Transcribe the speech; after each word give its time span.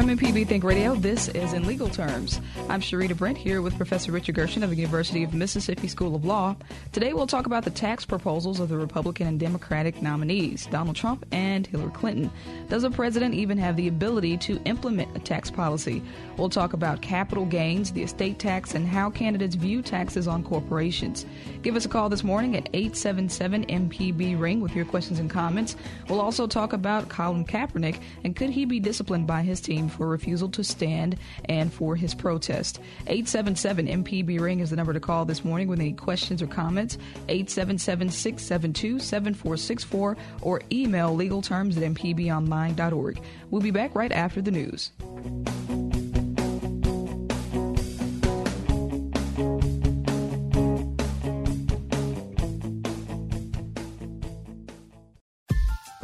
From 0.00 0.08
MPB 0.08 0.46
Think 0.46 0.64
Radio, 0.64 0.94
this 0.94 1.28
is 1.28 1.52
In 1.52 1.66
Legal 1.66 1.90
Terms. 1.90 2.40
I'm 2.70 2.80
Sharita 2.80 3.14
Brent 3.14 3.36
here 3.36 3.60
with 3.60 3.76
Professor 3.76 4.12
Richard 4.12 4.34
Gershon 4.34 4.62
of 4.62 4.70
the 4.70 4.76
University 4.76 5.22
of 5.22 5.34
Mississippi 5.34 5.88
School 5.88 6.14
of 6.14 6.24
Law. 6.24 6.56
Today 6.92 7.12
we'll 7.12 7.26
talk 7.26 7.44
about 7.44 7.64
the 7.64 7.70
tax 7.70 8.06
proposals 8.06 8.60
of 8.60 8.70
the 8.70 8.78
Republican 8.78 9.26
and 9.26 9.38
Democratic 9.38 10.00
nominees, 10.00 10.64
Donald 10.68 10.96
Trump 10.96 11.26
and 11.32 11.66
Hillary 11.66 11.90
Clinton. 11.90 12.30
Does 12.70 12.82
a 12.82 12.90
president 12.90 13.34
even 13.34 13.58
have 13.58 13.76
the 13.76 13.88
ability 13.88 14.38
to 14.38 14.58
implement 14.64 15.14
a 15.14 15.20
tax 15.20 15.50
policy? 15.50 16.02
We'll 16.38 16.48
talk 16.48 16.72
about 16.72 17.02
capital 17.02 17.44
gains, 17.44 17.92
the 17.92 18.02
estate 18.02 18.38
tax, 18.38 18.74
and 18.74 18.88
how 18.88 19.10
candidates 19.10 19.54
view 19.54 19.82
taxes 19.82 20.26
on 20.26 20.42
corporations. 20.44 21.26
Give 21.60 21.76
us 21.76 21.84
a 21.84 21.90
call 21.90 22.08
this 22.08 22.24
morning 22.24 22.56
at 22.56 22.70
877 22.72 23.66
MPB 23.66 24.40
Ring 24.40 24.62
with 24.62 24.74
your 24.74 24.86
questions 24.86 25.18
and 25.18 25.28
comments. 25.28 25.76
We'll 26.08 26.22
also 26.22 26.46
talk 26.46 26.72
about 26.72 27.10
Colin 27.10 27.44
Kaepernick 27.44 28.00
and 28.24 28.34
could 28.34 28.48
he 28.48 28.64
be 28.64 28.80
disciplined 28.80 29.26
by 29.26 29.42
his 29.42 29.60
team 29.60 29.89
for 29.90 30.06
refusal 30.06 30.48
to 30.50 30.64
stand 30.64 31.16
and 31.46 31.72
for 31.72 31.96
his 31.96 32.14
protest. 32.14 32.80
877 33.06 33.86
MPB 33.86 34.40
Ring 34.40 34.60
is 34.60 34.70
the 34.70 34.76
number 34.76 34.92
to 34.92 35.00
call 35.00 35.24
this 35.24 35.44
morning 35.44 35.68
with 35.68 35.80
any 35.80 35.92
questions 35.92 36.40
or 36.40 36.46
comments. 36.46 36.96
877 37.28 38.10
672 38.10 38.98
7464 38.98 40.16
or 40.42 40.60
email 40.72 41.16
legalterms 41.16 41.76
at 41.76 41.82
mpbonline.org. 41.82 43.20
We'll 43.50 43.62
be 43.62 43.70
back 43.70 43.94
right 43.94 44.12
after 44.12 44.40
the 44.40 44.50
news. 44.50 44.92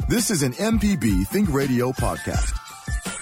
This 0.09 0.31
is 0.31 0.41
an 0.41 0.53
MPB 0.53 1.27
Think 1.27 1.51
Radio 1.51 1.91
podcast. 1.91 2.66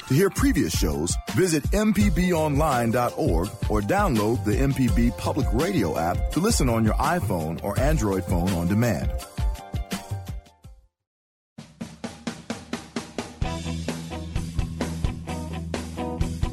To 0.08 0.14
hear 0.14 0.30
previous 0.30 0.78
shows, 0.78 1.16
visit 1.31 1.64
MPBOnline.org 1.72 3.50
or 3.70 3.81
download 3.81 4.45
the 4.45 4.52
MPB 4.52 5.17
Public 5.17 5.47
Radio 5.52 5.97
app 5.97 6.30
to 6.34 6.39
listen 6.39 6.70
on 6.70 6.86
your 6.86 6.94
iPhone 6.94 7.64
or 7.64 7.80
Android 7.80 8.23
phone 8.23 8.50
on 8.50 8.67
demand. 8.67 9.09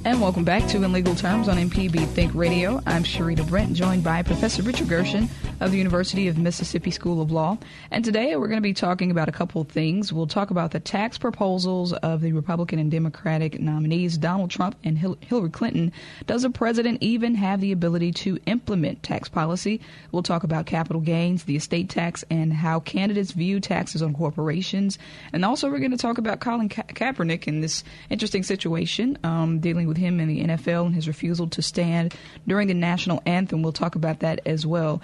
And 0.06 0.20
welcome 0.20 0.44
back 0.44 0.66
to 0.68 0.82
In 0.82 0.90
Legal 0.90 1.14
Terms 1.14 1.46
on 1.46 1.58
MPB 1.58 2.06
Think 2.08 2.34
Radio. 2.34 2.80
I'm 2.86 3.04
Sharita 3.04 3.46
Brent, 3.46 3.74
joined 3.74 4.02
by 4.02 4.22
Professor 4.22 4.62
Richard 4.62 4.88
Gershon 4.88 5.28
of 5.60 5.70
the 5.70 5.78
University 5.78 6.28
of 6.28 6.38
Mississippi 6.38 6.90
School 6.90 7.20
of 7.20 7.30
Law. 7.30 7.58
And 7.90 8.04
today 8.04 8.36
we're 8.36 8.48
going 8.48 8.58
to 8.58 8.62
be 8.62 8.74
talking 8.74 9.10
about 9.10 9.28
a 9.28 9.32
couple 9.32 9.60
of 9.60 9.68
things. 9.68 10.12
We'll 10.12 10.26
talk 10.26 10.50
about 10.50 10.70
the 10.70 10.80
tax 10.80 11.18
proposals 11.18 11.92
of 11.92 12.20
the 12.20 12.32
Republican 12.32 12.78
and 12.78 12.90
Democratic 12.90 13.60
nominees, 13.60 14.18
Donald 14.18 14.50
Trump 14.50 14.76
and 14.84 14.98
Hillary 14.98 15.50
Clinton. 15.50 15.92
Does 16.26 16.44
a 16.44 16.50
president 16.50 16.98
even 17.02 17.34
have 17.34 17.60
the 17.60 17.72
ability 17.72 18.12
to 18.12 18.38
implement 18.46 19.02
tax 19.02 19.28
policy? 19.28 19.80
We'll 20.10 20.22
talk 20.22 20.44
about 20.44 20.66
capital 20.66 21.00
gains, 21.00 21.44
the 21.44 21.56
estate 21.56 21.88
tax, 21.88 22.24
and 22.30 22.52
how 22.52 22.80
candidates 22.80 23.32
view 23.32 23.60
taxes 23.60 24.02
on 24.02 24.14
corporations. 24.14 24.98
And 25.32 25.44
also 25.44 25.70
we're 25.70 25.78
going 25.78 25.90
to 25.92 25.96
talk 25.96 26.18
about 26.18 26.40
Colin 26.40 26.68
Ka- 26.68 26.82
Kaepernick 26.82 27.46
and 27.46 27.62
this 27.62 27.84
interesting 28.10 28.42
situation 28.42 29.18
um, 29.24 29.60
dealing 29.60 29.86
with 29.86 29.96
him 29.96 30.20
in 30.20 30.28
the 30.28 30.44
NFL 30.44 30.86
and 30.86 30.94
his 30.94 31.08
refusal 31.08 31.46
to 31.48 31.62
stand 31.62 32.14
during 32.46 32.68
the 32.68 32.74
national 32.74 33.22
anthem. 33.26 33.62
We'll 33.62 33.72
talk 33.72 33.94
about 33.94 34.20
that 34.20 34.40
as 34.46 34.66
well. 34.66 35.02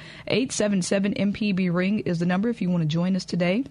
877 0.48 1.12
MPB 1.14 1.72
Ring 1.72 2.00
is 2.00 2.20
the 2.20 2.27
number 2.27 2.48
if 2.48 2.62
you 2.62 2.70
want 2.70 2.82
to 2.82 2.88
join 2.88 3.14
us 3.16 3.27
today 3.27 3.64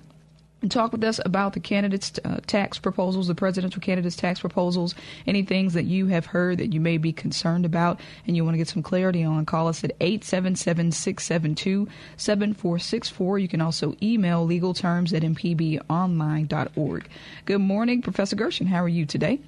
and 0.61 0.72
talk 0.72 0.92
with 0.92 1.03
us 1.03 1.19
about 1.25 1.53
the 1.53 1.59
candidates' 1.59 2.19
uh, 2.23 2.39
tax 2.45 2.78
proposals, 2.78 3.28
the 3.28 3.34
presidential 3.34 3.81
candidates' 3.81 4.16
tax 4.16 4.39
proposals, 4.39 4.94
any 5.25 5.42
things 5.42 5.73
that 5.73 5.86
you 5.86 6.06
have 6.08 6.28
heard 6.28 6.59
that 6.59 6.73
you 6.73 6.80
may 6.80 7.00
be 7.00 7.11
concerned 7.11 7.66
about 7.66 8.00
and 8.28 8.35
you 8.35 8.44
want 8.44 8.53
to 8.53 8.59
get 8.59 8.68
some 8.68 8.84
clarity 8.84 9.24
on. 9.24 9.44
Call 9.44 9.68
us 9.68 9.84
at 9.84 9.91
877 10.00 10.91
672 10.91 11.88
7464. 12.18 13.40
You 13.40 13.47
can 13.47 13.62
also 13.62 13.96
email 14.02 14.47
legalterms 14.47 15.16
at 15.16 15.23
mpbonline.org. 15.23 17.09
Good 17.46 17.62
morning, 17.62 18.02
Professor 18.03 18.35
Gershon. 18.35 18.68
How 18.68 18.84
are 18.84 18.90
you 18.90 19.07
today? 19.07 19.40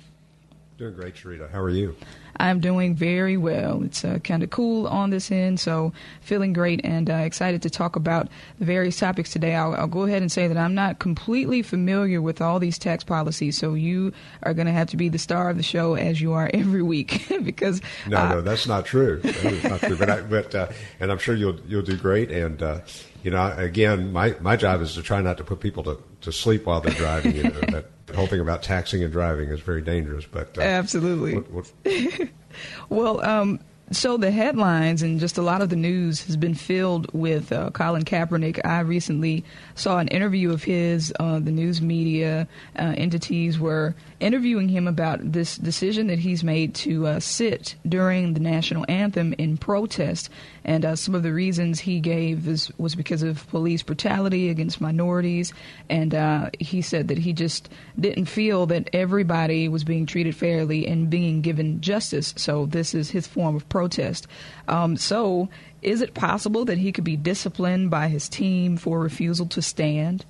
Doing 0.79 0.93
great, 0.93 1.15
Sharita. 1.15 1.51
How 1.51 1.59
are 1.59 1.69
you? 1.69 1.93
I'm 2.37 2.61
doing 2.61 2.95
very 2.95 3.35
well. 3.35 3.83
It's 3.83 4.05
uh, 4.05 4.19
kind 4.19 4.43
of 4.43 4.49
cool 4.49 4.87
on 4.87 5.09
this 5.09 5.29
end, 5.29 5.59
so 5.59 5.91
feeling 6.21 6.53
great 6.53 6.79
and 6.85 7.09
uh, 7.09 7.15
excited 7.15 7.61
to 7.63 7.69
talk 7.69 7.97
about 7.97 8.29
the 8.59 8.65
various 8.65 8.97
topics 8.97 9.29
today. 9.29 9.55
I'll, 9.55 9.75
I'll, 9.75 9.87
go 9.87 10.03
ahead 10.03 10.21
and 10.21 10.31
say 10.31 10.47
that 10.47 10.55
I'm 10.55 10.73
not 10.73 10.99
completely 10.99 11.63
familiar 11.63 12.21
with 12.21 12.39
all 12.39 12.59
these 12.59 12.79
tax 12.79 13.03
policies, 13.03 13.57
so 13.57 13.73
you 13.73 14.13
are 14.43 14.53
going 14.53 14.67
to 14.67 14.71
have 14.71 14.87
to 14.91 14.95
be 14.95 15.09
the 15.09 15.17
star 15.17 15.49
of 15.49 15.57
the 15.57 15.63
show 15.63 15.95
as 15.95 16.21
you 16.21 16.31
are 16.31 16.49
every 16.53 16.81
week 16.81 17.27
because 17.43 17.81
no, 18.07 18.15
uh, 18.15 18.29
no, 18.35 18.41
that's 18.41 18.65
not 18.65 18.85
true. 18.85 19.19
That 19.21 19.35
is 19.35 19.63
not 19.65 19.81
true. 19.81 19.97
But 19.97 20.09
I, 20.09 20.21
but 20.21 20.55
uh, 20.55 20.69
and 21.01 21.11
I'm 21.11 21.17
sure 21.17 21.35
you'll 21.35 21.59
you'll 21.67 21.81
do 21.81 21.97
great 21.97 22.31
and 22.31 22.63
uh, 22.63 22.79
you 23.21 23.31
know, 23.31 23.53
again, 23.57 24.13
my, 24.13 24.35
my 24.39 24.55
job 24.55 24.81
is 24.81 24.93
to 24.93 25.01
try 25.01 25.19
not 25.19 25.37
to 25.39 25.43
put 25.43 25.59
people 25.59 25.83
to, 25.83 26.01
to 26.21 26.31
sleep 26.31 26.65
while 26.65 26.79
they're 26.79 26.93
driving. 26.93 27.35
You 27.35 27.43
know, 27.43 27.49
that 27.49 27.98
whole 28.15 28.27
thing 28.27 28.39
about 28.39 28.63
taxing 28.63 29.03
and 29.03 29.11
driving 29.11 29.49
is 29.49 29.59
very 29.59 29.81
dangerous. 29.81 30.25
But 30.25 30.57
uh, 30.57 30.61
absolutely. 30.61 31.35
What, 31.35 31.71
what... 31.83 32.29
well, 32.89 33.25
um, 33.25 33.59
so 33.91 34.17
the 34.17 34.31
headlines 34.31 35.01
and 35.01 35.19
just 35.19 35.37
a 35.37 35.41
lot 35.41 35.61
of 35.61 35.69
the 35.69 35.75
news 35.75 36.23
has 36.25 36.37
been 36.37 36.53
filled 36.53 37.11
with 37.13 37.51
uh, 37.51 37.71
Colin 37.71 38.03
Kaepernick. 38.03 38.59
I 38.63 38.81
recently 38.81 39.43
saw 39.75 39.97
an 39.97 40.07
interview 40.09 40.51
of 40.51 40.63
his. 40.63 41.11
Uh, 41.19 41.39
the 41.39 41.51
news 41.51 41.81
media 41.81 42.47
uh, 42.77 42.93
entities 42.97 43.59
were 43.59 43.95
interviewing 44.19 44.69
him 44.69 44.87
about 44.87 45.19
this 45.31 45.57
decision 45.57 46.07
that 46.07 46.19
he's 46.19 46.43
made 46.43 46.75
to 46.75 47.07
uh, 47.07 47.19
sit 47.19 47.75
during 47.87 48.33
the 48.33 48.39
national 48.39 48.85
anthem 48.89 49.33
in 49.37 49.57
protest. 49.57 50.29
And 50.63 50.85
uh, 50.85 50.95
some 50.95 51.15
of 51.15 51.23
the 51.23 51.33
reasons 51.33 51.79
he 51.79 51.99
gave 51.99 52.47
is, 52.47 52.71
was 52.77 52.95
because 52.95 53.23
of 53.23 53.47
police 53.49 53.81
brutality 53.81 54.49
against 54.49 54.81
minorities. 54.81 55.53
And 55.89 56.13
uh, 56.13 56.49
he 56.59 56.81
said 56.81 57.07
that 57.07 57.17
he 57.17 57.33
just 57.33 57.69
didn't 57.99 58.25
feel 58.25 58.65
that 58.67 58.89
everybody 58.93 59.67
was 59.67 59.83
being 59.83 60.05
treated 60.05 60.35
fairly 60.35 60.87
and 60.87 61.09
being 61.09 61.41
given 61.41 61.81
justice. 61.81 62.33
So 62.37 62.65
this 62.65 62.93
is 62.93 63.09
his 63.09 63.27
form 63.27 63.55
of 63.55 63.67
protest. 63.69 64.27
Um, 64.67 64.97
so 64.97 65.49
is 65.81 66.01
it 66.01 66.13
possible 66.13 66.65
that 66.65 66.77
he 66.77 66.91
could 66.91 67.05
be 67.05 67.15
disciplined 67.15 67.89
by 67.89 68.09
his 68.09 68.27
team 68.27 68.77
for 68.77 68.99
refusal 68.99 69.45
to 69.47 69.61
stand? 69.61 70.25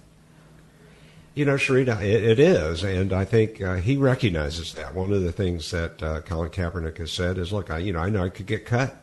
You 1.36 1.46
know, 1.46 1.56
Sharita, 1.56 2.02
it, 2.02 2.24
it 2.24 2.40
is, 2.40 2.84
and 2.84 3.14
I 3.14 3.24
think 3.24 3.62
uh, 3.62 3.76
he 3.76 3.98
recognizes 3.98 4.74
that. 4.74 4.96
One 4.96 5.14
of 5.14 5.22
the 5.22 5.32
things 5.32 5.70
that 5.72 6.02
uh, 6.02 6.22
Colin 6.22 6.50
Kaepernick 6.50 6.98
has 6.98 7.12
said 7.12 7.38
is, 7.38 7.54
"Look, 7.54 7.70
I, 7.70 7.78
you 7.78 7.94
know, 7.94 8.00
I 8.00 8.10
know 8.10 8.24
I 8.24 8.30
could 8.30 8.48
get 8.48 8.66
cut 8.66 8.98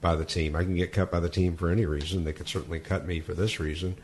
by 0.00 0.16
the 0.16 0.24
team. 0.24 0.56
I 0.56 0.64
can 0.64 0.74
get 0.74 0.92
cut 0.92 1.10
by 1.10 1.20
the 1.20 1.28
team 1.28 1.56
for 1.56 1.70
any 1.70 1.84
reason. 1.84 2.24
They 2.24 2.32
could 2.32 2.48
certainly 2.48 2.80
cut 2.80 3.06
me 3.06 3.20
for 3.20 3.34
this 3.34 3.60
reason, 3.60 3.96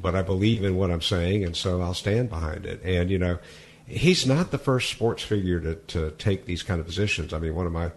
but 0.00 0.14
I 0.14 0.22
believe 0.22 0.64
in 0.64 0.76
what 0.76 0.90
I'm 0.90 1.02
saying, 1.02 1.44
and 1.44 1.54
so 1.54 1.82
I'll 1.82 1.94
stand 1.94 2.30
behind 2.30 2.64
it." 2.64 2.80
And 2.82 3.10
you 3.10 3.18
know, 3.18 3.38
he's 3.86 4.26
not 4.26 4.50
the 4.50 4.58
first 4.58 4.90
sports 4.90 5.22
figure 5.22 5.60
to 5.60 5.74
to 5.74 6.10
take 6.12 6.46
these 6.46 6.62
kind 6.62 6.80
of 6.80 6.86
positions. 6.86 7.34
I 7.34 7.38
mean, 7.38 7.54
one 7.54 7.66
of 7.66 7.72
my 7.72 7.92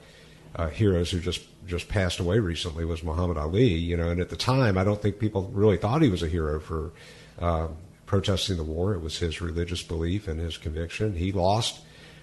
uh, 0.57 0.67
heroes 0.67 1.11
who 1.11 1.19
just 1.21 1.41
just 1.65 1.87
passed 1.87 2.19
away 2.19 2.39
recently 2.39 2.83
was 2.83 3.03
Muhammad 3.03 3.37
Ali. 3.37 3.73
You 3.73 3.95
know, 3.95 4.09
and 4.09 4.19
at 4.19 4.29
the 4.29 4.35
time, 4.35 4.77
I 4.77 4.83
don't 4.83 5.01
think 5.01 5.17
people 5.17 5.49
really 5.53 5.77
thought 5.77 6.01
he 6.01 6.09
was 6.09 6.23
a 6.23 6.27
hero 6.27 6.59
for. 6.59 6.91
Uh, 7.39 7.69
protesting 8.13 8.57
the 8.57 8.63
war. 8.63 8.93
It 8.93 8.99
was 8.99 9.17
his 9.17 9.41
religious 9.41 9.81
belief 9.81 10.27
and 10.27 10.39
his 10.39 10.55
conviction. 10.55 11.15
He 11.15 11.31
lost 11.31 11.79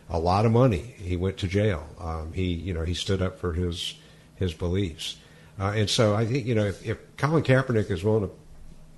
a 0.09 0.21
lot 0.21 0.47
of 0.47 0.53
money. 0.53 0.95
He 0.99 1.17
went 1.17 1.37
to 1.39 1.49
jail. 1.49 1.85
Um, 1.99 2.33
he, 2.33 2.45
you 2.45 2.73
know, 2.73 2.85
he 2.85 2.95
stood 2.95 3.21
up 3.21 3.41
for 3.41 3.55
his 3.55 3.95
his 4.37 4.55
beliefs. 4.55 5.17
Uh, 5.59 5.73
and 5.75 5.91
so 5.91 6.15
I 6.15 6.27
think, 6.27 6.47
you 6.47 6.55
know, 6.55 6.65
if, 6.67 6.87
if 6.87 6.99
Colin 7.17 7.43
Kaepernick 7.43 7.91
is 7.91 8.05
willing 8.05 8.29
to 8.29 8.35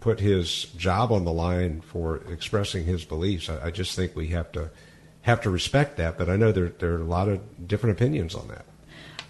put 0.00 0.20
his 0.20 0.64
job 0.76 1.10
on 1.12 1.24
the 1.24 1.32
line 1.32 1.80
for 1.80 2.16
expressing 2.30 2.84
his 2.84 3.06
beliefs, 3.06 3.48
I, 3.48 3.68
I 3.68 3.70
just 3.70 3.96
think 3.96 4.14
we 4.14 4.26
have 4.28 4.52
to 4.52 4.70
have 5.22 5.40
to 5.40 5.50
respect 5.50 5.96
that. 5.96 6.18
But 6.18 6.28
I 6.28 6.36
know 6.36 6.52
there 6.52 6.74
there 6.78 6.92
are 6.92 7.00
a 7.00 7.04
lot 7.04 7.30
of 7.30 7.66
different 7.66 7.96
opinions 7.96 8.34
on 8.34 8.48
that. 8.48 8.66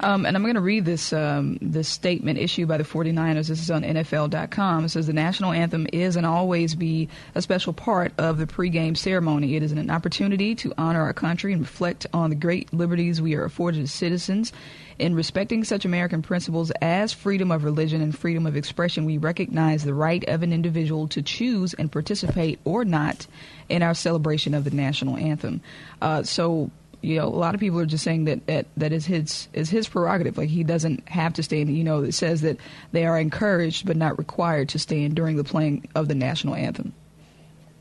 Um, 0.02 0.26
and 0.26 0.37
I'm 0.37 0.43
going 0.43 0.56
to 0.56 0.60
read 0.60 0.84
this 0.84 1.12
um, 1.12 1.58
this 1.60 1.88
statement 1.88 2.38
issued 2.38 2.66
by 2.69 2.76
the 2.76 2.84
49ers. 2.84 3.49
This 3.49 3.62
is 3.62 3.70
on 3.70 3.82
NFL.com. 3.82 4.84
It 4.84 4.88
says 4.88 5.06
the 5.06 5.12
national 5.12 5.52
anthem 5.52 5.87
is 5.93 6.16
and 6.16 6.26
always 6.26 6.75
be 6.75 7.08
a 7.34 7.43
special 7.43 7.72
part 7.72 8.12
of 8.19 8.38
the 8.38 8.46
pregame 8.46 8.96
ceremony. 8.96 9.54
It 9.54 9.62
is 9.62 9.70
an 9.72 9.90
opportunity 9.90 10.54
to 10.56 10.75
honor 10.76 11.02
our 11.02 11.12
country 11.12 11.52
and 11.52 11.62
reflect 11.62 12.06
on 12.12 12.31
the 12.31 12.37
great 12.37 12.72
liberties 12.72 13.22
we 13.22 13.34
are 13.34 13.44
afforded 13.44 13.82
as 13.82 13.93
citizens. 13.93 14.52
In 14.99 15.14
respecting 15.14 15.64
such 15.64 15.84
American 15.84 16.22
principles 16.22 16.70
as 16.82 17.12
freedom 17.12 17.50
of 17.50 17.64
religion 17.64 18.02
and 18.02 18.16
freedom 18.16 18.46
of 18.46 18.56
expression, 18.56 19.04
we 19.04 19.19
recognize 19.19 19.84
the 19.84 19.94
right 19.94 20.22
of 20.28 20.43
an 20.43 20.52
individual 20.52 21.08
to 21.08 21.22
choose 21.22 21.75
and 21.75 21.90
participate 21.90 22.58
or 22.64 22.84
not 22.84 23.26
in 23.69 23.82
our 23.82 23.94
celebration 23.94 24.54
of 24.54 24.64
the 24.64 24.70
national 24.70 25.16
anthem. 25.16 25.60
Uh, 26.00 26.22
so 26.22 26.70
you 27.02 27.16
know, 27.16 27.26
a 27.26 27.28
lot 27.28 27.54
of 27.54 27.60
people 27.60 27.78
are 27.81 27.87
just 27.87 28.04
saying 28.04 28.25
that, 28.25 28.46
that 28.46 28.66
that 28.76 28.93
is 28.93 29.04
his 29.04 29.49
is 29.52 29.69
his 29.69 29.88
prerogative. 29.88 30.38
Like 30.38 30.49
he 30.49 30.62
doesn't 30.62 31.06
have 31.08 31.34
to 31.34 31.43
stand. 31.43 31.76
You 31.76 31.84
know, 31.84 32.02
it 32.02 32.12
says 32.12 32.40
that 32.43 32.56
they 32.93 33.04
are 33.04 33.19
encouraged 33.19 33.87
but 33.87 33.96
not 33.96 34.16
required 34.19 34.69
to 34.70 34.78
stand 34.78 35.16
during 35.16 35.37
the 35.37 35.44
playing 35.44 35.88
of 35.94 36.08
the 36.08 36.14
national 36.14 36.54
anthem. 36.54 36.94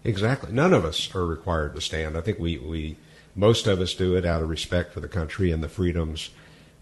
Exactly. 0.03 0.51
None 0.51 0.73
of 0.73 0.83
us 0.83 1.13
are 1.13 1.25
required 1.25 1.75
to 1.75 1.81
stand. 1.81 2.17
I 2.17 2.21
think 2.21 2.39
we 2.39 2.57
we 2.57 2.97
most 3.35 3.67
of 3.67 3.79
us 3.79 3.93
do 3.93 4.15
it 4.15 4.25
out 4.25 4.41
of 4.41 4.49
respect 4.49 4.91
for 4.91 4.99
the 4.99 5.07
country 5.07 5.51
and 5.51 5.63
the 5.63 5.69
freedoms 5.69 6.31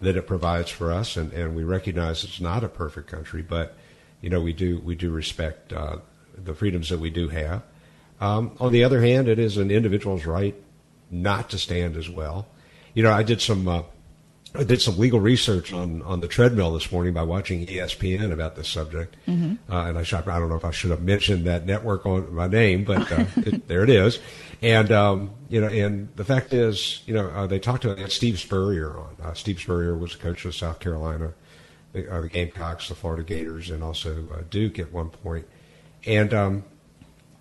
that 0.01 0.15
it 0.15 0.25
provides 0.25 0.71
for 0.71 0.93
us, 0.93 1.17
and, 1.17 1.33
and 1.33 1.55
we 1.55 1.63
recognize 1.65 2.23
it's 2.23 2.39
not 2.39 2.63
a 2.63 2.69
perfect 2.69 3.07
country, 3.07 3.41
but 3.41 3.75
you 4.21 4.29
know 4.29 4.39
we 4.39 4.53
do 4.53 4.79
we 4.79 4.95
do 4.95 5.11
respect 5.11 5.73
uh, 5.73 5.97
the 6.37 6.53
freedoms 6.53 6.87
that 6.87 6.99
we 6.99 7.09
do 7.09 7.27
have. 7.27 7.63
Um, 8.21 8.55
on 8.61 8.71
the 8.71 8.85
other 8.85 9.01
hand, 9.01 9.27
it 9.27 9.39
is 9.39 9.57
an 9.57 9.71
individual's 9.71 10.25
right 10.25 10.55
not 11.11 11.49
to 11.51 11.57
stand 11.57 11.95
as 11.95 12.09
well. 12.09 12.47
You 12.93 13.03
know, 13.03 13.11
I 13.11 13.23
did 13.23 13.41
some 13.41 13.67
uh, 13.67 13.83
I 14.55 14.63
did 14.63 14.81
some 14.81 14.97
legal 14.97 15.19
research 15.19 15.71
on, 15.71 16.01
on 16.01 16.21
the 16.21 16.27
treadmill 16.27 16.73
this 16.73 16.91
morning 16.91 17.13
by 17.13 17.21
watching 17.21 17.67
ESPN 17.67 18.31
about 18.31 18.55
this 18.55 18.67
subject, 18.67 19.15
mm-hmm. 19.27 19.71
uh, 19.71 19.85
and 19.85 19.97
I 19.97 20.01
I 20.01 20.39
don't 20.39 20.49
know 20.49 20.55
if 20.55 20.65
I 20.65 20.71
should 20.71 20.89
have 20.89 21.03
mentioned 21.03 21.45
that 21.45 21.67
network 21.67 22.05
on 22.07 22.33
my 22.33 22.47
name, 22.47 22.83
but 22.83 23.11
uh, 23.11 23.25
it, 23.37 23.67
there 23.67 23.83
it 23.83 23.91
is. 23.91 24.19
And 24.61 24.91
um, 24.91 25.31
you 25.49 25.61
know, 25.61 25.67
and 25.67 26.09
the 26.15 26.25
fact 26.25 26.53
is, 26.53 27.03
you 27.05 27.13
know, 27.13 27.27
uh, 27.27 27.45
they 27.45 27.59
talked 27.59 27.83
to 27.83 28.09
Steve 28.09 28.39
Spurrier 28.39 28.97
on. 28.97 29.15
Uh, 29.21 29.33
Steve 29.33 29.59
Spurrier 29.59 29.95
was 29.95 30.15
a 30.15 30.17
coach 30.17 30.43
of 30.45 30.55
South 30.55 30.79
Carolina, 30.79 31.33
the, 31.93 32.11
uh, 32.11 32.21
the 32.21 32.29
Gamecocks, 32.29 32.89
the 32.89 32.95
Florida 32.95 33.23
Gators, 33.23 33.69
and 33.69 33.83
also 33.83 34.27
uh, 34.33 34.41
Duke 34.49 34.79
at 34.79 34.91
one 34.91 35.09
point. 35.09 35.47
And 36.07 36.33
um, 36.33 36.63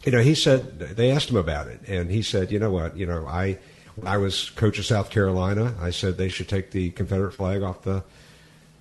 you 0.05 0.13
know, 0.13 0.23
he 0.23 0.35
said 0.35 0.79
they 0.79 1.11
asked 1.11 1.31
him 1.31 1.37
about 1.37 1.67
it, 1.69 1.81
and 1.87 2.11
he 2.11 2.23
said, 2.23 2.53
you 2.53 2.59
know 2.59 2.71
what, 2.71 2.97
you 2.97 3.07
know, 3.07 3.27
I 3.27 3.59
I 4.05 4.19
was 4.19 4.51
coach 4.51 4.79
of 4.79 4.87
South 4.87 5.11
Carolina. 5.11 5.75
I 5.81 5.91
said 5.91 6.17
they 6.17 6.29
should 6.29 6.49
take 6.49 6.71
the 6.71 6.91
Confederate 6.91 7.33
flag 7.33 7.63
off 7.63 7.83
the 7.83 8.05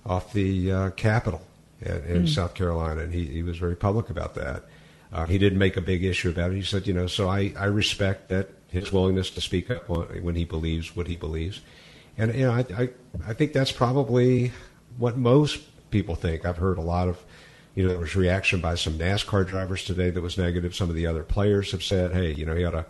off 0.06 0.32
the 0.32 0.72
uh, 0.72 0.90
Capitol 0.90 1.42
in, 1.80 2.04
in 2.04 2.22
mm. 2.24 2.28
South 2.28 2.54
Carolina, 2.54 3.02
and 3.02 3.12
he, 3.12 3.26
he 3.26 3.42
was 3.42 3.58
very 3.58 3.76
public 3.76 4.10
about 4.10 4.34
that. 4.36 4.64
Uh, 5.12 5.26
he 5.26 5.38
didn't 5.38 5.58
make 5.58 5.76
a 5.76 5.80
big 5.80 6.04
issue 6.04 6.30
about 6.30 6.52
it. 6.52 6.56
He 6.56 6.62
said, 6.62 6.86
you 6.86 6.92
know, 6.92 7.06
so 7.06 7.28
I, 7.28 7.52
I 7.58 7.64
respect 7.64 8.28
that 8.28 8.50
his 8.68 8.92
willingness 8.92 9.30
to 9.30 9.40
speak 9.40 9.70
up 9.70 9.88
when 9.88 10.34
he 10.34 10.44
believes 10.44 10.94
what 10.94 11.06
he 11.06 11.16
believes, 11.16 11.60
and 12.16 12.34
you 12.34 12.46
know, 12.46 12.52
I, 12.52 12.66
I 12.76 12.88
I 13.26 13.32
think 13.32 13.52
that's 13.52 13.72
probably 13.72 14.52
what 14.98 15.16
most 15.16 15.60
people 15.90 16.14
think. 16.14 16.44
I've 16.44 16.58
heard 16.58 16.78
a 16.78 16.82
lot 16.82 17.08
of 17.08 17.22
you 17.78 17.84
know, 17.84 17.90
there 17.90 18.00
was 18.00 18.16
reaction 18.16 18.60
by 18.60 18.74
some 18.74 18.98
NASCAR 18.98 19.46
drivers 19.46 19.84
today 19.84 20.10
that 20.10 20.20
was 20.20 20.36
negative. 20.36 20.74
Some 20.74 20.90
of 20.90 20.96
the 20.96 21.06
other 21.06 21.22
players 21.22 21.70
have 21.70 21.84
said, 21.84 22.12
hey, 22.12 22.32
you 22.32 22.44
know, 22.44 22.56
he 22.56 22.64
ought 22.64 22.72
to 22.72 22.84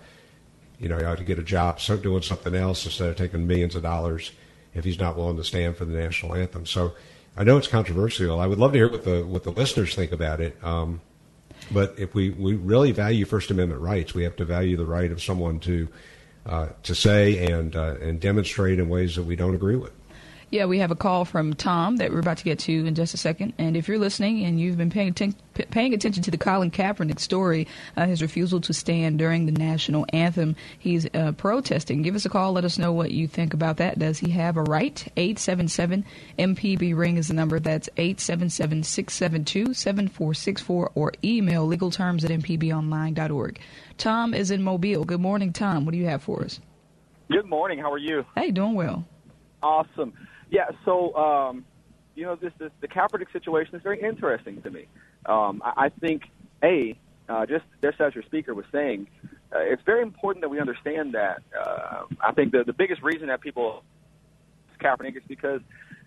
you 0.79 0.89
know, 0.89 0.97
he 0.97 1.05
ought 1.05 1.19
to 1.19 1.25
get 1.25 1.39
a 1.39 1.43
job 1.43 1.79
so 1.79 1.99
doing 1.99 2.23
something 2.23 2.55
else 2.55 2.87
instead 2.87 3.11
of 3.11 3.17
taking 3.17 3.47
millions 3.47 3.75
of 3.75 3.83
dollars 3.83 4.33
if 4.73 4.85
he's 4.85 4.99
not 4.99 5.15
willing 5.15 5.37
to 5.37 5.45
stand 5.45 5.77
for 5.77 5.85
the 5.85 5.93
national 5.93 6.35
anthem. 6.35 6.65
So 6.65 6.95
I 7.37 7.45
know 7.45 7.59
it's 7.59 7.69
controversial. 7.69 8.41
I 8.41 8.47
would 8.47 8.59
love 8.59 8.73
to 8.73 8.79
hear 8.79 8.91
what 8.91 9.05
the 9.05 9.27
what 9.27 9.45
the 9.45 9.51
listeners 9.51 9.95
think 9.95 10.11
about 10.11 10.41
it. 10.41 10.57
Um, 10.65 11.03
but 11.71 11.95
if 11.99 12.15
we, 12.15 12.31
we 12.31 12.55
really 12.55 12.93
value 12.93 13.27
First 13.27 13.51
Amendment 13.51 13.83
rights, 13.83 14.15
we 14.15 14.23
have 14.23 14.37
to 14.37 14.47
value 14.47 14.79
the 14.79 14.87
right 14.87 15.13
of 15.13 15.23
someone 15.23 15.61
to 15.61 15.89
uh, 16.47 16.69
to 16.85 16.95
say 16.95 17.45
and 17.53 17.77
uh, 17.77 17.97
and 18.01 18.21
demonstrate 18.21 18.79
in 18.79 18.89
ways 18.89 19.17
that 19.17 19.25
we 19.25 19.37
don't 19.37 19.55
agree 19.55 19.77
with. 19.77 19.93
Yeah, 20.51 20.65
we 20.65 20.79
have 20.79 20.91
a 20.91 20.97
call 20.97 21.27
from 21.27 21.53
Tom 21.53 21.99
that 21.99 22.11
we're 22.11 22.21
about 22.21 22.39
to 22.39 22.45
get 22.45 22.59
to 22.61 22.87
in 22.87 22.95
just 22.95 23.13
a 23.13 23.19
second. 23.19 23.53
And 23.59 23.77
if 23.77 23.87
you're 23.87 23.99
listening 23.99 24.45
and 24.45 24.59
you've 24.59 24.79
been 24.79 24.89
paying, 24.89 25.11
atten- 25.11 25.35
paying 25.71 25.93
attention 25.93 26.23
to 26.23 26.31
the 26.31 26.39
Colin 26.39 26.71
Kaepernick 26.71 27.21
story, 27.21 27.69
uh, 27.99 28.07
his 28.07 28.23
refusal 28.23 28.59
to 28.63 28.73
stand 28.73 29.19
during 29.19 29.45
the 29.45 29.53
national 29.53 30.07
anthem, 30.11 30.57
he's 30.79 31.07
uh, 31.13 31.33
protesting. 31.33 32.01
Give 32.01 32.15
us 32.15 32.25
a 32.25 32.31
call. 32.31 32.53
Let 32.53 32.65
us 32.65 32.79
know 32.79 32.95
what 32.95 33.11
you 33.11 33.29
think 33.29 33.53
about 33.53 33.77
that. 33.77 33.99
Does 33.99 34.19
he 34.21 34.31
have 34.31 34.57
a 34.57 34.63
right? 34.63 35.07
877 35.19 36.07
MPB 36.39 36.97
Ring 36.97 37.19
is 37.19 37.29
the 37.29 37.35
number. 37.35 37.61
That's 37.61 37.91
877 37.99 38.85
672 38.85 39.75
7464 39.75 40.93
or 40.95 41.13
email 41.23 41.69
legalterms 41.69 42.25
at 42.25 42.31
mpbonline.org. 42.31 43.61
Tom 43.99 44.33
is 44.33 44.51
in 44.51 44.63
Mobile. 44.63 45.05
Good 45.05 45.21
morning, 45.21 45.53
Tom. 45.53 45.85
What 45.85 45.93
do 45.93 45.99
you 45.99 46.07
have 46.07 46.23
for 46.23 46.43
us? 46.43 46.59
Good 47.31 47.45
morning. 47.45 47.79
How 47.79 47.93
are 47.93 47.99
you? 47.99 48.25
Hey, 48.35 48.51
doing 48.51 48.75
well. 48.75 49.05
Awesome. 49.63 50.15
Yeah, 50.51 50.71
so 50.85 51.15
um, 51.15 51.65
you 52.15 52.25
know, 52.25 52.37
this, 52.37 52.53
this 52.59 52.71
the 52.81 52.89
Kaepernick 52.89 53.33
situation 53.33 53.75
is 53.75 53.83
very 53.83 54.01
interesting 54.01 54.61
to 54.63 54.71
me. 54.71 54.87
Um, 55.27 55.63
I, 55.65 55.87
I 55.87 55.89
think 55.89 56.23
a 56.63 56.99
uh, 57.29 57.47
just 57.47 57.65
just 57.83 58.01
as 58.01 58.15
your 58.15 58.25
speaker 58.25 58.55
was 58.55 58.65
saying, 58.73 59.09
uh, 59.55 59.61
it's 59.61 59.83
very 59.85 60.03
important 60.03 60.43
that 60.43 60.49
we 60.49 60.59
understand 60.61 61.15
that. 61.15 61.43
Uh, 61.59 62.05
I 62.21 62.33
think 62.33 62.53
the 62.53 62.65
the 62.65 62.73
biggest 62.73 63.03
reason 63.03 63.29
that 63.29 63.41
people 63.41 63.85
Kaepernick 64.81 65.17
is 65.17 65.23
because 65.29 65.61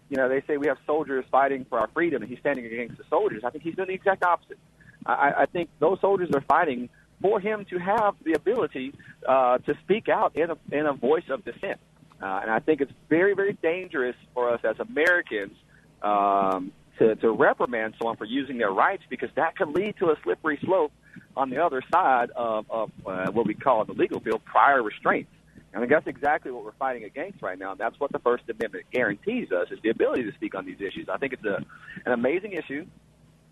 you 0.10 0.18
know 0.18 0.28
they 0.28 0.42
say 0.48 0.58
we 0.58 0.68
have 0.68 0.78
soldiers 0.86 1.26
fighting 1.32 1.66
for 1.70 1.80
our 1.80 1.90
freedom, 1.94 2.22
and 2.22 2.30
he's 2.30 2.40
standing 2.40 2.66
against 2.66 2.98
the 2.98 3.04
soldiers. 3.10 3.44
I 3.46 3.50
think 3.50 3.64
he's 3.64 3.76
doing 3.76 3.90
the 3.90 3.94
exact 3.94 4.24
opposite. 4.24 4.58
I, 5.06 5.34
I 5.40 5.46
think 5.46 5.70
those 5.80 6.00
soldiers 6.02 6.30
are 6.34 6.42
fighting 6.42 6.90
for 7.22 7.40
him 7.40 7.66
to 7.70 7.78
have 7.78 8.16
the 8.24 8.34
ability 8.34 8.94
uh, 9.28 9.60
to 9.60 9.76
speak 9.84 10.10
out 10.10 10.36
in 10.36 10.50
a 10.52 10.58
in 10.72 10.86
a 10.86 10.94
voice 10.94 11.30
of 11.30 11.46
dissent. 11.46 11.80
Uh, 12.22 12.40
and 12.44 12.52
I 12.52 12.60
think 12.60 12.82
it's 12.82 12.92
very, 13.10 13.34
very 13.34 13.54
dangerous 13.54 14.16
for 14.34 14.54
us 14.54 14.62
as 14.64 14.76
Americans 14.80 15.58
um, 16.04 16.72
to, 17.00 17.16
to 17.16 17.32
reprimand 17.32 17.96
someone 17.98 18.16
for 18.16 18.26
using 18.26 18.58
their 18.58 18.72
rights 18.72 19.04
because 19.10 19.30
that 19.36 19.56
could 19.56 19.70
lead 19.70 19.96
to 20.00 20.12
a 20.12 20.16
slippery 20.24 20.60
slope 20.64 20.92
on 21.36 21.50
the 21.50 21.58
other 21.58 21.82
side 21.92 22.30
of, 22.36 22.66
of 22.70 22.92
uh, 23.06 23.32
what 23.32 23.48
we 23.48 23.56
call 23.56 23.82
in 23.82 23.88
the 23.88 23.94
legal 23.94 24.20
field 24.20 24.44
prior 24.46 24.84
restraints. 24.84 25.32
I 25.74 25.80
think 25.80 25.90
that's 25.90 26.08
exactly 26.08 26.52
what 26.52 26.66
we're 26.66 26.74
fighting 26.74 27.06
against 27.06 27.42
right 27.42 27.58
now. 27.58 27.76
That's 27.76 27.98
what 27.98 28.12
the 28.12 28.20
First 28.20 28.44
Amendment 28.50 28.86
guarantees 28.92 29.52
us 29.52 29.68
is 29.72 29.80
the 29.82 29.90
ability 29.90 30.24
to 30.24 30.34
speak 30.34 30.54
on 30.54 30.66
these 30.66 30.82
issues. 30.82 31.08
I 31.08 31.18
think 31.18 31.34
it's 31.34 31.46
a, 31.46 31.64
an 32.06 32.12
amazing 32.12 32.52
issue. 32.52 32.86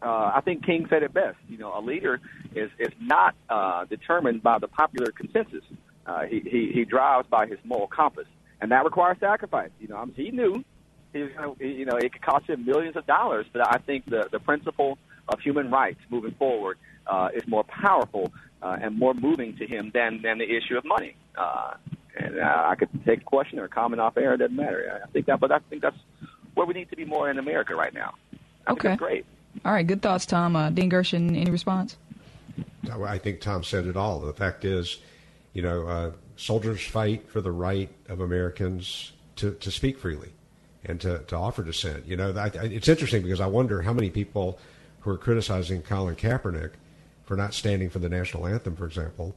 Uh, 0.02 0.32
I 0.36 0.42
think 0.44 0.66
King 0.66 0.86
said 0.90 1.04
it 1.04 1.14
best. 1.14 1.38
You 1.48 1.58
know, 1.58 1.78
a 1.78 1.82
leader 1.82 2.20
is 2.54 2.70
is 2.78 2.94
not 3.02 3.36
uh, 3.50 3.86
determined 3.86 4.44
by 4.44 4.60
the 4.60 4.68
popular 4.68 5.12
consensus. 5.12 5.64
Uh, 6.06 6.24
he, 6.24 6.42
he 6.42 6.72
he 6.74 6.86
drives 6.86 7.28
by 7.30 7.48
his 7.48 7.58
moral 7.64 7.88
compass 7.88 8.28
and 8.62 8.72
that 8.72 8.84
requires 8.84 9.18
sacrifice. 9.20 9.72
You 9.80 9.88
know, 9.88 10.10
he 10.16 10.32
knew 10.32 10.64
he 11.14 11.24
was 11.24 11.32
going 11.34 11.56
to, 11.56 11.68
you 11.68 11.86
know, 11.86 11.98
it 11.98 12.14
could 12.14 12.22
cost 12.22 12.48
him 12.48 12.66
millions 12.66 12.96
of 12.96 13.06
dollars, 13.06 13.46
but 13.52 13.68
I 13.68 13.80
think 13.80 14.06
the 14.06 14.28
the 14.32 14.40
principle 14.40 14.98
of 15.28 15.40
human 15.40 15.70
rights 15.70 16.00
moving 16.10 16.34
forward 16.34 16.78
uh, 17.08 17.30
is 17.34 17.48
more 17.48 17.64
powerful 17.64 18.32
uh, 18.62 18.78
and 18.82 18.98
more 18.98 19.14
moving 19.14 19.58
to 19.58 19.66
him 19.66 19.92
than 19.94 20.22
than 20.22 20.38
the 20.38 20.46
issue 20.46 20.78
of 20.78 20.86
money. 20.86 21.16
Uh, 21.38 21.74
and 22.18 22.40
uh, 22.40 22.64
I 22.68 22.76
could 22.76 22.90
take 23.06 23.22
a 23.22 23.26
question 23.26 23.60
or 23.60 23.66
a 23.66 23.70
comment 23.70 24.02
off 24.02 24.18
air; 24.18 24.34
it 24.34 24.38
doesn't 24.38 24.56
matter. 24.56 25.02
I 25.04 25.08
think 25.12 25.26
that, 25.28 25.40
but 25.40 25.52
I 25.52 25.60
think 25.70 25.82
that's 25.82 25.98
where 26.54 26.66
we 26.66 26.74
need 26.74 26.90
to 26.90 26.96
be 26.96 27.06
more 27.06 27.30
in 27.30 27.38
America 27.38 27.76
right 27.76 27.94
now. 27.94 28.16
I 28.68 28.72
okay, 28.74 28.96
great. 28.96 29.26
All 29.66 29.72
right, 29.72 29.86
good 29.86 30.02
thoughts, 30.02 30.26
Tom. 30.26 30.56
Uh, 30.56 30.70
Dean 30.70 30.90
Gershon, 30.90 31.36
any 31.36 31.50
response? 31.50 31.98
I 32.92 33.18
think 33.18 33.42
Tom 33.42 33.64
said 33.64 33.86
it 33.86 33.98
all. 33.98 34.20
The 34.20 34.34
fact 34.34 34.66
is, 34.66 35.00
you 35.54 35.62
know, 35.62 35.88
uh, 35.88 36.12
soldiers 36.40 36.82
fight 36.82 37.30
for 37.30 37.42
the 37.42 37.52
right 37.52 37.90
of 38.08 38.22
Americans 38.22 39.12
to, 39.36 39.54
to 39.56 39.70
speak 39.70 40.00
freely 40.00 40.32
and 40.86 41.02
to, 41.02 41.20
to 41.20 41.36
offer 41.36 41.64
dissent. 41.64 42.08
You 42.08 42.16
know, 42.16 42.32
I, 42.32 42.48
it's 42.48 42.88
interesting 42.88 43.24
because 43.24 43.42
I 43.42 43.48
wonder 43.48 43.82
how 43.82 43.92
many 43.92 44.10
people 44.10 44.58
who 45.02 45.12
are 45.12 45.18
criticizing 45.18 45.82
Colin 45.82 46.16
Kaepernick 46.16 46.72
for 47.24 47.36
not 47.36 47.54
standing 47.54 47.90
for 47.90 48.00
the 48.00 48.08
national 48.08 48.48
anthem, 48.48 48.76
for 48.76 48.86
example, 48.86 49.36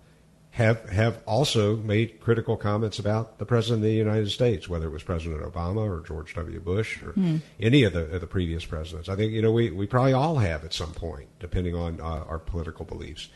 have 0.53 0.89
have 0.91 1.21
also 1.27 1.77
made 1.77 2.21
critical 2.21 2.57
comments 2.57 2.99
about 2.99 3.39
the 3.39 3.47
president 3.47 3.79
of 3.79 3.85
the 3.85 3.95
United 3.95 4.31
States, 4.31 4.69
whether 4.69 4.87
it 4.87 4.91
was 4.91 5.03
President 5.03 5.43
Obama 5.43 5.79
or 5.79 6.07
George 6.07 6.35
W. 6.35 6.61
Bush 6.61 7.03
or 7.03 7.15
mm. 7.15 7.41
any 7.59 7.85
of 7.85 7.95
the 7.95 8.05
of 8.15 8.21
the 8.21 8.27
previous 8.27 8.65
presidents. 8.65 9.09
I 9.09 9.17
think 9.17 9.33
you 9.33 9.41
know 9.41 9.51
we, 9.51 9.71
we 9.71 9.87
probably 9.87 10.13
all 10.13 10.37
have 10.37 10.63
at 10.65 10.75
some 10.75 10.93
point, 10.93 11.29
depending 11.41 11.75
on 11.75 12.01
uh, 12.01 12.25
our 12.29 12.39
political 12.39 12.85
beliefs 12.85 13.29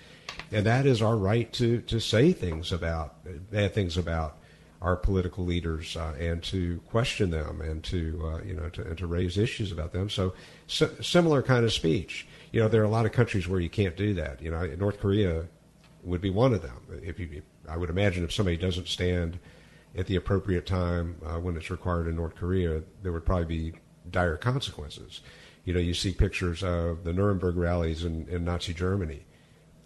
and 0.52 0.66
that 0.66 0.86
is 0.86 1.02
our 1.02 1.16
right 1.16 1.52
to 1.54 1.80
to 1.82 2.00
say 2.00 2.32
things 2.32 2.72
about 2.72 3.16
bad 3.50 3.74
things 3.74 3.96
about 3.96 4.38
our 4.82 4.96
political 4.96 5.44
leaders 5.44 5.96
uh, 5.96 6.14
and 6.18 6.42
to 6.42 6.80
question 6.88 7.30
them 7.30 7.60
and 7.60 7.82
to 7.82 8.20
uh, 8.24 8.42
you 8.42 8.54
know 8.54 8.68
to, 8.68 8.82
and 8.86 8.98
to 8.98 9.06
raise 9.06 9.38
issues 9.38 9.72
about 9.72 9.92
them. 9.92 10.08
So, 10.08 10.34
so, 10.66 10.90
similar 11.00 11.42
kind 11.42 11.64
of 11.64 11.72
speech. 11.72 12.26
You 12.52 12.60
know, 12.60 12.68
there 12.68 12.82
are 12.82 12.84
a 12.84 12.90
lot 12.90 13.06
of 13.06 13.12
countries 13.12 13.48
where 13.48 13.60
you 13.60 13.70
can't 13.70 13.96
do 13.96 14.14
that. 14.14 14.40
You 14.42 14.50
know, 14.50 14.64
North 14.78 15.00
Korea 15.00 15.46
would 16.04 16.20
be 16.20 16.30
one 16.30 16.54
of 16.54 16.62
them. 16.62 16.76
If 17.02 17.18
you, 17.18 17.42
I 17.68 17.76
would 17.76 17.90
imagine 17.90 18.22
if 18.22 18.32
somebody 18.32 18.56
doesn't 18.56 18.88
stand 18.88 19.38
at 19.96 20.06
the 20.06 20.16
appropriate 20.16 20.66
time 20.66 21.16
uh, 21.24 21.40
when 21.40 21.56
it's 21.56 21.70
required 21.70 22.06
in 22.06 22.16
North 22.16 22.36
Korea, 22.36 22.82
there 23.02 23.12
would 23.12 23.24
probably 23.24 23.46
be 23.46 23.72
dire 24.10 24.36
consequences. 24.36 25.20
You 25.64 25.74
know, 25.74 25.80
you 25.80 25.94
see 25.94 26.12
pictures 26.12 26.62
of 26.62 27.02
the 27.02 27.12
Nuremberg 27.12 27.56
rallies 27.56 28.04
in, 28.04 28.28
in 28.28 28.44
Nazi 28.44 28.72
Germany 28.72 29.25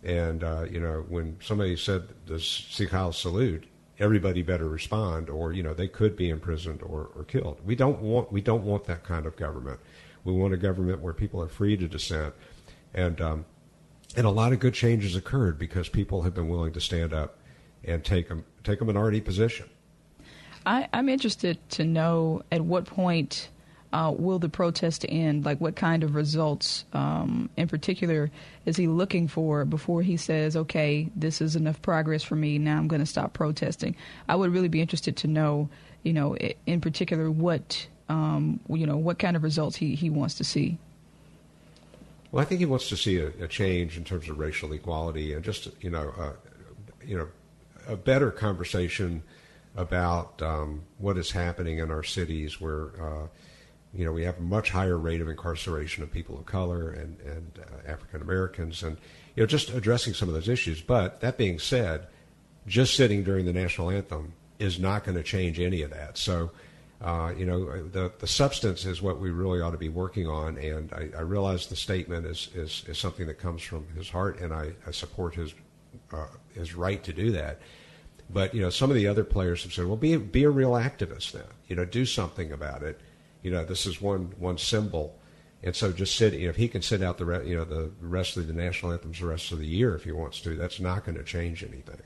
and 0.02 0.42
uh, 0.42 0.64
you 0.71 0.80
know, 0.80 1.04
when 1.09 1.37
somebody 1.42 1.76
said 1.76 2.09
the 2.26 2.40
Sieg 2.40 2.90
Heil 2.90 3.12
salute, 3.12 3.64
everybody 3.99 4.42
better 4.42 4.69
respond, 4.69 5.28
or 5.28 5.52
you 5.52 5.62
know, 5.62 5.75
they 5.75 5.88
could 5.88 6.16
be 6.16 6.30
imprisoned 6.30 6.83
or, 6.83 7.11
or 7.14 7.25
killed. 7.25 7.61
We 7.64 7.76
don't 7.76 8.00
want 8.00 8.33
we 8.33 8.40
don't 8.40 8.64
want 8.64 8.85
that 8.85 9.04
kind 9.04 9.26
of 9.26 9.37
government. 9.37 9.80
We 10.25 10.33
want 10.33 10.54
a 10.54 10.57
government 10.57 11.00
where 11.00 11.12
people 11.12 11.40
are 11.42 11.49
free 11.49 11.76
to 11.76 11.87
dissent, 11.87 12.35
and 12.95 13.21
um, 13.21 13.45
and 14.16 14.26
a 14.26 14.30
lot 14.30 14.52
of 14.52 14.59
good 14.59 14.75
changes 14.75 15.14
occurred 15.16 15.59
because 15.59 15.88
people 15.88 16.23
have 16.23 16.35
been 16.35 16.49
willing 16.49 16.73
to 16.73 16.80
stand 16.80 17.12
up 17.12 17.38
and 17.85 18.04
take 18.04 18.30
a 18.30 18.42
take 18.64 18.80
a 18.80 18.85
minority 18.85 19.21
position. 19.21 19.69
I, 20.66 20.88
I'm 20.92 21.09
interested 21.09 21.59
to 21.71 21.85
know 21.85 22.42
at 22.52 22.61
what 22.62 22.85
point 22.85 23.49
uh, 23.93 24.15
will 24.17 24.39
the 24.39 24.49
protest 24.49 25.05
end? 25.09 25.45
Like, 25.45 25.61
what 25.61 25.75
kind 25.75 26.05
of 26.05 26.15
results, 26.15 26.85
um, 26.93 27.51
in 27.57 27.67
particular, 27.67 28.31
is 28.65 28.77
he 28.77 28.87
looking 28.87 29.27
for 29.27 29.65
before 29.65 30.03
he 30.03 30.17
says, 30.17 30.57
"Okay, 30.57 31.09
this 31.17 31.41
is 31.41 31.57
enough 31.57 31.83
progress 31.83 32.23
for 32.23 32.37
me. 32.37 32.59
Now 32.59 32.77
I'm 32.77 32.89
going 32.89 33.01
to 33.01 33.07
stop 33.07 33.33
protesting"? 33.33 33.97
I 34.29 34.37
would 34.37 34.53
really 34.53 34.69
be 34.69 34.81
interested 34.81 35.17
to 35.19 35.27
know, 35.27 35.69
you 36.05 36.13
know, 36.13 36.37
in 36.67 36.81
particular, 36.81 37.31
what 37.31 37.87
um, 38.09 38.61
you 38.69 38.87
know, 38.87 38.97
what 38.97 39.19
kind 39.19 39.37
of 39.37 39.43
results 39.43 39.77
he, 39.77 39.95
he 39.95 40.11
wants 40.11 40.35
to 40.35 40.45
see. 40.45 40.79
Well, 42.33 42.43
I 42.43 42.45
think 42.45 42.61
he 42.61 42.67
wants 42.67 42.89
to 42.91 42.97
see 42.97 43.19
a, 43.19 43.29
a 43.41 43.49
change 43.49 43.97
in 43.97 44.05
terms 44.05 44.29
of 44.29 44.39
racial 44.39 44.73
equality 44.73 45.33
and 45.33 45.45
just 45.45 45.69
you 45.81 45.91
know, 45.91 46.13
uh, 46.17 46.33
you 47.05 47.19
know, 47.19 47.29
a 47.89 47.97
better 47.97 48.31
conversation 48.31 49.23
about 49.77 50.41
um, 50.43 50.83
what 50.99 51.17
is 51.19 51.33
happening 51.33 51.79
in 51.79 51.91
our 51.91 52.05
cities 52.05 52.61
where. 52.61 52.91
Uh, 53.03 53.27
you 53.93 54.05
know, 54.05 54.13
we 54.13 54.25
have 54.25 54.39
a 54.39 54.43
much 54.43 54.71
higher 54.71 54.97
rate 54.97 55.21
of 55.21 55.29
incarceration 55.29 56.03
of 56.03 56.13
people 56.13 56.39
of 56.39 56.47
color 56.47 56.91
and, 56.91 57.19
and 57.21 57.59
uh, 57.59 57.91
African 57.91 58.23
Americans, 58.23 58.83
and 58.83 58.97
you 59.35 59.43
know, 59.43 59.47
just 59.47 59.71
addressing 59.71 60.15
some 60.15 60.29
of 60.29 60.35
those 60.35 60.49
issues. 60.49 60.81
But 60.81 61.21
that 61.21 61.37
being 61.37 61.59
said, 61.59 62.07
just 62.67 62.95
sitting 62.95 63.25
during 63.25 63.47
the 63.47 63.53
national 63.53 63.91
anthem 63.91 64.33
is 64.59 64.79
not 64.79 65.05
going 65.05 65.17
to 65.17 65.25
change 65.25 65.59
any 65.59 65.83
of 65.83 65.91
that. 65.91 66.19
So, 66.19 66.53
uh, 67.01 67.33
you 67.37 67.47
know, 67.47 67.83
the 67.89 68.13
the 68.19 68.27
substance 68.29 68.85
is 68.85 69.03
what 69.03 69.19
we 69.19 69.31
really 69.31 69.61
ought 69.61 69.73
to 69.73 69.79
be 69.79 69.89
working 69.89 70.29
on. 70.29 70.57
And 70.59 70.93
I, 70.93 71.09
I 71.19 71.23
realize 71.23 71.67
the 71.67 71.77
statement 71.77 72.27
is, 72.27 72.49
is, 72.55 72.85
is 72.87 72.99
something 72.99 73.27
that 73.27 73.39
comes 73.39 73.63
from 73.63 73.89
his 73.97 74.09
heart, 74.09 74.39
and 74.41 74.53
I, 74.53 74.73
I 74.87 74.93
support 74.93 75.35
his 75.35 75.53
uh, 76.13 76.27
his 76.55 76.75
right 76.77 77.03
to 77.03 77.13
do 77.13 77.33
that. 77.33 77.59
But 78.33 78.55
you 78.55 78.61
know, 78.61 78.71
some 78.71 78.91
of 78.91 78.95
the 78.97 79.09
other 79.09 79.25
players 79.25 79.65
have 79.65 79.73
said, 79.73 79.87
"Well, 79.87 79.97
be 79.97 80.17
be 80.17 80.45
a 80.45 80.51
real 80.51 80.73
activist 80.73 81.33
then. 81.33 81.43
You 81.67 81.75
know, 81.75 81.85
do 81.85 82.07
something 82.07 82.53
about 82.53 82.85
it." 82.85 83.01
You 83.43 83.51
know, 83.51 83.65
this 83.65 83.87
is 83.87 84.01
one 84.01 84.33
one 84.39 84.59
symbol. 84.59 85.17
And 85.63 85.77
so 85.77 85.93
just 85.93 86.17
sit, 86.17 86.33
you 86.33 86.45
know, 86.45 86.51
if 86.51 86.57
he 86.57 86.69
can 86.69 86.81
sit 86.81 87.03
out 87.03 87.19
the, 87.19 87.27
re- 87.27 87.47
you 87.47 87.55
know, 87.55 87.65
the 87.65 87.91
rest 88.01 88.39
of 88.39 88.47
the 88.47 88.55
national 88.55 88.93
anthems 88.93 89.21
the 89.21 89.27
rest 89.27 89.53
of 89.53 89.59
the 89.59 89.67
year 89.67 89.95
if 89.95 90.05
he 90.05 90.13
wants 90.13 90.41
to, 90.41 90.57
that's 90.57 90.81
not 90.81 91.05
going 91.05 91.19
to 91.19 91.25
change 91.25 91.63
anything. 91.63 92.01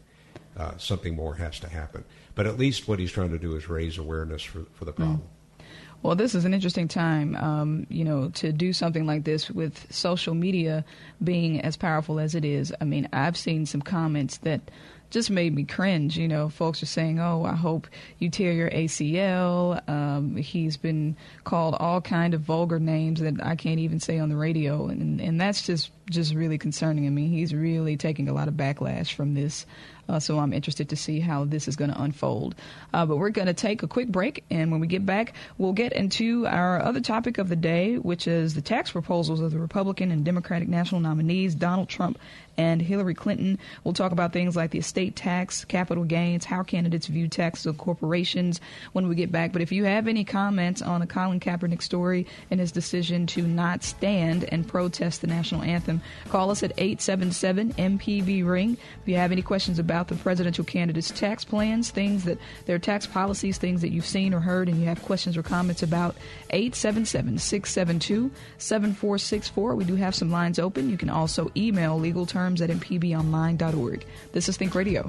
Uh, 0.57 0.77
something 0.77 1.15
more 1.15 1.35
has 1.35 1.61
to 1.61 1.69
happen. 1.69 2.05
But 2.35 2.47
at 2.47 2.59
least 2.59 2.89
what 2.89 2.99
he's 2.99 3.13
trying 3.13 3.31
to 3.31 3.39
do 3.39 3.55
is 3.55 3.69
raise 3.69 3.97
awareness 3.97 4.43
for, 4.43 4.65
for 4.73 4.85
the 4.85 4.93
mm. 4.93 4.97
problem. 4.97 5.19
Mm. 5.19 5.65
Well, 6.03 6.17
this 6.17 6.35
is 6.35 6.45
an 6.45 6.53
interesting 6.53 6.87
time, 6.87 7.35
um, 7.37 7.87
you 7.89 8.05
know, 8.05 8.29
to 8.35 8.53
do 8.53 8.75
something 8.75 9.07
like 9.07 9.25
this 9.25 9.51
with 9.51 9.91
social 9.91 10.35
media 10.35 10.85
being 11.23 11.63
as 11.63 11.79
powerful 11.79 12.21
as 12.21 12.35
it 12.35 12.45
is. 12.45 12.75
I 12.81 12.85
mean, 12.85 13.09
I've 13.13 13.39
seen 13.39 13.65
some 13.65 13.81
comments 13.81 14.37
that 14.39 14.71
just 15.15 15.31
made 15.31 15.55
me 15.55 15.65
cringe. 15.65 16.19
You 16.19 16.27
know, 16.29 16.49
folks 16.49 16.83
are 16.83 16.87
saying, 16.87 17.21
"Oh, 17.21 17.45
I 17.45 17.55
hope 17.55 17.87
you 18.19 18.29
tear 18.29 18.53
your 18.53 18.69
ACL." 18.71 19.81
Um, 19.89 20.37
he's 20.37 20.77
been 20.77 21.17
called 21.45 21.77
all 21.79 22.01
kind 22.01 22.35
of 22.35 22.41
vulgar 22.41 22.81
names 22.81 23.21
that 23.21 23.35
I 23.43 23.55
can't 23.55 23.79
even 23.79 24.01
say 24.01 24.19
on 24.19 24.29
the 24.29 24.37
radio, 24.37 24.89
and 24.89 25.21
and 25.21 25.41
that's 25.41 25.65
just 25.65 25.93
just 26.11 26.35
really 26.35 26.59
concerning. 26.59 27.07
I 27.07 27.11
mean, 27.11 27.31
he's 27.31 27.55
really 27.55 27.97
taking 27.97 28.29
a 28.29 28.35
lot 28.35 28.49
of 28.49 28.55
backlash 28.55 29.15
from 29.15 29.35
this. 29.35 29.65
Uh, 30.09 30.19
so 30.19 30.39
I'm 30.39 30.53
interested 30.53 30.89
to 30.91 30.97
see 30.97 31.21
how 31.21 31.45
this 31.45 31.69
is 31.69 31.77
going 31.77 31.91
to 31.91 32.01
unfold. 32.01 32.55
Uh, 32.93 33.07
but 33.07 33.17
we're 33.17 33.31
going 33.31 33.47
to 33.47 33.55
take 33.55 33.83
a 33.83 33.89
quick 33.89 34.09
break, 34.09 34.45
and 34.51 34.71
when 34.71 34.81
we 34.81 34.87
get 34.87 35.07
back, 35.07 35.35
we'll 35.59 35.73
get 35.73 35.93
into 35.93 36.47
our 36.47 36.81
other 36.83 37.01
topic 37.01 37.39
of 37.39 37.49
the 37.49 37.57
day, 37.57 37.97
which 37.97 38.27
is 38.27 38.55
the 38.55 38.63
tax 38.63 38.93
proposals 38.93 39.41
of 39.41 39.53
the 39.53 39.59
Republican 39.59 40.11
and 40.11 40.25
Democratic 40.25 40.69
national 40.69 41.01
nominees, 41.01 41.55
Donald 41.55 41.89
Trump 41.89 42.19
and 42.57 42.81
Hillary 42.81 43.15
Clinton. 43.15 43.59
We'll 43.83 43.95
talk 43.95 44.13
about 44.13 44.33
things 44.33 44.57
like 44.57 44.71
the 44.71 44.79
estate 44.79 45.17
tax, 45.17 45.65
capital 45.65 46.05
gains, 46.05 46.45
how 46.45 46.63
candidates 46.63 47.07
view 47.07 47.29
taxes 47.29 47.67
of 47.67 47.79
corporations 47.79 48.61
when 48.93 49.09
we 49.09 49.15
get 49.15 49.33
back. 49.33 49.53
But 49.53 49.63
if 49.63 49.73
you 49.73 49.85
have 49.85 50.07
any 50.07 50.25
comments 50.25 50.83
on 50.83 51.01
the 51.01 51.07
Colin 51.07 51.41
Kaepernick 51.41 51.83
story 51.83 52.27
and 52.51 52.61
his 52.61 52.73
decision 52.73 53.27
to 53.29 53.43
not 53.43 53.83
stand 53.83 54.45
and 54.45 54.67
protest 54.67 55.21
the 55.21 55.27
national 55.27 55.63
anthem, 55.63 56.01
call 56.29 56.51
us 56.51 56.63
at 56.63 56.73
877 56.77 57.75
MPB 57.75 58.47
Ring. 58.47 58.77
If 59.03 59.09
you 59.09 59.17
have 59.17 59.33
any 59.33 59.43
questions 59.43 59.79
about 59.79 59.94
about 59.95 60.09
the 60.09 60.17
presidential 60.17 60.65
candidates' 60.65 61.13
tax 61.13 61.45
plans, 61.45 61.91
things 61.91 62.25
that 62.25 62.37
their 62.67 62.81
tax 62.81 63.07
policies, 63.07 63.59
things 63.59 63.81
that 63.81 63.93
you've 63.93 64.05
seen 64.05 64.35
or 64.35 64.41
heard, 64.41 64.69
and 64.69 64.81
you 64.81 64.87
have 64.87 65.01
questions 65.03 65.37
or 65.37 65.43
comments 65.45 65.85
about, 65.85 66.17
877 66.51 67.39
672 67.39 68.29
7464. 68.59 69.77
We 69.77 69.85
do 69.85 69.95
have 69.95 70.17
some 70.17 70.33
lines 70.33 70.59
open. 70.59 70.91
You 70.91 70.99
can 70.99 71.11
also 71.11 71.49
email 71.57 71.97
legal 71.97 72.27
terms 72.27 72.61
at 72.61 72.71
mpbonline.org. 72.71 74.05
This 74.33 74.49
is 74.49 74.57
Think 74.57 74.75
Radio. 74.75 75.09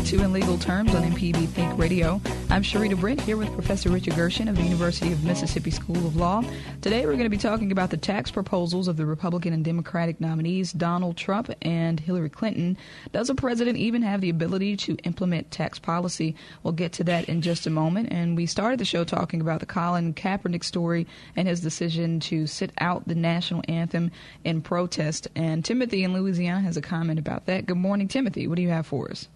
Back 0.00 0.08
to 0.08 0.22
In 0.22 0.32
Legal 0.32 0.56
Terms 0.56 0.94
on 0.94 1.02
MPB 1.02 1.48
Think 1.48 1.78
Radio. 1.78 2.22
I'm 2.48 2.62
Sharita 2.62 2.98
Brent 2.98 3.20
here 3.20 3.36
with 3.36 3.52
Professor 3.52 3.90
Richard 3.90 4.14
Gershon 4.14 4.48
of 4.48 4.56
the 4.56 4.62
University 4.62 5.12
of 5.12 5.24
Mississippi 5.24 5.70
School 5.70 6.06
of 6.06 6.16
Law. 6.16 6.42
Today 6.80 7.04
we're 7.04 7.12
going 7.12 7.24
to 7.24 7.28
be 7.28 7.36
talking 7.36 7.70
about 7.70 7.90
the 7.90 7.98
tax 7.98 8.30
proposals 8.30 8.88
of 8.88 8.96
the 8.96 9.04
Republican 9.04 9.52
and 9.52 9.62
Democratic 9.62 10.18
nominees 10.18 10.72
Donald 10.72 11.18
Trump 11.18 11.50
and 11.60 12.00
Hillary 12.00 12.30
Clinton. 12.30 12.78
Does 13.12 13.28
a 13.28 13.34
president 13.34 13.76
even 13.76 14.00
have 14.00 14.22
the 14.22 14.30
ability 14.30 14.74
to 14.78 14.96
implement 15.04 15.50
tax 15.50 15.78
policy? 15.78 16.34
We'll 16.62 16.72
get 16.72 16.92
to 16.92 17.04
that 17.04 17.28
in 17.28 17.42
just 17.42 17.66
a 17.66 17.70
moment. 17.70 18.10
And 18.10 18.38
we 18.38 18.46
started 18.46 18.80
the 18.80 18.86
show 18.86 19.04
talking 19.04 19.42
about 19.42 19.60
the 19.60 19.66
Colin 19.66 20.14
Kaepernick 20.14 20.64
story 20.64 21.06
and 21.36 21.46
his 21.46 21.60
decision 21.60 22.20
to 22.20 22.46
sit 22.46 22.72
out 22.78 23.06
the 23.06 23.14
national 23.14 23.62
anthem 23.68 24.12
in 24.44 24.62
protest. 24.62 25.28
And 25.36 25.62
Timothy 25.62 26.04
in 26.04 26.14
Louisiana 26.14 26.62
has 26.62 26.78
a 26.78 26.82
comment 26.82 27.18
about 27.18 27.44
that. 27.46 27.66
Good 27.66 27.76
morning, 27.76 28.08
Timothy. 28.08 28.46
What 28.46 28.56
do 28.56 28.62
you 28.62 28.70
have 28.70 28.86
for 28.86 29.10
us? 29.10 29.28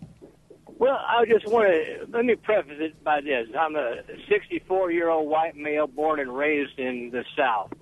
Well, 0.77 0.99
I 1.07 1.25
just 1.25 1.47
want 1.47 1.69
to 1.69 2.07
let 2.11 2.25
me 2.25 2.35
preface 2.35 2.79
it 2.79 3.03
by 3.05 3.21
this: 3.21 3.49
I'm 3.59 3.77
a 3.77 4.03
64 4.29 4.91
year 4.91 5.09
old 5.09 5.29
white 5.29 5.57
male 5.57 5.87
born 5.87 6.19
and 6.19 6.37
raised 6.37 6.79
in 6.79 7.11
the 7.11 7.25
South, 7.37 7.73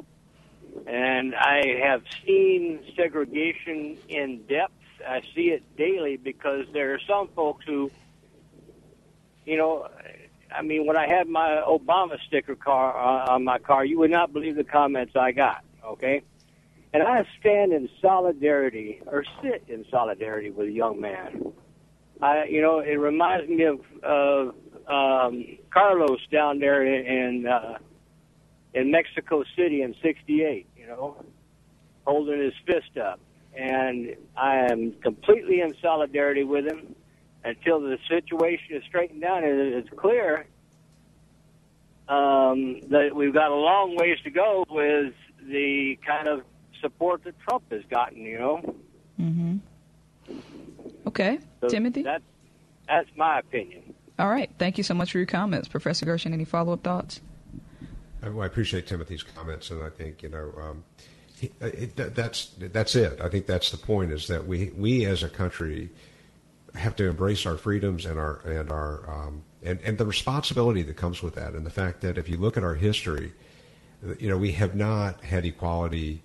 and 0.86 1.34
I 1.34 1.62
have 1.82 2.02
seen 2.26 2.80
segregation 2.94 3.96
in 4.08 4.42
depth. 4.48 4.74
I 5.06 5.22
see 5.34 5.50
it 5.50 5.76
daily 5.76 6.16
because 6.16 6.66
there 6.72 6.94
are 6.94 7.00
some 7.08 7.28
folks 7.34 7.64
who, 7.66 7.90
you 9.46 9.56
know, 9.56 9.88
I 10.54 10.62
mean, 10.62 10.86
when 10.86 10.96
I 10.96 11.08
had 11.08 11.28
my 11.28 11.62
Obama 11.66 12.18
sticker 12.26 12.54
car 12.54 12.94
uh, 12.94 13.32
on 13.32 13.42
my 13.42 13.58
car, 13.58 13.84
you 13.84 13.98
would 14.00 14.10
not 14.10 14.32
believe 14.32 14.54
the 14.54 14.64
comments 14.64 15.16
I 15.16 15.32
got. 15.32 15.64
Okay. 15.84 16.22
And 16.92 17.02
I 17.02 17.26
stand 17.40 17.72
in 17.72 17.88
solidarity 18.02 19.00
or 19.06 19.24
sit 19.42 19.64
in 19.66 19.86
solidarity 19.90 20.50
with 20.50 20.68
a 20.68 20.72
young 20.72 21.00
man 21.00 21.52
I, 22.22 22.44
you 22.44 22.62
know, 22.62 22.78
it 22.78 22.98
reminds 22.98 23.48
me 23.48 23.64
of 23.64 23.80
of 24.02 24.54
um, 24.86 25.44
Carlos 25.70 26.20
down 26.30 26.60
there 26.60 26.84
in 26.84 27.46
uh, 27.46 27.78
in 28.74 28.90
Mexico 28.92 29.42
City 29.56 29.82
in 29.82 29.94
'68. 30.02 30.68
You 30.76 30.86
know, 30.86 31.24
holding 32.06 32.40
his 32.40 32.54
fist 32.64 32.96
up, 32.96 33.18
and 33.54 34.14
I 34.36 34.66
am 34.70 34.92
completely 35.02 35.60
in 35.60 35.74
solidarity 35.82 36.44
with 36.44 36.66
him 36.66 36.94
until 37.44 37.80
the 37.80 37.98
situation 38.08 38.76
is 38.76 38.84
straightened 38.84 39.24
out 39.24 39.42
and 39.42 39.74
it's 39.74 39.88
clear 39.96 40.46
um, 42.08 42.80
that 42.90 43.10
we've 43.16 43.34
got 43.34 43.50
a 43.50 43.54
long 43.54 43.96
ways 43.96 44.16
to 44.22 44.30
go 44.30 44.64
with 44.70 45.12
the 45.44 45.98
kind 46.06 46.28
of 46.28 46.42
support 46.80 47.24
that 47.24 47.34
Trump 47.40 47.64
has 47.72 47.82
gotten. 47.90 48.22
You 48.22 48.38
know. 48.38 48.74
Mm-hmm. 49.20 49.56
Okay. 51.12 51.38
So 51.60 51.68
Timothy? 51.68 52.02
That's, 52.02 52.24
that's 52.88 53.08
my 53.16 53.40
opinion. 53.40 53.94
All 54.18 54.30
right. 54.30 54.50
Thank 54.58 54.78
you 54.78 54.84
so 54.84 54.94
much 54.94 55.12
for 55.12 55.18
your 55.18 55.26
comments. 55.26 55.68
Professor 55.68 56.06
Gershon, 56.06 56.32
any 56.32 56.44
follow 56.46 56.72
up 56.72 56.82
thoughts? 56.82 57.20
I, 58.22 58.30
well, 58.30 58.42
I 58.42 58.46
appreciate 58.46 58.86
Timothy's 58.86 59.22
comments, 59.22 59.70
and 59.70 59.82
I 59.82 59.90
think, 59.90 60.22
you 60.22 60.30
know, 60.30 60.52
um, 60.58 60.84
it, 61.60 61.96
that's 61.96 62.52
that's 62.58 62.94
it. 62.94 63.20
I 63.20 63.28
think 63.28 63.46
that's 63.46 63.70
the 63.70 63.76
point. 63.76 64.12
Is 64.12 64.28
that 64.28 64.46
we 64.46 64.70
we 64.76 65.04
as 65.04 65.22
a 65.22 65.28
country 65.28 65.90
have 66.74 66.96
to 66.96 67.08
embrace 67.08 67.44
our 67.46 67.56
freedoms 67.56 68.06
and 68.06 68.18
our 68.18 68.38
and 68.46 68.70
our 68.70 69.10
um, 69.10 69.42
and 69.62 69.80
and 69.84 69.98
the 69.98 70.06
responsibility 70.06 70.82
that 70.82 70.96
comes 70.96 71.22
with 71.22 71.34
that, 71.34 71.54
and 71.54 71.66
the 71.66 71.70
fact 71.70 72.00
that 72.02 72.16
if 72.16 72.28
you 72.28 72.36
look 72.36 72.56
at 72.56 72.62
our 72.62 72.76
history, 72.76 73.32
you 74.18 74.28
know, 74.28 74.38
we 74.38 74.52
have 74.52 74.74
not 74.74 75.22
had 75.24 75.44
equality 75.44 76.22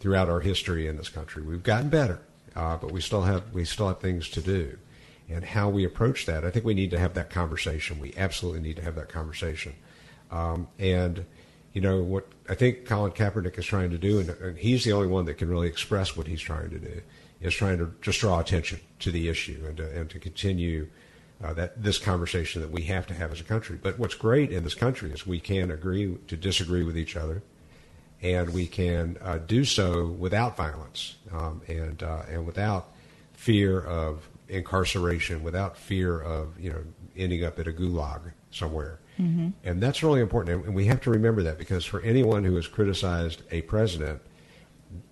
throughout 0.00 0.28
our 0.28 0.40
history 0.40 0.86
in 0.86 0.96
this 0.96 1.08
country. 1.08 1.42
We've 1.42 1.62
gotten 1.62 1.88
better, 1.88 2.20
uh, 2.58 2.76
but 2.76 2.90
we 2.90 3.00
still 3.00 3.22
have 3.22 3.44
we 3.52 3.64
still 3.64 3.86
have 3.86 4.00
things 4.00 4.28
to 4.28 4.40
do, 4.40 4.76
and 5.28 5.44
how 5.44 5.68
we 5.68 5.84
approach 5.84 6.26
that. 6.26 6.44
I 6.44 6.50
think 6.50 6.64
we 6.64 6.74
need 6.74 6.90
to 6.90 6.98
have 6.98 7.14
that 7.14 7.30
conversation. 7.30 8.00
We 8.00 8.12
absolutely 8.16 8.60
need 8.60 8.76
to 8.76 8.82
have 8.82 8.96
that 8.96 9.08
conversation, 9.08 9.76
um, 10.32 10.66
and 10.76 11.24
you 11.72 11.80
know 11.80 12.02
what 12.02 12.26
I 12.48 12.56
think 12.56 12.84
Colin 12.84 13.12
Kaepernick 13.12 13.56
is 13.58 13.64
trying 13.64 13.90
to 13.90 13.98
do, 13.98 14.18
and, 14.18 14.30
and 14.30 14.58
he's 14.58 14.82
the 14.82 14.92
only 14.92 15.06
one 15.06 15.24
that 15.26 15.34
can 15.34 15.48
really 15.48 15.68
express 15.68 16.16
what 16.16 16.26
he's 16.26 16.40
trying 16.40 16.70
to 16.70 16.80
do, 16.80 17.00
is 17.40 17.54
trying 17.54 17.78
to 17.78 17.94
just 18.02 18.18
draw 18.18 18.40
attention 18.40 18.80
to 18.98 19.12
the 19.12 19.28
issue 19.28 19.64
and 19.66 19.76
to, 19.76 19.98
and 19.98 20.10
to 20.10 20.18
continue. 20.18 20.88
Uh, 21.40 21.54
that 21.54 21.80
this 21.80 21.98
conversation 21.98 22.60
that 22.60 22.72
we 22.72 22.82
have 22.82 23.06
to 23.06 23.14
have 23.14 23.30
as 23.30 23.40
a 23.40 23.44
country. 23.44 23.78
But 23.80 23.96
what's 23.96 24.16
great 24.16 24.50
in 24.50 24.64
this 24.64 24.74
country 24.74 25.12
is 25.12 25.24
we 25.24 25.38
can 25.38 25.70
agree 25.70 26.18
to 26.26 26.36
disagree 26.36 26.82
with 26.82 26.98
each 26.98 27.14
other, 27.14 27.44
and 28.22 28.50
we 28.50 28.66
can 28.66 29.16
uh, 29.22 29.38
do 29.38 29.64
so 29.64 30.06
without 30.06 30.56
violence 30.56 31.16
um, 31.32 31.62
and 31.68 32.02
uh, 32.02 32.22
and 32.28 32.46
without 32.46 32.92
fear 33.32 33.80
of 33.82 34.28
incarceration, 34.48 35.42
without 35.42 35.76
fear 35.76 36.20
of 36.20 36.58
you 36.58 36.70
know 36.70 36.82
ending 37.16 37.44
up 37.44 37.58
at 37.58 37.66
a 37.66 37.72
gulag 37.72 38.20
somewhere. 38.50 38.98
Mm-hmm. 39.18 39.48
And 39.64 39.80
that's 39.80 40.02
really 40.02 40.20
important, 40.20 40.66
and 40.66 40.74
we 40.74 40.86
have 40.86 41.00
to 41.02 41.10
remember 41.10 41.42
that 41.44 41.58
because 41.58 41.84
for 41.84 42.00
anyone 42.02 42.44
who 42.44 42.54
has 42.56 42.68
criticized 42.68 43.42
a 43.50 43.62
president, 43.62 44.20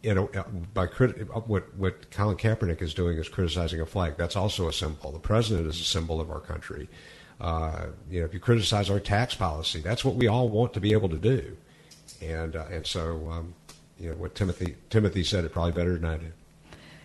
you 0.02 0.14
know, 0.14 0.30
uh, 0.34 0.44
by 0.74 0.86
crit- 0.86 1.22
uh, 1.22 1.40
what 1.40 1.74
what 1.76 2.10
Colin 2.10 2.36
Kaepernick 2.36 2.82
is 2.82 2.94
doing 2.94 3.18
is 3.18 3.28
criticizing 3.28 3.80
a 3.80 3.86
flag. 3.86 4.14
That's 4.16 4.36
also 4.36 4.68
a 4.68 4.72
symbol. 4.72 5.12
The 5.12 5.18
president 5.18 5.68
is 5.68 5.80
a 5.80 5.84
symbol 5.84 6.20
of 6.20 6.30
our 6.30 6.40
country. 6.40 6.88
Uh, 7.40 7.86
you 8.10 8.20
know, 8.20 8.26
if 8.26 8.32
you 8.32 8.40
criticize 8.40 8.88
our 8.88 8.98
tax 8.98 9.34
policy, 9.34 9.80
that's 9.80 10.04
what 10.04 10.14
we 10.14 10.26
all 10.26 10.48
want 10.48 10.72
to 10.72 10.80
be 10.80 10.92
able 10.92 11.10
to 11.10 11.18
do 11.18 11.56
and 12.22 12.56
uh, 12.56 12.64
and 12.70 12.86
so 12.86 13.28
um, 13.30 13.54
you 13.98 14.10
know 14.10 14.16
what 14.16 14.34
Timothy 14.34 14.76
Timothy 14.90 15.24
said 15.24 15.44
it 15.44 15.52
probably 15.52 15.72
better 15.72 15.94
than 15.94 16.04
I 16.04 16.16
did. 16.18 16.32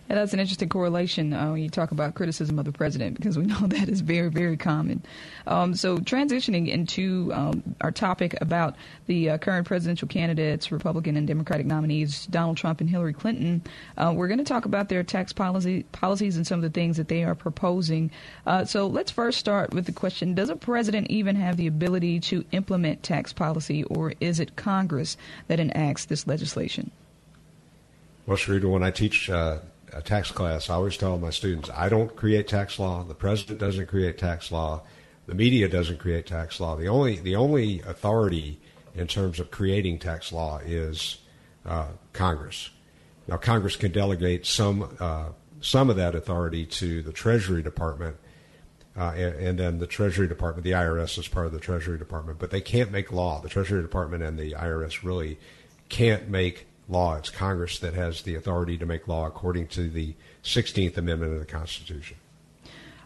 And 0.08 0.18
that's 0.18 0.34
an 0.34 0.40
interesting 0.40 0.68
correlation 0.68 1.32
uh, 1.32 1.52
when 1.52 1.62
you 1.62 1.70
talk 1.70 1.90
about 1.90 2.14
criticism 2.14 2.58
of 2.58 2.64
the 2.64 2.72
president, 2.72 3.16
because 3.16 3.38
we 3.38 3.44
know 3.46 3.66
that 3.68 3.88
is 3.88 4.00
very, 4.00 4.28
very 4.28 4.56
common. 4.56 5.02
Um, 5.46 5.74
so, 5.74 5.98
transitioning 5.98 6.68
into 6.68 7.32
um, 7.32 7.62
our 7.80 7.90
topic 7.90 8.38
about 8.40 8.76
the 9.06 9.30
uh, 9.30 9.38
current 9.38 9.66
presidential 9.66 10.08
candidates, 10.08 10.70
Republican 10.70 11.16
and 11.16 11.26
Democratic 11.26 11.66
nominees, 11.66 12.26
Donald 12.26 12.56
Trump 12.56 12.80
and 12.80 12.90
Hillary 12.90 13.12
Clinton, 13.12 13.62
uh, 13.96 14.12
we're 14.14 14.28
going 14.28 14.38
to 14.38 14.44
talk 14.44 14.64
about 14.64 14.88
their 14.88 15.02
tax 15.02 15.32
policy, 15.32 15.84
policies 15.92 16.36
and 16.36 16.46
some 16.46 16.58
of 16.58 16.62
the 16.62 16.70
things 16.70 16.96
that 16.96 17.08
they 17.08 17.24
are 17.24 17.34
proposing. 17.34 18.10
Uh, 18.46 18.64
so, 18.64 18.86
let's 18.86 19.10
first 19.10 19.38
start 19.38 19.72
with 19.72 19.86
the 19.86 19.92
question 19.92 20.34
Does 20.34 20.50
a 20.50 20.56
president 20.56 21.08
even 21.10 21.36
have 21.36 21.56
the 21.56 21.66
ability 21.66 22.20
to 22.20 22.44
implement 22.52 23.02
tax 23.02 23.32
policy, 23.32 23.84
or 23.84 24.12
is 24.20 24.40
it 24.40 24.56
Congress 24.56 25.16
that 25.46 25.60
enacts 25.60 26.04
this 26.06 26.26
legislation? 26.26 26.90
Well, 28.26 28.36
Sharita, 28.36 28.70
when 28.70 28.82
I 28.82 28.90
teach 28.90 29.28
uh, 29.28 29.58
a 29.92 30.02
tax 30.02 30.30
class, 30.30 30.70
I 30.70 30.74
always 30.74 30.96
tell 30.96 31.18
my 31.18 31.30
students, 31.30 31.70
I 31.70 31.88
don't 31.88 32.14
create 32.16 32.48
tax 32.48 32.78
law. 32.78 33.04
The 33.04 33.14
president 33.14 33.58
doesn't 33.58 33.86
create 33.86 34.18
tax 34.18 34.50
law. 34.50 34.82
The 35.26 35.34
media 35.34 35.68
doesn't 35.68 35.98
create 35.98 36.26
tax 36.26 36.60
law. 36.60 36.76
The 36.76 36.88
only 36.88 37.16
the 37.16 37.36
only 37.36 37.80
authority 37.80 38.58
in 38.94 39.06
terms 39.06 39.40
of 39.40 39.50
creating 39.50 39.98
tax 39.98 40.32
law 40.32 40.58
is 40.58 41.18
uh, 41.64 41.88
Congress. 42.12 42.70
Now, 43.28 43.36
Congress 43.36 43.76
can 43.76 43.92
delegate 43.92 44.46
some 44.46 44.96
uh, 44.98 45.26
some 45.60 45.90
of 45.90 45.96
that 45.96 46.14
authority 46.14 46.66
to 46.66 47.02
the 47.02 47.12
Treasury 47.12 47.62
Department, 47.62 48.16
uh, 48.96 49.12
and, 49.14 49.34
and, 49.36 49.58
then 49.58 49.78
the 49.78 49.86
Treasury 49.86 50.26
Department, 50.26 50.64
the 50.64 50.72
IRS 50.72 51.16
is 51.18 51.28
part 51.28 51.46
of 51.46 51.52
the 51.52 51.60
Treasury 51.60 51.96
Department, 51.96 52.40
but 52.40 52.50
they 52.50 52.60
can't 52.60 52.90
make 52.90 53.12
law. 53.12 53.40
The 53.40 53.48
Treasury 53.48 53.80
Department 53.80 54.24
and 54.24 54.36
the 54.36 54.52
IRS 54.52 55.04
really 55.04 55.38
can't 55.88 56.28
make 56.28 56.66
law. 56.92 57.16
It's 57.16 57.30
Congress 57.30 57.78
that 57.80 57.94
has 57.94 58.22
the 58.22 58.34
authority 58.34 58.78
to 58.78 58.86
make 58.86 59.08
law 59.08 59.26
according 59.26 59.68
to 59.68 59.88
the 59.88 60.14
16th 60.44 60.96
Amendment 60.96 61.32
of 61.32 61.40
the 61.40 61.46
Constitution. 61.46 62.16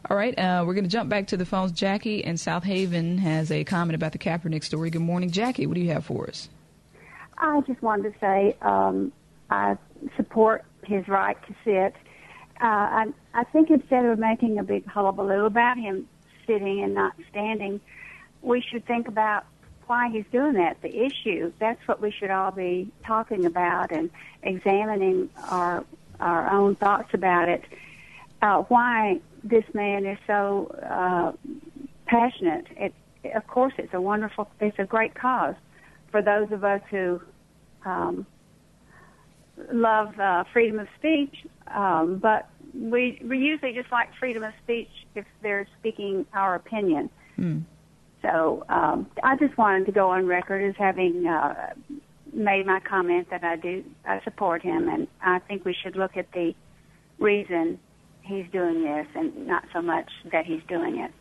All 0.09 0.17
right, 0.17 0.39
uh, 0.39 0.63
we're 0.67 0.75
going 0.75 0.85
to 0.85 0.91
jump 0.91 1.09
back 1.09 1.29
to 1.29 1.37
the 1.37 1.47
phones. 1.47 1.73
Jackie 1.73 2.23
in 2.23 2.37
South 2.37 2.63
Haven 2.63 3.19
has 3.19 3.51
a 3.51 3.65
comment 3.65 3.95
about 3.95 4.13
the 4.13 4.19
Kaepernick 4.19 4.63
story. 4.63 4.91
Good 4.91 5.03
morning, 5.03 5.31
Jackie. 5.31 5.67
What 5.67 5.75
do 5.75 5.81
you 5.81 5.91
have 5.93 6.05
for 6.05 6.29
us? 6.29 6.49
I 7.39 7.61
just 7.63 7.83
wanted 7.83 8.13
to 8.13 8.19
say 8.21 8.57
um, 8.63 9.13
I 9.51 9.77
support 10.17 10.65
his 10.85 11.09
right 11.09 11.37
to 11.47 11.55
sit. 11.65 11.95
Uh, 12.63 12.67
I, 12.67 13.07
I 13.35 13.45
think 13.45 13.71
instead 13.71 14.05
of 14.05 14.19
making 14.19 14.59
a 14.59 14.63
big 14.63 14.87
hullabaloo 14.87 15.45
about 15.45 15.77
him 15.77 16.09
sitting 16.47 16.83
and 16.83 16.95
not 16.95 17.15
standing, 17.31 17.81
we 18.43 18.63
should 18.71 18.87
think 18.87 19.09
about 19.09 19.45
why 19.87 20.11
he's 20.11 20.25
doing 20.33 20.55
that, 20.55 20.81
the 20.83 21.05
issue. 21.05 21.53
That's 21.59 21.81
what 21.87 22.01
we 22.01 22.11
should 22.11 22.31
all 22.31 22.51
be 22.51 22.91
talking 23.07 23.47
about 23.47 23.93
and 23.93 24.11
examining 24.43 25.31
our 25.45 25.85
our 26.19 26.51
own 26.51 26.77
thoughts 26.77 27.11
about 27.13 27.49
it. 27.49 27.63
Uh, 28.41 28.63
why 28.63 29.21
this 29.45 29.65
man 29.75 30.07
is 30.07 30.19
so 30.27 30.67
uh, 30.83 31.33
passionate. 32.07 32.67
It, 32.77 32.95
of 33.35 33.47
course, 33.47 33.75
it's 33.79 33.93
a 33.93 34.01
wonderful, 34.01 34.49
it's 34.61 34.79
a 34.79 34.85
great 34.85 35.15
cause 35.15 35.55
for 36.11 36.23
those 36.23 36.51
of 36.53 36.65
us 36.65 36.81
who 36.91 37.21
um, 37.85 38.27
love 39.73 40.19
uh, 40.19 40.45
freedom 40.53 40.79
of 40.79 40.89
speech. 40.99 41.35
Um, 41.75 42.19
but 42.19 42.49
we 42.75 43.21
we 43.25 43.39
usually 43.39 43.73
just 43.73 43.91
like 43.91 44.09
freedom 44.19 44.43
of 44.43 44.53
speech 44.63 44.91
if 45.15 45.25
they're 45.43 45.67
speaking 45.81 46.27
our 46.33 46.55
opinion. 46.55 47.11
Mm. 47.39 47.65
So 48.23 48.65
um, 48.69 49.07
I 49.23 49.37
just 49.37 49.57
wanted 49.57 49.87
to 49.87 49.93
go 49.93 50.11
on 50.11 50.27
record 50.27 50.63
as 50.63 50.75
having 50.77 51.27
uh, 51.27 51.75
made 52.33 52.67
my 52.67 52.81
comment 52.81 53.31
that 53.31 53.45
I 53.45 53.57
do 53.57 53.85
I 54.07 54.21
support 54.25 54.63
him, 54.63 54.89
and 54.89 55.07
I 55.23 55.39
think 55.41 55.65
we 55.65 55.75
should 55.75 55.97
look 55.97 56.17
at 56.17 56.31
the 56.33 56.55
reason 57.19 57.79
he's 58.23 58.47
doing 58.53 58.83
this, 58.83 59.07
and 59.15 59.47
not 59.47 59.65
so 59.73 59.81
much 59.81 60.11
that 60.33 60.47
he's 60.47 60.63
doing 60.69 60.99
it. 60.99 61.13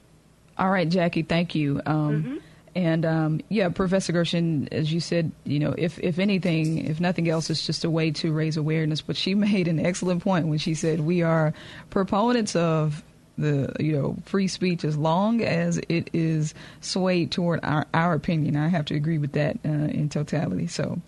All 0.57 0.69
right, 0.69 0.87
Jackie, 0.87 1.23
thank 1.23 1.53
you. 1.53 1.81
Um, 1.85 2.23
mm-hmm. 2.23 2.37
And 2.75 3.05
um, 3.05 3.41
yeah, 3.47 3.69
Professor 3.69 4.11
Gershon, 4.11 4.67
as 4.71 4.91
you 4.91 4.99
said, 4.99 5.31
you 5.45 5.59
know, 5.59 5.73
if 5.77 5.97
if 5.99 6.19
anything, 6.19 6.85
if 6.85 6.99
nothing 6.99 7.29
else, 7.29 7.49
it's 7.49 7.65
just 7.65 7.85
a 7.85 7.89
way 7.89 8.11
to 8.11 8.33
raise 8.33 8.57
awareness. 8.57 9.01
But 9.01 9.15
she 9.15 9.33
made 9.35 9.67
an 9.67 9.79
excellent 9.79 10.23
point 10.23 10.47
when 10.47 10.57
she 10.57 10.73
said 10.73 10.99
we 11.01 11.21
are 11.21 11.53
proponents 11.89 12.55
of 12.55 13.03
the 13.37 13.73
you 13.79 13.93
know 13.93 14.17
free 14.25 14.47
speech 14.47 14.83
as 14.83 14.97
long 14.97 15.41
as 15.41 15.77
it 15.89 16.09
is 16.13 16.53
swayed 16.81 17.31
toward 17.31 17.59
our 17.63 17.85
our 17.93 18.13
opinion. 18.13 18.55
I 18.55 18.67
have 18.67 18.85
to 18.85 18.95
agree 18.95 19.17
with 19.17 19.33
that 19.33 19.57
uh, 19.65 19.69
in 19.69 20.09
totality. 20.09 20.67
So. 20.67 21.01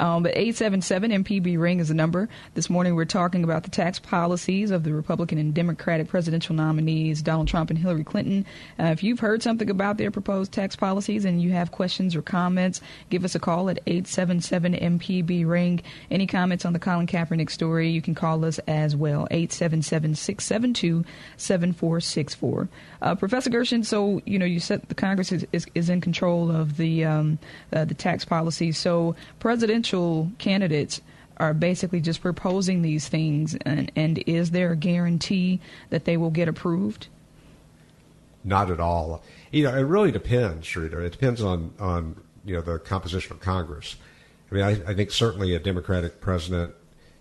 Um, 0.00 0.22
but 0.22 0.32
877 0.32 1.10
MPB 1.24 1.58
ring 1.58 1.78
is 1.78 1.88
the 1.88 1.94
number. 1.94 2.30
This 2.54 2.70
morning 2.70 2.94
we're 2.94 3.04
talking 3.04 3.44
about 3.44 3.64
the 3.64 3.70
tax 3.70 3.98
policies 3.98 4.70
of 4.70 4.82
the 4.82 4.94
Republican 4.94 5.36
and 5.36 5.52
Democratic 5.52 6.08
presidential 6.08 6.54
nominees, 6.54 7.20
Donald 7.20 7.48
Trump 7.48 7.68
and 7.68 7.78
Hillary 7.78 8.02
Clinton. 8.02 8.46
Uh, 8.78 8.84
if 8.84 9.02
you've 9.02 9.20
heard 9.20 9.42
something 9.42 9.68
about 9.68 9.98
their 9.98 10.10
proposed 10.10 10.52
tax 10.52 10.74
policies 10.74 11.26
and 11.26 11.42
you 11.42 11.50
have 11.50 11.70
questions 11.70 12.16
or 12.16 12.22
comments, 12.22 12.80
give 13.10 13.26
us 13.26 13.34
a 13.34 13.38
call 13.38 13.68
at 13.68 13.78
877 13.86 14.72
MPB 14.72 15.46
ring. 15.46 15.82
Any 16.10 16.26
comments 16.26 16.64
on 16.64 16.72
the 16.72 16.78
Colin 16.78 17.06
Kaepernick 17.06 17.50
story, 17.50 17.90
you 17.90 18.00
can 18.00 18.14
call 18.14 18.42
us 18.46 18.58
as 18.60 18.96
well, 18.96 19.28
877 19.30 20.14
672 20.14 21.04
7464. 21.36 22.68
Uh, 23.02 23.14
Professor 23.16 23.50
Gershon, 23.50 23.84
so 23.84 24.22
you 24.24 24.38
know 24.38 24.46
you 24.46 24.60
said 24.60 24.80
the 24.88 24.94
Congress 24.94 25.30
is, 25.30 25.46
is, 25.52 25.66
is 25.74 25.90
in 25.90 26.00
control 26.00 26.50
of 26.50 26.78
the 26.78 27.04
um, 27.04 27.38
uh, 27.74 27.84
the 27.84 27.94
tax 27.94 28.24
policy. 28.24 28.72
So 28.72 29.14
presidential 29.40 29.89
candidates 30.38 31.00
are 31.36 31.54
basically 31.54 32.00
just 32.00 32.20
proposing 32.20 32.82
these 32.82 33.08
things, 33.08 33.56
and, 33.64 33.90
and 33.96 34.18
is 34.26 34.50
there 34.50 34.72
a 34.72 34.76
guarantee 34.76 35.60
that 35.88 36.04
they 36.04 36.16
will 36.16 36.30
get 36.30 36.48
approved? 36.48 37.08
Not 38.44 38.70
at 38.70 38.78
all. 38.78 39.22
You 39.50 39.64
know, 39.64 39.74
it 39.74 39.82
really 39.82 40.12
depends, 40.12 40.66
Sharita. 40.66 41.04
It 41.04 41.12
depends 41.12 41.42
on 41.42 41.72
on 41.78 42.16
you 42.44 42.54
know 42.54 42.62
the 42.62 42.78
composition 42.78 43.32
of 43.32 43.40
Congress. 43.40 43.96
I 44.50 44.54
mean, 44.54 44.64
I, 44.64 44.70
I 44.90 44.94
think 44.94 45.10
certainly 45.10 45.54
a 45.54 45.58
Democratic 45.58 46.20
president 46.20 46.74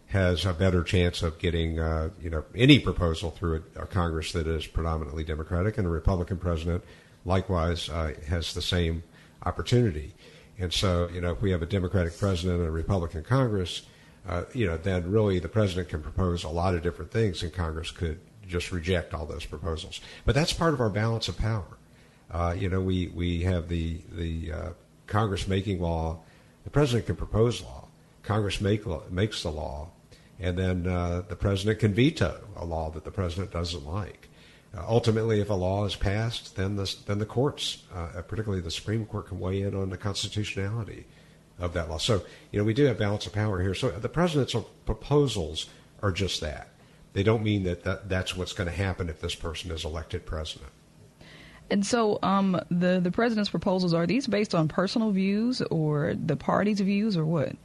has 0.07 0.45
a 0.45 0.53
better 0.53 0.83
chance 0.83 1.21
of 1.21 1.37
getting 1.39 1.79
uh, 1.79 2.09
you 2.21 2.29
know 2.29 2.43
any 2.55 2.79
proposal 2.79 3.31
through 3.31 3.63
a, 3.75 3.83
a, 3.83 3.85
Congress 3.85 4.31
that 4.31 4.47
is 4.47 4.67
predominantly 4.67 5.23
Democratic, 5.23 5.77
and 5.77 5.87
a 5.87 5.89
Republican 5.89 6.37
president 6.37 6.83
likewise 7.25 7.89
uh, 7.89 8.13
has 8.27 8.53
the 8.53 8.61
same 8.61 9.03
opportunity. 9.45 10.13
And 10.59 10.73
so, 10.73 11.09
you 11.13 11.21
know, 11.21 11.31
if 11.31 11.41
we 11.41 11.51
have 11.51 11.61
a 11.61 11.65
Democratic 11.65 12.17
president 12.17 12.59
and 12.59 12.67
a 12.67 12.71
Republican 12.71 13.23
Congress, 13.23 13.83
uh, 14.27 14.43
you 14.53 14.67
know, 14.67 14.77
then 14.77 15.09
really 15.09 15.39
the 15.39 15.47
president 15.47 15.89
can 15.89 16.01
propose 16.01 16.43
a 16.43 16.49
lot 16.49 16.75
of 16.75 16.83
different 16.83 17.11
things, 17.11 17.41
and 17.41 17.53
Congress 17.53 17.91
could 17.91 18.19
just 18.45 18.71
reject 18.71 19.13
all 19.13 19.25
those 19.25 19.45
proposals. 19.45 20.01
But 20.25 20.35
that's 20.35 20.51
part 20.51 20.73
of 20.73 20.81
our 20.81 20.89
balance 20.89 21.27
of 21.27 21.37
power. 21.37 21.77
Uh, 22.29 22.55
you 22.57 22.69
know, 22.69 22.81
we 22.81 23.07
we 23.07 23.41
have 23.43 23.69
the 23.69 24.01
the 24.11 24.51
uh, 24.51 24.69
Congress 25.07 25.47
making 25.47 25.81
law. 25.81 26.19
The 26.65 26.69
president 26.69 27.07
can 27.07 27.15
propose 27.15 27.63
law 27.63 27.89
Congress 28.29 28.61
make, 28.61 28.83
makes 29.09 29.41
the 29.41 29.49
law, 29.49 29.89
and 30.39 30.55
then 30.55 30.85
uh, 30.85 31.23
the 31.27 31.35
president 31.35 31.79
can 31.79 31.95
veto 31.95 32.39
a 32.55 32.63
law 32.63 32.91
that 32.91 33.03
the 33.03 33.09
president 33.09 33.51
doesn't 33.51 33.87
like. 33.87 34.28
Uh, 34.75 34.83
ultimately, 34.87 35.41
if 35.41 35.49
a 35.49 35.53
law 35.53 35.85
is 35.85 35.95
passed, 35.95 36.55
then 36.55 36.75
the 36.75 36.95
then 37.07 37.17
the 37.17 37.25
courts, 37.25 37.83
uh, 37.93 38.21
particularly 38.27 38.61
the 38.61 38.71
Supreme 38.71 39.05
Court, 39.05 39.27
can 39.27 39.39
weigh 39.39 39.61
in 39.61 39.73
on 39.73 39.89
the 39.89 39.97
constitutionality 39.97 41.05
of 41.57 41.73
that 41.73 41.89
law. 41.89 41.97
So, 41.97 42.21
you 42.51 42.59
know, 42.59 42.65
we 42.65 42.73
do 42.73 42.85
have 42.85 42.97
balance 42.97 43.25
of 43.25 43.33
power 43.33 43.61
here. 43.61 43.73
So 43.73 43.89
the 43.89 44.09
president's 44.09 44.55
proposals 44.85 45.67
are 46.01 46.11
just 46.11 46.39
that. 46.41 46.69
They 47.13 47.23
don't 47.23 47.43
mean 47.43 47.63
that, 47.63 47.83
that 47.83 48.07
that's 48.07 48.35
what's 48.35 48.53
going 48.53 48.69
to 48.69 48.75
happen 48.75 49.09
if 49.09 49.19
this 49.19 49.35
person 49.35 49.71
is 49.71 49.83
elected 49.83 50.25
president. 50.25 50.69
And 51.71 51.85
so, 51.85 52.19
um, 52.23 52.59
the 52.71 52.99
the 52.99 53.11
president's 53.11 53.49
proposals 53.49 53.93
are 53.93 54.07
these 54.07 54.27
based 54.27 54.55
on 54.55 54.67
personal 54.67 55.11
views 55.11 55.61
or 55.63 56.13
the 56.13 56.35
party's 56.35 56.79
views 56.79 57.17
or 57.17 57.25
what? 57.25 57.55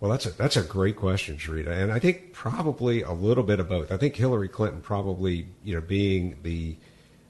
Well, 0.00 0.12
that's 0.12 0.26
a 0.26 0.30
that's 0.30 0.56
a 0.56 0.62
great 0.62 0.96
question, 0.96 1.38
Sharita, 1.38 1.70
and 1.70 1.90
I 1.90 1.98
think 1.98 2.32
probably 2.32 3.02
a 3.02 3.12
little 3.12 3.42
bit 3.42 3.58
of 3.58 3.68
both. 3.68 3.90
I 3.90 3.96
think 3.96 4.14
Hillary 4.14 4.48
Clinton 4.48 4.80
probably, 4.80 5.48
you 5.64 5.74
know, 5.74 5.80
being 5.80 6.36
the 6.42 6.76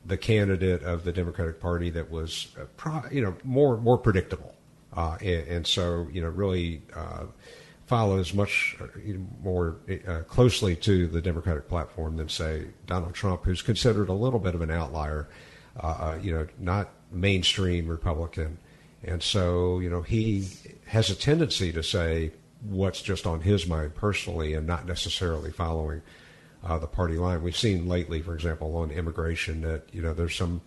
the 0.05 0.19
candidate 0.19 0.83
of 0.83 1.05
the 1.05 1.13
Democratic 1.13 1.61
Party 1.61 1.91
that 1.91 2.11
was, 2.11 2.49
uh, 2.61 2.65
pro, 2.77 3.03
you 3.11 3.23
know, 3.23 3.35
more 3.43 3.79
more 3.79 3.97
predictable, 3.97 4.55
uh, 4.95 5.17
and, 5.21 5.49
and, 5.49 5.67
so 5.67 6.09
you 6.13 6.21
know 6.21 6.29
really 6.29 6.83
uh, 6.95 7.25
follows 7.87 8.35
much 8.35 8.77
uh, 8.83 8.87
more 9.43 9.77
uh, 10.07 10.21
closely 10.29 10.77
to 10.77 11.07
the 11.07 11.23
Democratic 11.23 11.71
platform 11.71 12.19
than 12.19 12.29
say 12.29 12.67
Donald 12.87 13.15
Trump, 13.15 13.45
who's 13.45 13.63
considered 13.63 14.11
a 14.11 14.15
little 14.15 14.41
bit 14.41 14.55
of 14.55 14.61
an 14.61 14.71
outlier, 14.71 15.27
uh, 15.81 16.19
you 16.21 16.33
know, 16.33 16.47
not 16.59 16.91
mainstream 17.11 17.89
Republican, 17.89 18.59
and 19.03 19.23
so 19.23 19.79
you 19.79 19.89
know 19.89 20.03
he 20.03 20.47
has 20.85 21.09
a 21.09 21.15
tendency 21.15 21.73
to 21.73 21.83
say 21.83 22.31
what's 22.63 23.03
just 23.03 23.27
on 23.27 23.41
his 23.41 23.67
mind 23.67 23.95
personally 23.95 24.55
and 24.55 24.67
not 24.67 24.87
necessarily 24.87 25.51
following 25.51 26.03
uh, 26.65 26.79
the 26.79 26.87
party 26.87 27.17
line. 27.17 27.43
We've 27.43 27.57
seen 27.57 27.89
lately, 27.89 28.21
for 28.21 28.35
example, 28.35 28.77
on 28.77 28.91
immigration, 28.91 29.63
that 29.63 29.83
you 29.93 30.03
know 30.03 30.13
there's 30.13 30.35
some 30.35 30.61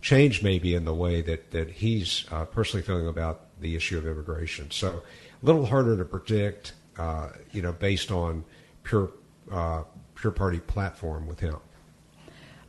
change 0.00 0.42
maybe 0.42 0.74
in 0.74 0.84
the 0.84 0.94
way 0.94 1.22
that 1.22 1.50
that 1.50 1.70
he's 1.70 2.24
uh, 2.30 2.44
personally 2.44 2.82
feeling 2.82 3.08
about 3.08 3.46
the 3.60 3.74
issue 3.76 3.98
of 3.98 4.06
immigration. 4.06 4.70
So 4.70 5.02
a 5.42 5.46
little 5.46 5.66
harder 5.66 5.96
to 5.96 6.04
predict, 6.04 6.74
uh, 6.98 7.30
you 7.52 7.62
know, 7.62 7.72
based 7.72 8.10
on 8.10 8.44
pure 8.82 9.10
uh, 9.50 9.84
pure 10.14 10.32
party 10.32 10.60
platform 10.60 11.26
with 11.26 11.40
him. 11.40 11.56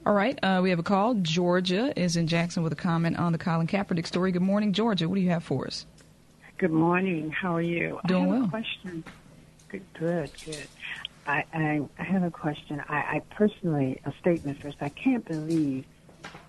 All 0.03 0.13
right, 0.13 0.39
uh, 0.41 0.61
we 0.63 0.71
have 0.71 0.79
a 0.79 0.83
call. 0.83 1.13
Georgia 1.15 1.93
is 1.95 2.15
in 2.15 2.25
Jackson 2.25 2.63
with 2.63 2.73
a 2.73 2.77
comment 2.77 3.19
on 3.19 3.33
the 3.33 3.37
Colin 3.37 3.67
Kaepernick 3.67 4.07
story. 4.07 4.31
Good 4.31 4.41
morning, 4.41 4.73
Georgia. 4.73 5.07
What 5.07 5.15
do 5.15 5.21
you 5.21 5.29
have 5.29 5.43
for 5.43 5.67
us? 5.67 5.85
Good 6.61 6.69
morning. 6.69 7.31
How 7.31 7.55
are 7.55 7.61
you? 7.63 7.99
Doing 8.05 8.21
I 8.21 8.27
have 8.27 8.29
well. 8.29 8.43
A 8.43 8.49
question. 8.49 9.03
Good, 9.69 9.83
good, 9.97 10.29
good. 10.45 10.67
I, 11.25 11.43
I, 11.51 11.81
I 11.97 12.03
have 12.03 12.21
a 12.21 12.29
question. 12.29 12.79
I, 12.87 12.97
I 12.97 13.21
personally, 13.31 13.99
a 14.05 14.13
statement 14.21 14.61
first. 14.61 14.77
I 14.79 14.89
can't 14.89 15.25
believe 15.25 15.85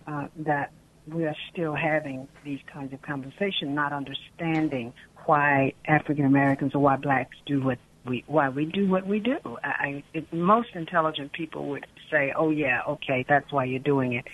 uh, 0.07 0.27
that 0.41 0.71
we 1.09 1.25
are 1.25 1.35
still 1.51 1.75
having 1.75 2.29
these 2.45 2.61
kinds 2.67 2.93
of 2.93 3.01
conversations, 3.01 3.75
not 3.75 3.95
understanding 3.95 4.93
why 5.25 5.73
African 5.87 6.27
Americans 6.27 6.75
or 6.75 6.81
why 6.81 6.97
blacks 6.97 7.39
do 7.47 7.63
what 7.63 7.79
we 8.05 8.23
why 8.27 8.51
we 8.51 8.67
do 8.67 8.87
what 8.87 9.07
we 9.07 9.19
do. 9.19 9.39
I, 9.65 9.69
I 9.69 10.05
it, 10.13 10.31
most 10.31 10.75
intelligent 10.75 11.33
people 11.33 11.71
would 11.71 11.87
say, 12.11 12.35
"Oh 12.37 12.51
yeah, 12.51 12.83
okay, 12.87 13.25
that's 13.27 13.51
why 13.51 13.65
you're 13.65 13.79
doing 13.79 14.13
it," 14.13 14.27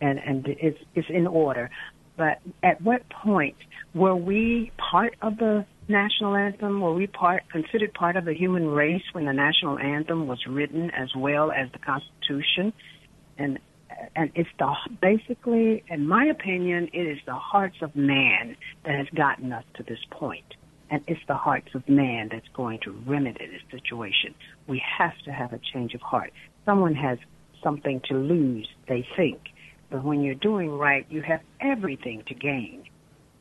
and 0.00 0.18
and 0.18 0.48
it's 0.48 0.82
it's 0.96 1.08
in 1.08 1.28
order. 1.28 1.70
But 2.16 2.40
at 2.64 2.82
what 2.82 3.08
point 3.08 3.54
were 3.94 4.16
we 4.16 4.72
part 4.90 5.16
of 5.20 5.36
the 5.38 5.66
national 5.88 6.36
anthem? 6.36 6.80
Were 6.80 6.94
we 6.94 7.06
part 7.06 7.42
considered 7.50 7.92
part 7.94 8.16
of 8.16 8.24
the 8.24 8.34
human 8.34 8.68
race 8.68 9.02
when 9.12 9.24
the 9.24 9.32
national 9.32 9.78
anthem 9.78 10.26
was 10.26 10.38
written 10.46 10.90
as 10.90 11.08
well 11.16 11.50
as 11.50 11.70
the 11.72 11.78
Constitution? 11.78 12.72
And 13.38 13.58
and 14.16 14.30
it's 14.34 14.48
the 14.58 14.74
basically, 15.02 15.84
in 15.88 16.06
my 16.06 16.24
opinion, 16.24 16.88
it 16.92 17.06
is 17.06 17.18
the 17.26 17.34
hearts 17.34 17.76
of 17.82 17.94
man 17.94 18.56
that 18.84 18.94
has 18.94 19.06
gotten 19.14 19.52
us 19.52 19.64
to 19.74 19.82
this. 19.82 19.98
And 20.90 21.04
it's 21.06 21.20
the 21.28 21.34
hearts 21.34 21.68
of 21.74 21.88
man 21.88 22.30
that's 22.32 22.48
going 22.54 22.80
to 22.84 22.90
remedy 23.06 23.46
this 23.46 23.62
situation. 23.70 24.34
We 24.66 24.82
have 24.98 25.16
to 25.24 25.32
have 25.32 25.52
a 25.52 25.60
change 25.72 25.94
of 25.94 26.00
heart. 26.00 26.32
Someone 26.64 26.94
has 26.94 27.18
something 27.62 28.00
to 28.08 28.14
lose, 28.14 28.68
they 28.88 29.06
think. 29.16 29.40
But 29.90 30.02
when 30.04 30.22
you're 30.22 30.34
doing 30.34 30.70
right, 30.70 31.06
you 31.08 31.22
have 31.22 31.40
everything 31.60 32.24
to 32.28 32.34
gain. 32.34 32.84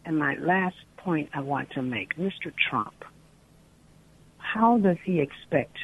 And 0.09 0.17
my 0.17 0.33
last 0.39 0.75
point 0.97 1.29
I 1.35 1.41
want 1.41 1.69
to 1.75 1.83
make, 1.83 2.17
Mr. 2.17 2.51
Trump, 2.67 3.05
how 4.39 4.79
does 4.79 4.97
he 5.05 5.19
expect 5.19 5.77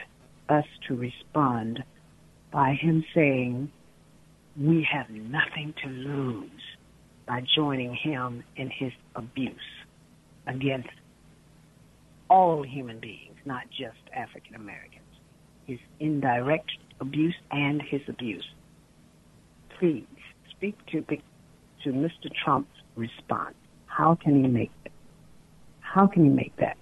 us 0.49 0.65
to 0.87 0.95
respond 0.95 1.83
by 2.51 2.73
him 2.73 3.05
saying 3.13 3.71
we 4.59 4.87
have 4.91 5.11
nothing 5.11 5.75
to 5.83 5.89
lose 5.89 6.49
by 7.27 7.43
joining 7.55 7.93
him 7.93 8.43
in 8.55 8.71
his 8.71 8.91
abuse 9.15 9.53
against 10.47 10.89
all 12.27 12.63
human 12.63 12.99
beings, 12.99 13.37
not 13.45 13.69
just 13.69 13.99
African 14.11 14.55
Americans. 14.55 15.05
His 15.67 15.77
indirect 15.99 16.71
abuse 16.99 17.35
and 17.51 17.79
his 17.79 18.01
abuse. 18.07 18.47
Please 19.77 20.07
speak 20.49 20.83
to 20.87 21.01
to 21.83 21.89
Mr. 21.91 22.33
Trump's 22.43 22.73
response. 22.95 23.53
How 23.97 24.15
can 24.15 24.43
you 24.43 24.49
make 24.49 24.71
it? 24.83 24.91
How 25.79 26.05
can 26.05 26.25
he 26.25 26.29
make 26.29 26.53
that 26.57 26.75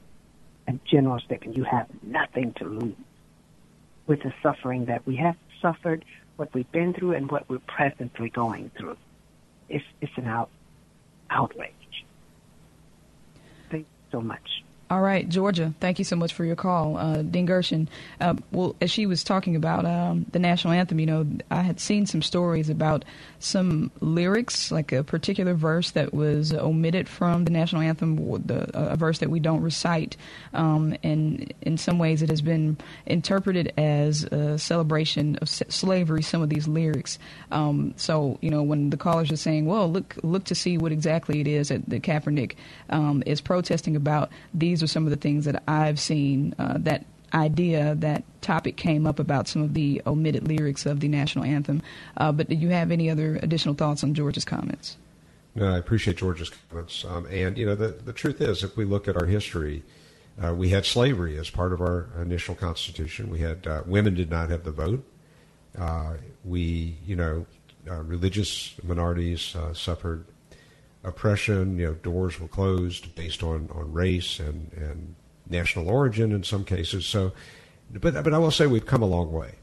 a 0.67 0.73
general 0.89 1.19
statement? 1.19 1.56
You 1.56 1.63
have 1.63 1.88
nothing 2.02 2.54
to 2.54 2.65
lose 2.65 2.95
with 4.08 4.23
the 4.23 4.34
suffering 4.41 4.86
that 4.86 5.06
we 5.06 5.17
have 5.17 5.36
suffered 5.62 6.06
what 6.38 6.52
we've 6.56 6.71
been 6.71 6.91
through 6.91 7.12
and 7.12 7.30
what 7.30 7.47
we're 7.47 7.60
presently 7.67 8.30
going 8.30 8.71
through. 8.76 8.97
It's, 9.69 9.86
it's 10.02 10.12
an 10.17 10.26
out, 10.26 10.49
outrage. 11.30 12.04
Thank 13.69 13.84
you 13.84 14.12
so 14.12 14.19
much. 14.19 14.63
All 14.93 15.01
right, 15.01 15.27
Georgia, 15.27 15.73
thank 15.79 15.97
you 15.97 16.06
so 16.06 16.15
much 16.15 16.36
for 16.36 16.45
your 16.45 16.56
call. 16.56 16.97
Uh, 16.97 17.23
Dean 17.23 17.47
Gershon, 17.47 17.89
uh, 18.21 18.36
well, 18.51 18.75
as 18.79 18.91
she 18.91 19.08
was 19.08 19.23
talking 19.23 19.56
about 19.56 19.86
um, 19.86 20.27
the 20.32 20.38
national 20.38 20.71
anthem, 20.71 20.99
you 20.99 21.08
know, 21.08 21.25
I 21.49 21.63
had 21.63 21.79
seen 21.79 22.06
some 22.06 22.21
stories 22.21 22.69
about 22.69 23.03
some 23.39 23.89
lyrics, 24.01 24.71
like 24.71 24.91
a 24.91 25.03
particular 25.03 25.56
verse 25.56 25.89
that 25.91 26.13
was 26.13 26.53
omitted 26.53 27.10
from 27.10 27.45
the 27.45 27.49
national 27.49 27.82
anthem, 27.82 28.17
the, 28.45 28.69
a 28.75 28.95
verse 28.95 29.17
that 29.17 29.32
we 29.32 29.39
don't 29.39 29.62
recite. 29.62 30.15
Um, 30.53 30.95
and 31.01 31.51
in 31.63 31.79
some 31.79 31.97
ways, 31.97 32.21
it 32.21 32.29
has 32.29 32.43
been 32.43 32.77
interpreted 33.08 33.73
as 33.79 34.25
a 34.25 34.60
celebration 34.60 35.38
of 35.38 35.49
slavery, 35.49 36.21
some 36.21 36.43
of 36.43 36.49
these 36.49 36.67
lyrics. 36.67 37.17
Um, 37.51 37.95
so, 37.97 38.38
you 38.41 38.51
know, 38.51 38.62
when 38.62 38.91
the 38.91 38.97
callers 38.97 39.32
are 39.32 39.38
saying, 39.38 39.65
well, 39.65 39.91
look, 39.91 40.17
look 40.21 40.43
to 40.43 40.56
see 40.56 40.77
what 40.77 40.91
exactly 40.91 41.41
it 41.41 41.47
is 41.47 41.69
that, 41.69 41.89
that 41.89 42.03
Kaepernick 42.03 42.53
um, 42.91 43.23
is 43.25 43.41
protesting 43.41 43.95
about, 43.95 44.29
these 44.53 44.82
are 44.83 44.87
some 44.87 45.05
of 45.05 45.09
the 45.09 45.17
things 45.17 45.45
that 45.45 45.63
I've 45.67 45.99
seen 45.99 46.53
uh, 46.59 46.77
that 46.79 47.05
idea, 47.33 47.95
that 47.95 48.23
topic 48.41 48.77
came 48.77 49.07
up 49.07 49.19
about 49.19 49.47
some 49.47 49.63
of 49.63 49.73
the 49.73 50.01
omitted 50.05 50.47
lyrics 50.47 50.85
of 50.85 50.99
the 50.99 51.07
national 51.07 51.45
anthem. 51.45 51.81
Uh, 52.17 52.31
but 52.31 52.49
do 52.49 52.55
you 52.55 52.69
have 52.69 52.91
any 52.91 53.09
other 53.09 53.39
additional 53.41 53.73
thoughts 53.73 54.03
on 54.03 54.13
George's 54.13 54.45
comments? 54.45 54.97
No, 55.55 55.73
I 55.73 55.77
appreciate 55.77 56.17
George's 56.17 56.51
comments. 56.69 57.05
Um, 57.05 57.25
and, 57.27 57.57
you 57.57 57.65
know, 57.65 57.75
the, 57.75 57.87
the 57.87 58.13
truth 58.13 58.41
is, 58.41 58.63
if 58.63 58.75
we 58.77 58.85
look 58.85 59.07
at 59.07 59.15
our 59.15 59.25
history, 59.25 59.83
uh, 60.43 60.53
we 60.53 60.69
had 60.69 60.85
slavery 60.85 61.37
as 61.37 61.49
part 61.49 61.73
of 61.73 61.81
our 61.81 62.07
initial 62.19 62.55
constitution. 62.55 63.29
We 63.29 63.39
had 63.39 63.67
uh, 63.67 63.83
women 63.85 64.15
did 64.15 64.29
not 64.29 64.49
have 64.49 64.63
the 64.63 64.71
vote. 64.71 65.03
Uh, 65.77 66.13
we, 66.43 66.97
you 67.05 67.15
know, 67.15 67.45
uh, 67.89 68.01
religious 68.03 68.75
minorities 68.83 69.55
uh, 69.55 69.73
suffered 69.73 70.25
oppression. 71.03 71.77
You 71.77 71.87
know, 71.87 71.93
doors 71.93 72.39
were 72.39 72.47
closed 72.47 73.15
based 73.15 73.43
on, 73.43 73.69
on 73.73 73.91
race 73.91 74.39
and, 74.39 74.71
and 74.73 75.15
national 75.49 75.89
origin 75.89 76.31
in 76.31 76.43
some 76.43 76.63
cases. 76.63 77.05
So, 77.05 77.33
but 77.91 78.23
but 78.23 78.33
I 78.33 78.37
will 78.37 78.51
say 78.51 78.67
we've 78.67 78.85
come 78.85 79.03
a 79.03 79.07
long 79.07 79.31
way, 79.31 79.55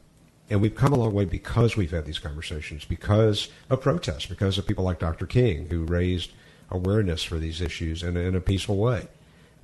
and 0.48 0.60
we've 0.60 0.74
come 0.74 0.92
a 0.92 0.96
long 0.96 1.12
way 1.12 1.24
because 1.24 1.76
we've 1.76 1.90
had 1.90 2.04
these 2.04 2.18
conversations, 2.18 2.84
because 2.84 3.48
of 3.68 3.80
protests, 3.80 4.26
because 4.26 4.58
of 4.58 4.66
people 4.66 4.84
like 4.84 4.98
Dr. 4.98 5.26
King 5.26 5.66
who 5.68 5.84
raised 5.84 6.32
awareness 6.70 7.22
for 7.22 7.38
these 7.38 7.60
issues 7.60 8.02
in, 8.02 8.16
in 8.16 8.34
a 8.34 8.40
peaceful 8.40 8.76
way, 8.76 9.08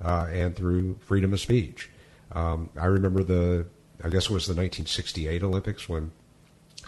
uh, 0.02 0.26
and 0.30 0.56
through 0.56 0.98
freedom 1.00 1.32
of 1.32 1.40
speech. 1.40 1.90
Um, 2.32 2.70
I 2.76 2.86
remember 2.86 3.22
the, 3.22 3.66
I 4.02 4.08
guess 4.08 4.24
it 4.24 4.30
was 4.30 4.46
the 4.46 4.54
1968 4.54 5.42
Olympics 5.42 5.88
when 5.88 6.10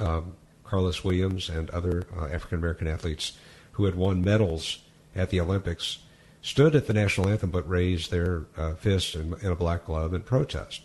um, 0.01 0.35
Carlos 0.65 1.05
Williams 1.05 1.49
and 1.49 1.71
other 1.71 2.05
uh, 2.17 2.27
African 2.27 2.59
American 2.59 2.89
athletes 2.89 3.39
who 3.79 3.85
had 3.85 3.95
won 3.95 4.21
medals 4.21 4.81
at 5.15 5.31
the 5.31 5.41
Olympics 5.41 5.99
stood 6.43 6.75
at 6.75 6.89
the 6.89 6.93
national 6.93 7.29
anthem 7.29 7.51
but 7.51 7.69
raised 7.69 8.11
their 8.11 8.47
uh, 8.57 8.75
fists 8.75 9.15
in, 9.15 9.35
in, 9.41 9.53
a 9.53 9.55
black 9.55 9.87
glove 9.87 10.13
in 10.13 10.21
protest. 10.21 10.83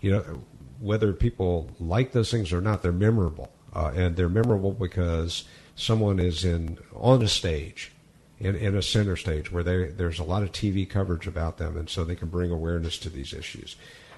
You 0.00 0.12
know, 0.12 0.42
whether 0.78 1.12
people 1.12 1.68
like 1.78 2.12
those 2.12 2.30
things 2.30 2.50
or 2.50 2.62
not, 2.62 2.82
they're 2.82 2.92
memorable, 2.92 3.52
uh, 3.74 3.92
and 3.94 4.16
they're 4.16 4.30
memorable 4.30 4.72
because 4.72 5.44
someone 5.76 6.18
is 6.18 6.46
in 6.46 6.78
on 6.94 7.20
a 7.22 7.28
stage 7.28 7.92
in, 8.38 8.56
in 8.56 8.74
a 8.74 8.80
center 8.80 9.16
stage 9.16 9.52
where 9.52 9.62
they, 9.62 9.88
there's 9.88 10.18
a 10.18 10.24
lot 10.24 10.42
of 10.42 10.50
TV 10.50 10.88
coverage 10.88 11.26
about 11.26 11.58
them, 11.58 11.76
and 11.76 11.90
so 11.90 12.04
they 12.04 12.16
can 12.16 12.28
bring 12.28 12.50
awareness 12.50 12.96
to 13.00 13.10
these 13.10 13.34
issues. 13.34 13.76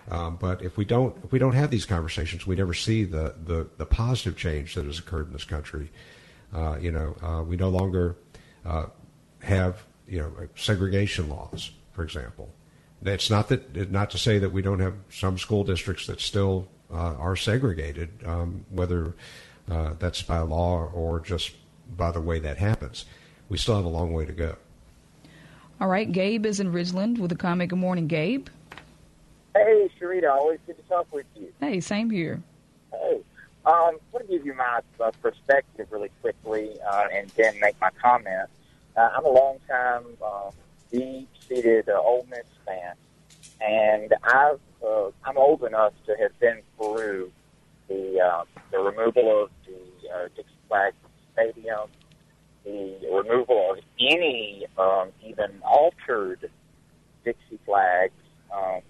Um, 0.08 0.36
but 0.40 0.62
if 0.62 0.76
we 0.76 0.84
don't 0.84 1.16
if 1.24 1.32
we 1.32 1.40
don't 1.40 1.54
have 1.54 1.70
these 1.70 1.86
conversations, 1.86 2.46
we 2.46 2.54
never 2.54 2.74
see 2.74 3.02
the, 3.02 3.34
the, 3.44 3.68
the 3.76 3.86
positive 3.86 4.36
change 4.36 4.76
that 4.76 4.84
has 4.84 5.00
occurred 5.00 5.26
in 5.26 5.32
this 5.32 5.44
country. 5.44 5.90
Uh, 6.52 6.76
you 6.80 6.92
know, 6.92 7.16
uh, 7.22 7.42
we 7.42 7.56
no 7.56 7.68
longer 7.68 8.16
uh, 8.64 8.86
have 9.42 9.82
you 10.06 10.18
know 10.18 10.32
segregation 10.56 11.28
laws, 11.28 11.70
for 11.92 12.02
example. 12.02 12.50
It's 13.04 13.30
not 13.30 13.48
that 13.48 13.90
not 13.90 14.10
to 14.10 14.18
say 14.18 14.38
that 14.38 14.52
we 14.52 14.62
don't 14.62 14.80
have 14.80 14.94
some 15.10 15.38
school 15.38 15.64
districts 15.64 16.06
that 16.06 16.20
still 16.20 16.68
uh, 16.92 17.14
are 17.14 17.36
segregated, 17.36 18.10
um, 18.24 18.64
whether 18.70 19.14
uh, 19.70 19.94
that's 19.98 20.22
by 20.22 20.38
law 20.40 20.90
or 20.92 21.20
just 21.20 21.52
by 21.96 22.10
the 22.10 22.20
way 22.20 22.38
that 22.38 22.58
happens. 22.58 23.04
We 23.48 23.58
still 23.58 23.76
have 23.76 23.84
a 23.84 23.88
long 23.88 24.12
way 24.12 24.24
to 24.26 24.32
go. 24.32 24.56
All 25.80 25.88
right, 25.88 26.10
Gabe 26.10 26.46
is 26.46 26.60
in 26.60 26.72
Ridgeland 26.72 27.18
with 27.18 27.32
a 27.32 27.36
comment. 27.36 27.70
Good 27.70 27.78
morning, 27.78 28.06
Gabe. 28.06 28.46
Hey, 29.54 29.90
Sharita, 30.00 30.30
always 30.30 30.60
good 30.66 30.76
to 30.76 30.82
talk 30.84 31.12
with 31.12 31.26
you. 31.34 31.52
Hey, 31.60 31.80
same 31.80 32.08
here. 32.08 32.40
Hey, 32.92 33.20
um, 33.64 33.72
I 33.74 33.98
want 34.12 34.26
to 34.26 34.32
give 34.38 34.44
you 34.44 34.54
my 34.54 34.80
uh, 35.00 35.10
perspective 35.22 35.86
really 35.90 36.10
quickly 36.20 36.72
uh, 36.90 37.06
and 37.12 37.28
then 37.30 37.58
make 37.60 37.80
my 37.80 37.90
comment. 38.02 38.48
Uh, 38.96 39.10
I'm 39.16 39.24
a 39.24 39.30
long-time 39.30 40.04
uh, 40.24 40.50
deep-seated 40.90 41.88
uh, 41.88 41.92
Ole 41.92 42.26
Miss 42.28 42.46
fan, 42.66 42.94
and 43.60 44.12
I've 44.24 44.60
uh, 44.84 45.10
I'm 45.24 45.38
old 45.38 45.62
enough 45.62 45.92
to 46.06 46.16
have 46.20 46.38
been 46.40 46.60
through 46.76 47.30
the 47.88 48.20
uh, 48.20 48.44
the 48.70 48.78
removal 48.78 49.44
of 49.44 49.50
the 49.64 50.08
uh, 50.08 50.28
Dixie 50.34 50.50
Flag 50.68 50.94
Stadium, 51.32 51.88
the 52.64 52.98
removal 53.10 53.72
of 53.72 53.78
any 54.00 54.66
um, 54.76 55.10
even 55.24 55.50
altered 55.62 56.50
Dixie 57.24 57.60
flags 57.64 58.12
um, 58.52 58.80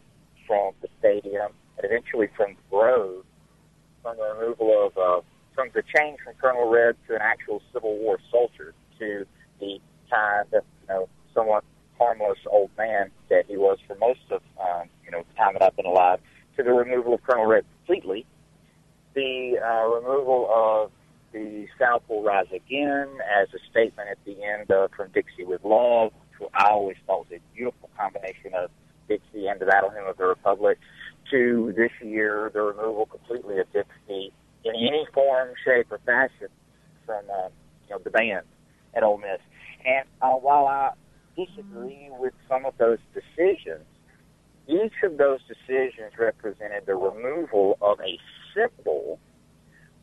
from 0.47 0.73
the 0.81 0.89
stadium, 0.99 1.53
and 1.77 1.85
eventually 1.85 2.29
from 2.37 2.57
Grove, 2.71 3.25
from 4.03 4.17
the 4.17 4.35
removal 4.35 4.87
of 4.87 4.99
uh, 4.99 5.21
from 5.55 5.69
the 5.75 5.83
change 5.95 6.19
from 6.25 6.35
Colonel 6.35 6.69
Reb 6.69 6.97
to 7.09 7.15
an 7.15 7.23
actual 7.23 7.63
Civil 7.73 7.99
War 7.99 8.19
soldier 8.31 8.75
to 8.99 9.27
the 9.61 9.79
kind 10.11 10.47
you 10.53 10.61
know 10.89 11.09
somewhat 11.35 11.65
harmless 11.99 12.39
old 12.51 12.71
man 12.77 13.11
that 13.31 13.45
he 13.47 13.57
was 13.57 13.79
for 13.87 13.97
most 13.97 14.21
of 14.31 14.43
um, 14.61 14.89
you 15.05 15.11
know 15.11 15.25
the 15.29 15.37
time 15.37 15.55
that 15.55 15.63
I've 15.63 15.77
been 15.77 15.87
alive, 15.87 16.21
to 16.57 16.63
the 16.63 16.73
removal 16.73 17.15
of 17.15 17.23
Colonel 17.23 17.47
Reb 17.47 17.65
completely, 17.79 18.27
the 19.15 19.59
uh, 19.63 19.89
removal 19.89 20.49
of 20.53 20.91
the 21.33 21.67
South 21.79 22.03
will 22.09 22.23
rise 22.23 22.47
again 22.55 23.09
as 23.41 23.49
a 23.55 23.59
statement 23.71 24.09
at 24.11 24.19
the 24.25 24.43
end 24.43 24.71
of 24.71 24.91
From 24.93 25.11
Dixie 25.13 25.45
with 25.45 25.65
Love, 25.65 26.13
which 26.39 26.51
I 26.55 26.69
always 26.69 26.97
thought 27.07 27.31
was 27.31 27.39
a 27.39 27.57
beautiful 27.57 27.89
combination 27.97 28.53
of 28.55 28.71
Dixie 29.09 29.47
and 29.47 29.59
the 29.61 29.67
Battle 29.67 29.91
Hymn 29.91 30.07
of 30.07 30.17
the 30.17 30.25
Republic, 30.27 30.79
to 31.33 31.75
this 31.77 31.91
year 32.01 32.51
the 32.55 32.61
removal 32.61 33.07
completely 33.07 33.59
of 33.59 33.67
Dixie 33.73 34.33
in 34.65 34.75
any 34.77 35.07
form, 35.13 35.49
shape, 35.65 35.91
or 35.91 35.99
fashion 36.07 36.49
from 37.05 37.25
uh, 37.29 37.49
you 37.89 37.91
know 37.91 37.99
the 37.99 38.11
band 38.11 38.47
at 38.95 39.03
Ole 39.03 39.19
Miss. 39.19 39.41
And 39.85 40.07
uh, 40.21 40.35
while 40.35 40.67
I 40.67 40.91
disagree 41.37 42.09
with 42.11 42.35
some 42.49 42.65
of 42.65 42.75
those 42.79 42.99
decisions, 43.15 43.85
each 44.69 44.93
of 45.03 45.17
those 45.19 45.41
decisions 45.49 46.13
represented 46.19 46.85
the 46.87 46.95
removal 46.95 47.79
of 47.81 47.99
a 48.01 48.19
symbol 48.55 49.19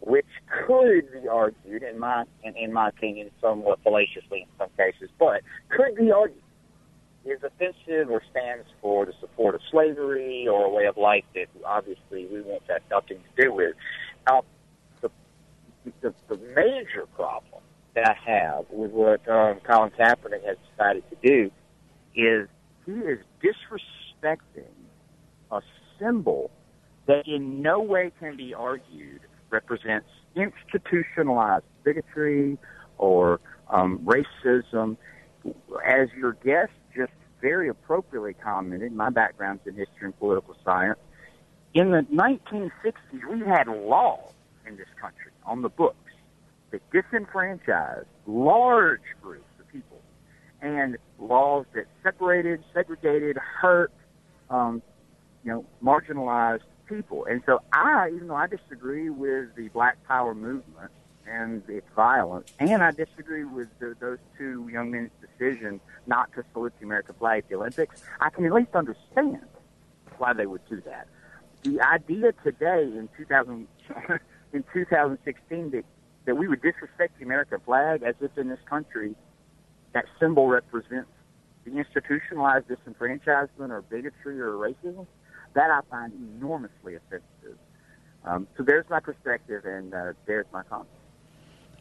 which 0.01 0.27
could 0.65 1.11
be 1.11 1.27
argued, 1.27 1.83
in 1.83 1.99
my 1.99 2.23
in, 2.43 2.55
in 2.55 2.73
my 2.73 2.89
opinion, 2.89 3.29
somewhat 3.41 3.79
fallaciously 3.83 4.41
in 4.41 4.47
some 4.57 4.69
cases, 4.77 5.09
but 5.19 5.41
could 5.69 5.95
be 5.95 6.11
argued 6.11 6.41
is 7.29 7.43
offensive 7.43 8.09
or 8.09 8.21
stands 8.31 8.67
for 8.81 9.05
the 9.05 9.13
support 9.19 9.55
of 9.55 9.61
slavery 9.71 10.47
or 10.47 10.65
a 10.65 10.69
way 10.69 10.85
of 10.85 10.97
life 10.97 11.23
that 11.35 11.47
obviously 11.65 12.25
we 12.31 12.41
want 12.41 12.63
nothing 12.89 13.17
to 13.17 13.43
do 13.43 13.53
with. 13.53 13.75
Now, 14.27 14.43
the 15.01 15.09
the, 16.01 16.13
the 16.27 16.37
major 16.55 17.05
problem 17.15 17.61
that 17.95 18.07
I 18.07 18.31
have 18.31 18.65
with 18.69 18.91
what 18.91 19.27
um, 19.29 19.59
Colin 19.63 19.91
Kaepernick 19.91 20.45
has 20.45 20.57
decided 20.71 21.03
to 21.09 21.17
do 21.23 21.51
is 22.15 22.47
he 22.85 22.91
is 22.91 23.19
disrespecting 23.43 24.73
a 25.51 25.61
symbol 25.99 26.51
that 27.07 27.27
in 27.27 27.61
no 27.61 27.81
way 27.81 28.11
can 28.19 28.37
be 28.37 28.53
argued 28.53 29.21
represents 29.49 30.07
institutionalized 30.35 31.65
bigotry 31.83 32.57
or 32.97 33.39
um, 33.69 33.99
racism. 33.99 34.97
As 35.85 36.09
your 36.15 36.33
guest 36.33 36.71
very 37.41 37.69
appropriately 37.69 38.33
commented, 38.33 38.91
my 38.91 39.09
background's 39.09 39.65
in 39.65 39.75
history 39.75 40.05
and 40.05 40.17
political 40.17 40.55
science. 40.63 40.99
In 41.73 41.91
the 41.91 42.01
1960s, 42.13 43.25
we 43.29 43.39
had 43.45 43.67
laws 43.67 44.33
in 44.65 44.77
this 44.77 44.87
country 44.99 45.31
on 45.45 45.61
the 45.61 45.69
books 45.69 45.95
that 46.71 46.81
disenfranchised 46.91 48.07
large 48.25 49.01
groups 49.21 49.45
of 49.59 49.67
people 49.69 50.01
and 50.61 50.97
laws 51.19 51.65
that 51.73 51.85
separated, 52.03 52.63
segregated, 52.73 53.37
hurt, 53.37 53.91
um, 54.49 54.81
you 55.43 55.51
know, 55.51 55.65
marginalized 55.83 56.63
people. 56.87 57.25
And 57.25 57.41
so 57.45 57.61
I, 57.71 58.11
even 58.13 58.27
though 58.27 58.35
I 58.35 58.47
disagree 58.47 59.09
with 59.09 59.55
the 59.55 59.69
Black 59.69 59.97
Power 60.07 60.35
movement 60.35 60.91
and 61.29 61.63
its 61.69 61.87
violence, 61.95 62.51
and 62.59 62.83
I 62.83 62.91
disagree 62.91 63.43
with 63.43 63.67
the, 63.79 63.95
those 63.99 64.17
two 64.37 64.67
young 64.71 64.91
men's 64.91 65.11
decision 65.21 65.79
not 66.07 66.33
to 66.33 66.43
salute 66.53 66.73
the 66.79 66.85
American 66.85 67.15
flag 67.15 67.43
at 67.43 67.49
the 67.49 67.55
Olympics, 67.55 68.01
I 68.19 68.29
can 68.29 68.45
at 68.45 68.53
least 68.53 68.73
understand 68.73 69.45
why 70.17 70.33
they 70.33 70.45
would 70.45 70.67
do 70.69 70.81
that. 70.85 71.07
The 71.63 71.81
idea 71.81 72.31
today 72.43 72.83
in 72.83 73.09
2000, 73.17 73.67
in 74.53 74.63
2016 74.73 75.71
that, 75.71 75.85
that 76.25 76.35
we 76.35 76.47
would 76.47 76.61
disrespect 76.61 77.19
the 77.19 77.25
American 77.25 77.59
flag 77.65 78.03
as 78.03 78.15
if 78.21 78.37
in 78.37 78.49
this 78.49 78.59
country 78.67 79.15
that 79.93 80.05
symbol 80.19 80.47
represents 80.47 81.09
the 81.65 81.77
institutionalized 81.77 82.67
disenfranchisement 82.67 83.69
or 83.69 83.83
bigotry 83.89 84.39
or 84.39 84.53
racism, 84.53 85.05
that 85.53 85.69
I 85.69 85.81
find 85.89 86.13
enormously 86.13 86.95
offensive. 86.95 87.57
Um, 88.23 88.47
so 88.57 88.63
there's 88.63 88.85
my 88.89 88.99
perspective, 88.99 89.65
and 89.65 89.93
uh, 89.93 90.13
there's 90.25 90.45
my 90.53 90.63
comment. 90.63 90.89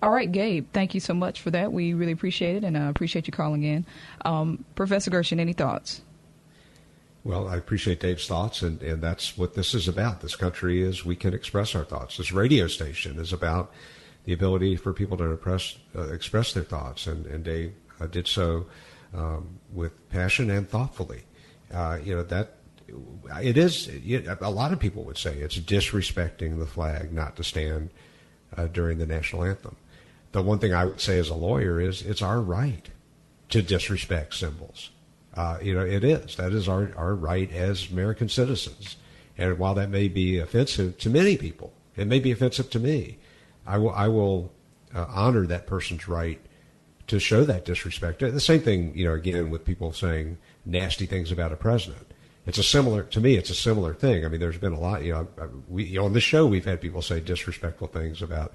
All 0.00 0.10
right, 0.10 0.30
Gabe, 0.30 0.66
thank 0.72 0.94
you 0.94 1.00
so 1.00 1.14
much 1.14 1.40
for 1.40 1.50
that. 1.50 1.72
We 1.72 1.92
really 1.94 2.12
appreciate 2.12 2.56
it, 2.56 2.64
and 2.64 2.78
I 2.78 2.88
appreciate 2.88 3.26
you 3.26 3.32
calling 3.32 3.64
in. 3.64 3.84
Um, 4.24 4.64
Professor 4.74 5.10
Gershon, 5.10 5.40
any 5.40 5.52
thoughts? 5.52 6.02
Well, 7.24 7.48
I 7.48 7.56
appreciate 7.56 8.00
Dave's 8.00 8.26
thoughts, 8.26 8.62
and, 8.62 8.80
and 8.80 9.02
that's 9.02 9.36
what 9.36 9.54
this 9.54 9.74
is 9.74 9.88
about. 9.88 10.20
This 10.20 10.36
country 10.36 10.82
is 10.82 11.04
we 11.04 11.16
can 11.16 11.34
express 11.34 11.74
our 11.74 11.84
thoughts. 11.84 12.16
This 12.16 12.32
radio 12.32 12.68
station 12.68 13.18
is 13.18 13.32
about 13.32 13.72
the 14.24 14.32
ability 14.32 14.76
for 14.76 14.92
people 14.92 15.16
to 15.16 15.32
express, 15.32 15.76
uh, 15.96 16.12
express 16.12 16.52
their 16.52 16.62
thoughts, 16.62 17.06
and, 17.06 17.26
and 17.26 17.44
Dave 17.44 17.74
uh, 18.00 18.06
did 18.06 18.28
so 18.28 18.66
um, 19.14 19.58
with 19.72 20.08
passion 20.10 20.48
and 20.50 20.68
thoughtfully. 20.68 21.22
Uh, 21.72 21.98
you 22.02 22.14
know 22.14 22.22
that 22.22 22.54
it 23.42 23.58
is. 23.58 23.88
A 24.40 24.50
lot 24.50 24.72
of 24.72 24.80
people 24.80 25.04
would 25.04 25.18
say 25.18 25.36
it's 25.38 25.58
disrespecting 25.58 26.58
the 26.58 26.66
flag 26.66 27.12
not 27.12 27.36
to 27.36 27.44
stand 27.44 27.90
uh, 28.56 28.66
during 28.66 28.98
the 28.98 29.06
national 29.06 29.44
anthem. 29.44 29.76
The 30.32 30.42
one 30.42 30.58
thing 30.58 30.74
I 30.74 30.84
would 30.84 31.00
say 31.00 31.18
as 31.18 31.30
a 31.30 31.34
lawyer 31.34 31.80
is 31.80 32.02
it's 32.02 32.22
our 32.22 32.40
right 32.40 32.88
to 33.50 33.62
disrespect 33.62 34.34
symbols. 34.34 34.90
Uh, 35.34 35.58
you 35.62 35.74
know, 35.74 35.84
it 35.84 36.04
is. 36.04 36.36
That 36.36 36.52
is 36.52 36.68
our, 36.68 36.92
our 36.96 37.14
right 37.14 37.50
as 37.52 37.90
American 37.90 38.28
citizens. 38.28 38.96
And 39.36 39.58
while 39.58 39.74
that 39.74 39.90
may 39.90 40.08
be 40.08 40.38
offensive 40.38 40.98
to 40.98 41.10
many 41.10 41.36
people, 41.36 41.72
it 41.96 42.06
may 42.06 42.18
be 42.18 42.32
offensive 42.32 42.70
to 42.70 42.80
me. 42.80 43.18
I 43.66 43.78
will, 43.78 43.90
I 43.90 44.08
will 44.08 44.52
uh, 44.94 45.06
honor 45.08 45.46
that 45.46 45.66
person's 45.66 46.08
right 46.08 46.40
to 47.06 47.18
show 47.18 47.44
that 47.44 47.64
disrespect. 47.64 48.20
The 48.20 48.40
same 48.40 48.60
thing, 48.60 48.92
you 48.96 49.06
know, 49.06 49.14
again 49.14 49.50
with 49.50 49.64
people 49.64 49.92
saying 49.92 50.38
nasty 50.66 51.06
things 51.06 51.32
about 51.32 51.52
a 51.52 51.56
president 51.56 52.08
it's 52.48 52.56
a 52.56 52.62
similar 52.62 53.02
to 53.02 53.20
me. 53.20 53.36
It's 53.36 53.50
a 53.50 53.54
similar 53.54 53.92
thing. 53.92 54.24
I 54.24 54.28
mean, 54.28 54.40
there's 54.40 54.56
been 54.56 54.72
a 54.72 54.80
lot. 54.80 55.04
You 55.04 55.12
know, 55.12 55.28
we 55.68 55.84
you 55.84 55.98
know, 55.98 56.06
on 56.06 56.14
this 56.14 56.22
show 56.22 56.46
we've 56.46 56.64
had 56.64 56.80
people 56.80 57.02
say 57.02 57.20
disrespectful 57.20 57.88
things 57.88 58.22
about 58.22 58.54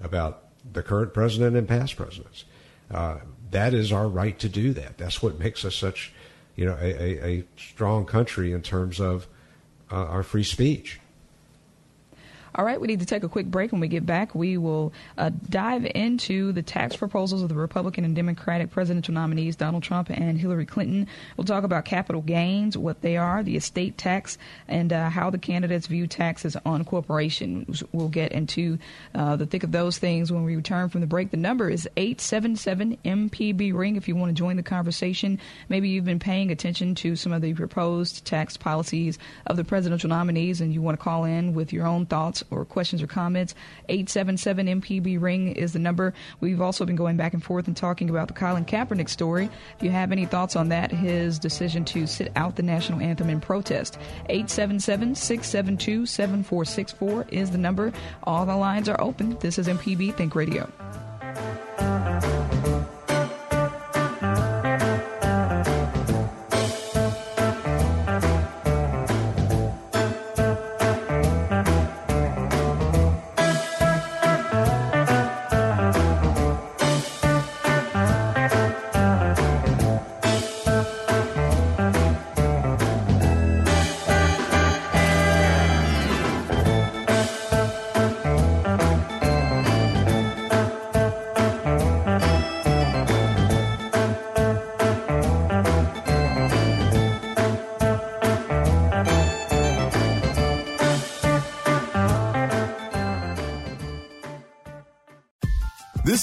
about 0.00 0.44
the 0.72 0.82
current 0.82 1.12
president 1.12 1.56
and 1.56 1.68
past 1.68 1.96
presidents. 1.96 2.44
Uh, 2.90 3.18
that 3.50 3.74
is 3.74 3.92
our 3.92 4.08
right 4.08 4.38
to 4.38 4.48
do 4.48 4.72
that. 4.74 4.98
That's 4.98 5.22
what 5.22 5.38
makes 5.38 5.64
us 5.64 5.74
such, 5.74 6.12
you 6.56 6.64
know, 6.64 6.76
a, 6.80 7.02
a, 7.02 7.26
a 7.26 7.44
strong 7.56 8.04
country 8.04 8.52
in 8.52 8.62
terms 8.62 9.00
of 9.00 9.26
uh, 9.90 9.96
our 9.96 10.22
free 10.22 10.44
speech. 10.44 11.00
All 12.56 12.64
right, 12.64 12.80
we 12.80 12.86
need 12.86 13.00
to 13.00 13.06
take 13.06 13.24
a 13.24 13.28
quick 13.28 13.46
break. 13.46 13.72
When 13.72 13.80
we 13.80 13.88
get 13.88 14.06
back, 14.06 14.32
we 14.32 14.56
will 14.58 14.92
uh, 15.18 15.32
dive 15.50 15.84
into 15.92 16.52
the 16.52 16.62
tax 16.62 16.94
proposals 16.94 17.42
of 17.42 17.48
the 17.48 17.56
Republican 17.56 18.04
and 18.04 18.14
Democratic 18.14 18.70
presidential 18.70 19.12
nominees, 19.12 19.56
Donald 19.56 19.82
Trump 19.82 20.08
and 20.08 20.38
Hillary 20.38 20.64
Clinton. 20.64 21.08
We'll 21.36 21.46
talk 21.46 21.64
about 21.64 21.84
capital 21.84 22.22
gains, 22.22 22.78
what 22.78 23.00
they 23.00 23.16
are, 23.16 23.42
the 23.42 23.56
estate 23.56 23.98
tax, 23.98 24.38
and 24.68 24.92
uh, 24.92 25.10
how 25.10 25.30
the 25.30 25.38
candidates 25.38 25.88
view 25.88 26.06
taxes 26.06 26.56
on 26.64 26.84
corporations. 26.84 27.82
We'll 27.90 28.08
get 28.08 28.30
into 28.30 28.78
uh, 29.16 29.34
the 29.34 29.46
thick 29.46 29.64
of 29.64 29.72
those 29.72 29.98
things 29.98 30.30
when 30.30 30.44
we 30.44 30.54
return 30.54 30.90
from 30.90 31.00
the 31.00 31.08
break. 31.08 31.32
The 31.32 31.36
number 31.36 31.68
is 31.68 31.88
877 31.96 32.98
MPB 33.04 33.74
Ring 33.74 33.96
if 33.96 34.06
you 34.06 34.14
want 34.14 34.30
to 34.30 34.34
join 34.34 34.54
the 34.54 34.62
conversation. 34.62 35.40
Maybe 35.68 35.88
you've 35.88 36.04
been 36.04 36.20
paying 36.20 36.52
attention 36.52 36.94
to 36.96 37.16
some 37.16 37.32
of 37.32 37.42
the 37.42 37.52
proposed 37.54 38.24
tax 38.24 38.56
policies 38.56 39.18
of 39.48 39.56
the 39.56 39.64
presidential 39.64 40.08
nominees 40.08 40.60
and 40.60 40.72
you 40.72 40.80
want 40.80 40.96
to 40.96 41.02
call 41.02 41.24
in 41.24 41.52
with 41.52 41.72
your 41.72 41.84
own 41.84 42.06
thoughts 42.06 42.43
or 42.50 42.64
questions 42.64 43.02
or 43.02 43.06
comments. 43.06 43.54
877 43.88 44.80
MPB 44.80 45.20
Ring 45.20 45.52
is 45.52 45.72
the 45.72 45.78
number. 45.78 46.14
We've 46.40 46.60
also 46.60 46.84
been 46.84 46.96
going 46.96 47.16
back 47.16 47.34
and 47.34 47.42
forth 47.42 47.66
and 47.66 47.76
talking 47.76 48.10
about 48.10 48.28
the 48.28 48.34
Colin 48.34 48.64
Kaepernick 48.64 49.08
story. 49.08 49.50
If 49.76 49.82
you 49.82 49.90
have 49.90 50.12
any 50.12 50.26
thoughts 50.26 50.56
on 50.56 50.68
that, 50.68 50.90
his 50.90 51.38
decision 51.38 51.84
to 51.86 52.06
sit 52.06 52.32
out 52.36 52.56
the 52.56 52.62
national 52.62 53.00
anthem 53.00 53.30
in 53.30 53.40
protest, 53.40 53.98
877 54.28 55.14
672 55.14 56.06
7464 56.06 57.26
is 57.30 57.50
the 57.50 57.58
number. 57.58 57.92
All 58.24 58.46
the 58.46 58.56
lines 58.56 58.88
are 58.88 59.00
open. 59.00 59.36
This 59.40 59.58
is 59.58 59.68
MPB 59.68 60.14
Think 60.14 60.34
Radio. 60.34 60.70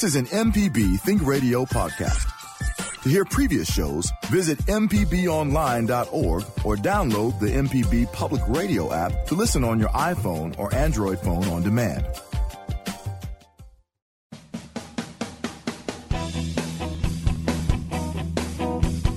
This 0.02 0.16
is 0.16 0.32
an 0.32 0.52
MPB 0.52 1.00
Think 1.02 1.24
Radio 1.24 1.64
podcast. 1.64 2.26
To 3.04 3.10
hear 3.10 3.24
previous 3.24 3.72
shows, 3.72 4.12
visit 4.30 4.58
MPBOnline.org 4.66 6.44
or 6.66 6.76
download 6.76 7.40
the 7.40 7.50
MPB 7.50 8.12
Public 8.12 8.42
Radio 8.48 8.92
app 8.92 9.28
to 9.28 9.36
listen 9.36 9.64
on 9.64 9.80
your 9.80 9.90
iPhone 9.90 10.58
or 10.58 10.74
Android 10.74 11.20
phone 11.20 11.44
on 11.50 11.62
demand. 11.62 12.04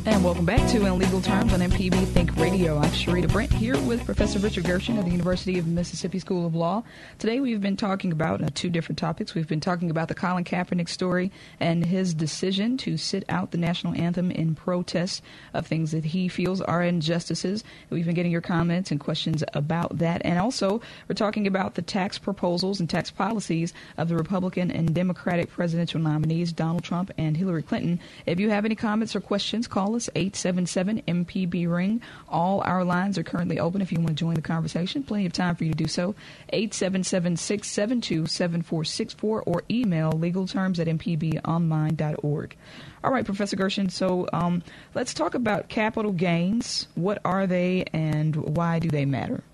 And 0.04 0.22
welcome 0.22 0.44
back 0.44 0.68
to 0.72 0.84
In 0.84 0.98
Legal 0.98 1.22
Terms 1.22 1.54
on 1.54 1.60
MPB 1.60 2.08
Think 2.08 2.36
Radio. 2.36 2.76
I'm 2.76 2.90
Sharita 2.90 3.32
Brent 3.32 3.50
here 3.50 3.76
with 3.94 4.06
Professor 4.06 4.40
Richard 4.40 4.64
Gershon 4.64 4.98
of 4.98 5.04
the 5.04 5.12
University 5.12 5.56
of 5.56 5.68
Mississippi 5.68 6.18
School 6.18 6.46
of 6.46 6.56
Law. 6.56 6.82
Today 7.20 7.38
we've 7.38 7.60
been 7.60 7.76
talking 7.76 8.10
about 8.10 8.42
uh, 8.42 8.48
two 8.52 8.68
different 8.68 8.98
topics. 8.98 9.36
We've 9.36 9.46
been 9.46 9.60
talking 9.60 9.88
about 9.88 10.08
the 10.08 10.16
Colin 10.16 10.42
Kaepernick 10.42 10.88
story 10.88 11.30
and 11.60 11.86
his 11.86 12.12
decision 12.12 12.76
to 12.78 12.96
sit 12.96 13.24
out 13.28 13.52
the 13.52 13.58
national 13.58 13.94
anthem 13.94 14.32
in 14.32 14.56
protest 14.56 15.22
of 15.52 15.68
things 15.68 15.92
that 15.92 16.06
he 16.06 16.26
feels 16.26 16.60
are 16.60 16.82
injustices. 16.82 17.62
We've 17.88 18.04
been 18.04 18.16
getting 18.16 18.32
your 18.32 18.40
comments 18.40 18.90
and 18.90 18.98
questions 18.98 19.44
about 19.52 19.98
that. 19.98 20.22
And 20.24 20.40
also, 20.40 20.80
we're 21.08 21.14
talking 21.14 21.46
about 21.46 21.76
the 21.76 21.82
tax 21.82 22.18
proposals 22.18 22.80
and 22.80 22.90
tax 22.90 23.12
policies 23.12 23.72
of 23.96 24.08
the 24.08 24.16
Republican 24.16 24.72
and 24.72 24.92
Democratic 24.92 25.52
presidential 25.52 26.00
nominees, 26.00 26.52
Donald 26.52 26.82
Trump 26.82 27.12
and 27.16 27.36
Hillary 27.36 27.62
Clinton. 27.62 28.00
If 28.26 28.40
you 28.40 28.50
have 28.50 28.64
any 28.64 28.74
comments 28.74 29.14
or 29.14 29.20
questions, 29.20 29.68
call 29.68 29.94
us 29.94 30.10
877 30.16 31.02
MPB 31.06 31.72
Ring. 31.72 32.02
All 32.28 32.60
our 32.62 32.82
lines 32.82 33.16
are 33.18 33.22
currently 33.22 33.60
open 33.60 33.83
if 33.84 33.92
you 33.92 33.98
want 33.98 34.08
to 34.08 34.14
join 34.14 34.34
the 34.34 34.42
conversation. 34.42 35.02
Plenty 35.02 35.26
of 35.26 35.32
time 35.32 35.54
for 35.54 35.64
you 35.64 35.70
to 35.70 35.76
do 35.76 35.86
so. 35.86 36.14
877 36.48 37.36
672 37.36 38.26
7464 38.26 39.42
or 39.42 39.62
email 39.70 40.12
legalterms 40.12 40.78
at 40.80 40.88
mpbonline.org. 40.88 42.56
All 43.04 43.12
right, 43.12 43.24
Professor 43.24 43.56
Gershon, 43.56 43.90
so 43.90 44.28
um, 44.32 44.62
let's 44.94 45.14
talk 45.14 45.34
about 45.34 45.68
capital 45.68 46.12
gains. 46.12 46.88
What 46.94 47.20
are 47.24 47.46
they 47.46 47.84
and 47.92 48.34
why 48.34 48.78
do 48.78 48.88
they 48.88 49.04
matter? 49.04 49.44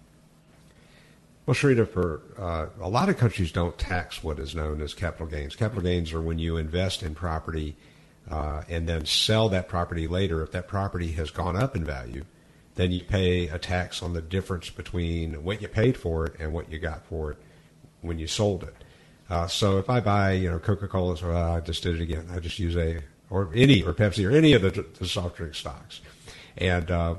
Well, 1.47 1.55
Sharita, 1.55 1.89
for 1.89 2.21
uh, 2.39 2.67
a 2.81 2.89
lot 2.89 3.09
of 3.09 3.19
countries 3.19 3.51
don't 3.51 3.77
tax 3.77 4.23
what 4.23 4.39
is 4.39 4.55
known 4.55 4.81
as 4.81 4.95
capital 4.95 5.27
gains. 5.27 5.57
Capital 5.57 5.83
gains 5.83 6.13
are 6.13 6.21
when 6.21 6.39
you 6.39 6.57
invest 6.57 7.03
in 7.03 7.15
property 7.15 7.77
uh, 8.31 8.63
and 8.69 8.89
then 8.89 9.05
sell 9.05 9.49
that 9.49 9.67
property 9.69 10.07
later, 10.07 10.43
if 10.43 10.53
that 10.53 10.69
property 10.69 11.13
has 11.13 11.31
gone 11.31 11.57
up 11.57 11.75
in 11.75 11.85
value, 11.85 12.25
then 12.81 12.93
you 12.93 13.05
pay 13.05 13.47
a 13.49 13.59
tax 13.59 14.03
on 14.03 14.15
the 14.15 14.23
difference 14.23 14.71
between 14.71 15.45
what 15.45 15.61
you 15.61 15.69
paid 15.69 15.99
for 15.99 16.25
it 16.25 16.35
and 16.39 16.51
what 16.51 16.73
you 16.73 16.79
got 16.79 17.05
for 17.05 17.33
it 17.33 17.39
when 18.01 18.19
you 18.19 18.27
sold 18.27 18.63
it. 18.63 18.75
Uh, 19.29 19.47
so 19.47 19.77
if 19.77 19.91
I 19.91 20.01
buy, 20.01 20.33
you 20.33 20.51
know, 20.51 20.59
Coca-Cola, 20.59 21.19
so 21.19 21.31
I 21.31 21.61
just 21.61 21.83
did 21.83 21.97
it 21.97 22.01
again. 22.01 22.27
I 22.33 22.41
just 22.41 22.59
use 22.59 22.77
a 22.77 23.03
or 23.29 23.51
any 23.55 23.83
or 23.83 23.93
Pepsi 23.93 24.27
or 24.27 24.35
any 24.35 24.55
of 24.55 24.63
the, 24.63 24.87
the 24.99 25.07
soft 25.07 25.37
drink 25.37 25.55
stocks, 25.55 26.01
and 26.57 26.91
uh, 26.91 27.17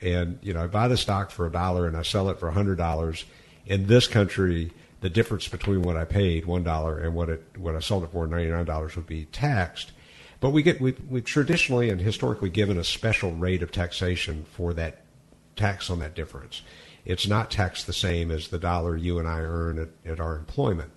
and 0.00 0.40
you 0.42 0.52
know 0.52 0.64
I 0.64 0.66
buy 0.66 0.88
the 0.88 0.96
stock 0.96 1.30
for 1.30 1.46
a 1.46 1.50
dollar 1.50 1.86
and 1.86 1.96
I 1.96 2.02
sell 2.02 2.28
it 2.28 2.40
for 2.40 2.48
a 2.48 2.52
hundred 2.52 2.76
dollars. 2.76 3.24
In 3.66 3.86
this 3.86 4.08
country, 4.08 4.72
the 5.00 5.08
difference 5.08 5.46
between 5.46 5.82
what 5.82 5.96
I 5.96 6.06
paid 6.06 6.44
one 6.44 6.64
dollar 6.64 6.98
and 6.98 7.14
what 7.14 7.28
it 7.28 7.44
what 7.56 7.76
I 7.76 7.80
sold 7.80 8.02
it 8.02 8.10
for 8.10 8.26
ninety 8.26 8.50
nine 8.50 8.64
dollars 8.64 8.96
would 8.96 9.06
be 9.06 9.26
taxed. 9.26 9.92
But 10.40 10.50
we 10.50 10.62
get 10.62 10.80
we 10.80 10.94
we 11.08 11.20
traditionally 11.20 11.90
and 11.90 12.00
historically 12.00 12.50
given 12.50 12.78
a 12.78 12.84
special 12.84 13.32
rate 13.32 13.62
of 13.62 13.72
taxation 13.72 14.44
for 14.52 14.72
that 14.74 15.02
tax 15.56 15.90
on 15.90 15.98
that 15.98 16.14
difference. 16.14 16.62
It's 17.04 17.26
not 17.26 17.50
taxed 17.50 17.86
the 17.86 17.92
same 17.92 18.30
as 18.30 18.48
the 18.48 18.58
dollar 18.58 18.96
you 18.96 19.18
and 19.18 19.26
I 19.26 19.40
earn 19.40 19.78
at, 19.78 20.10
at 20.10 20.20
our 20.20 20.36
employment. 20.36 20.92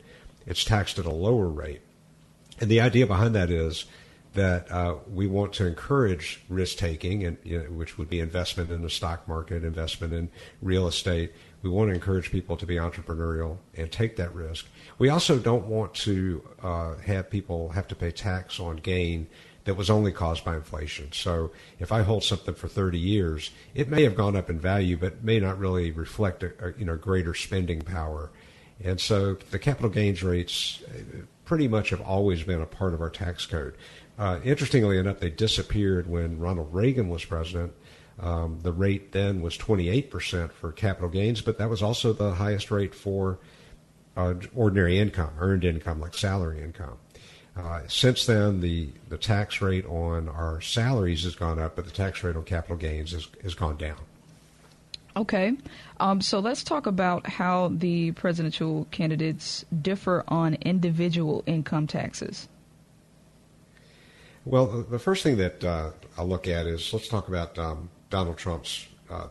It's 0.46 0.64
taxed 0.64 1.00
at 1.00 1.06
a 1.06 1.12
lower 1.12 1.48
rate. 1.48 1.82
And 2.60 2.70
the 2.70 2.82
idea 2.82 3.08
behind 3.08 3.34
that 3.36 3.50
is 3.50 3.86
that 4.34 4.72
uh, 4.72 4.96
we 5.12 5.28
want 5.28 5.54
to 5.54 5.66
encourage 5.66 6.42
risk 6.48 6.78
taking, 6.78 7.26
and 7.26 7.38
you 7.44 7.60
know, 7.60 7.66
which 7.66 7.98
would 7.98 8.10
be 8.10 8.20
investment 8.20 8.72
in 8.72 8.82
the 8.82 8.90
stock 8.90 9.28
market, 9.28 9.64
investment 9.64 10.14
in 10.14 10.30
real 10.62 10.88
estate. 10.88 11.34
We 11.64 11.70
want 11.70 11.90
to 11.90 11.96
encourage 11.96 12.32
people 12.32 12.56
to 12.58 12.66
be 12.66 12.76
entrepreneurial 12.76 13.58
and 13.76 13.92
take 13.92 14.16
that 14.18 14.34
risk. 14.34 14.68
We 15.02 15.10
also 15.10 15.40
don't 15.40 15.66
want 15.66 15.96
to 15.96 16.48
uh, 16.62 16.96
have 16.98 17.32
people 17.32 17.70
have 17.70 17.88
to 17.88 17.96
pay 17.96 18.12
tax 18.12 18.60
on 18.60 18.76
gain 18.76 19.26
that 19.64 19.74
was 19.74 19.90
only 19.90 20.12
caused 20.12 20.46
by 20.46 20.56
inflation. 20.56 21.12
So 21.12 21.50
if 21.80 21.92
I 21.92 22.04
hold 22.04 22.24
something 22.24 22.54
for 22.54 22.68
30 22.68 23.00
years, 23.00 23.50
it 23.74 23.90
may 23.90 24.04
have 24.04 24.16
gone 24.16 24.36
up 24.36 24.48
in 24.48 24.60
value, 24.60 24.98
but 24.98 25.24
may 25.24 25.40
not 25.40 25.58
really 25.58 25.90
reflect 25.90 26.44
a, 26.44 26.54
a 26.64 26.74
you 26.78 26.86
know 26.86 26.98
greater 26.98 27.34
spending 27.34 27.82
power. 27.82 28.30
And 28.84 29.02
so 29.02 29.34
the 29.50 29.58
capital 29.58 29.90
gains 29.90 30.22
rates 30.22 30.84
uh, 30.88 31.24
pretty 31.46 31.68
much 31.68 31.90
have 31.90 32.02
always 32.02 32.44
been 32.44 32.62
a 32.62 32.68
part 32.68 32.94
of 32.94 33.02
our 33.02 33.10
tax 33.10 33.48
code. 33.48 33.74
Uh, 34.20 34.40
interestingly 34.44 35.00
enough, 35.00 35.20
they 35.20 35.32
disappeared 35.32 36.08
when 36.08 36.38
Ronald 36.38 36.72
Reagan 36.72 37.10
was 37.10 37.26
president. 37.26 37.74
Um, 38.20 38.60
the 38.62 38.72
rate 38.72 39.14
then 39.14 39.42
was 39.42 39.58
28% 39.58 40.52
for 40.52 40.72
capital 40.72 41.10
gains, 41.10 41.42
but 41.42 41.58
that 41.58 41.72
was 41.72 41.82
also 41.82 42.14
the 42.14 42.36
highest 42.36 42.70
rate 42.70 42.94
for 42.94 43.40
uh, 44.18 44.34
ordinary 44.56 45.00
income, 45.00 45.32
earned 45.40 45.64
income, 45.64 46.00
like 46.00 46.14
salary 46.14 46.62
income. 46.62 46.98
Uh, 47.56 47.82
since 47.88 48.26
then, 48.26 48.62
the, 48.62 48.90
the 49.10 49.18
tax 49.18 49.62
rate 49.62 49.86
on 49.86 50.30
our 50.30 50.62
salaries 50.62 51.24
has 51.24 51.36
gone 51.36 51.60
up, 51.60 51.76
but 51.76 51.86
the 51.86 51.92
tax 51.92 52.24
rate 52.24 52.36
on 52.36 52.44
capital 52.44 52.78
gains 52.78 53.12
has, 53.12 53.28
has 53.44 53.54
gone 53.54 53.78
down. 53.78 53.98
Okay. 55.16 55.58
Um, 56.00 56.22
so 56.22 56.40
let's 56.40 56.64
talk 56.64 56.88
about 56.88 57.28
how 57.28 57.70
the 57.74 58.12
presidential 58.12 58.88
candidates 58.92 59.66
differ 59.82 60.24
on 60.30 60.56
individual 60.62 61.44
income 61.46 61.88
taxes. 61.88 62.48
Well, 64.46 64.86
the 64.90 65.00
first 65.00 65.24
thing 65.24 65.38
that 65.38 65.64
uh, 65.64 65.92
I'll 66.18 66.28
look 66.28 66.48
at 66.48 66.66
is 66.66 66.94
let's 66.94 67.08
talk 67.08 67.28
about 67.28 67.60
um, 67.60 67.90
Donald 68.10 68.38
Trump's 68.38 68.88
uh, 69.10 69.28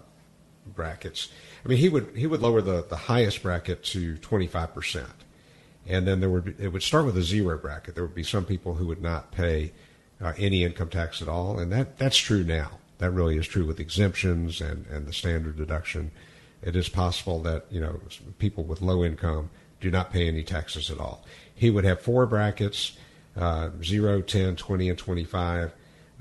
brackets. 0.75 1.31
I 1.65 1.69
mean, 1.69 1.79
he 1.79 1.89
would 1.89 2.17
he 2.17 2.27
would 2.27 2.41
lower 2.41 2.61
the, 2.61 2.85
the 2.89 2.97
highest 2.97 3.43
bracket 3.43 3.83
to 3.85 4.17
25 4.19 4.75
percent, 4.75 5.25
and 5.87 6.07
then 6.07 6.21
there 6.21 6.31
would 6.31 6.45
be, 6.45 6.55
it 6.59 6.73
would 6.73 6.83
start 6.83 7.07
with 7.07 7.17
a 7.17 7.23
zero 7.23 7.59
bracket. 7.59 7.95
There 7.95 8.05
would 8.05 8.15
be 8.15 8.23
some 8.23 8.45
people 8.45 8.75
who 8.75 8.87
would 8.87 9.03
not 9.03 9.33
pay 9.33 9.73
uh, 10.21 10.33
any 10.39 10.65
income 10.65 10.89
tax 10.89 11.21
at 11.21 11.29
all, 11.29 11.59
and 11.59 11.71
that 11.73 11.99
that's 11.99 12.17
true 12.17 12.45
now. 12.45 12.79
That 12.99 13.11
really 13.11 13.37
is 13.37 13.47
true 13.47 13.67
with 13.67 13.81
exemptions 13.81 14.61
and 14.61 14.87
and 14.87 15.07
the 15.07 15.13
standard 15.13 15.57
deduction. 15.57 16.11
it 16.63 16.77
is 16.77 16.89
possible 16.89 17.41
that 17.43 17.67
you 17.71 17.81
know 17.81 18.01
people 18.39 18.65
with 18.65 18.81
low 18.81 19.05
income 19.05 19.51
do 19.81 19.91
not 19.91 20.13
pay 20.13 20.29
any 20.29 20.43
taxes 20.43 20.91
at 20.91 20.99
all. 20.99 21.25
He 21.55 21.71
would 21.71 21.85
have 21.85 22.01
four 22.01 22.27
brackets: 22.27 22.97
uh, 23.37 23.71
0, 23.83 24.23
10, 24.23 24.57
20, 24.57 24.89
and 24.89 24.99
25. 24.99 25.73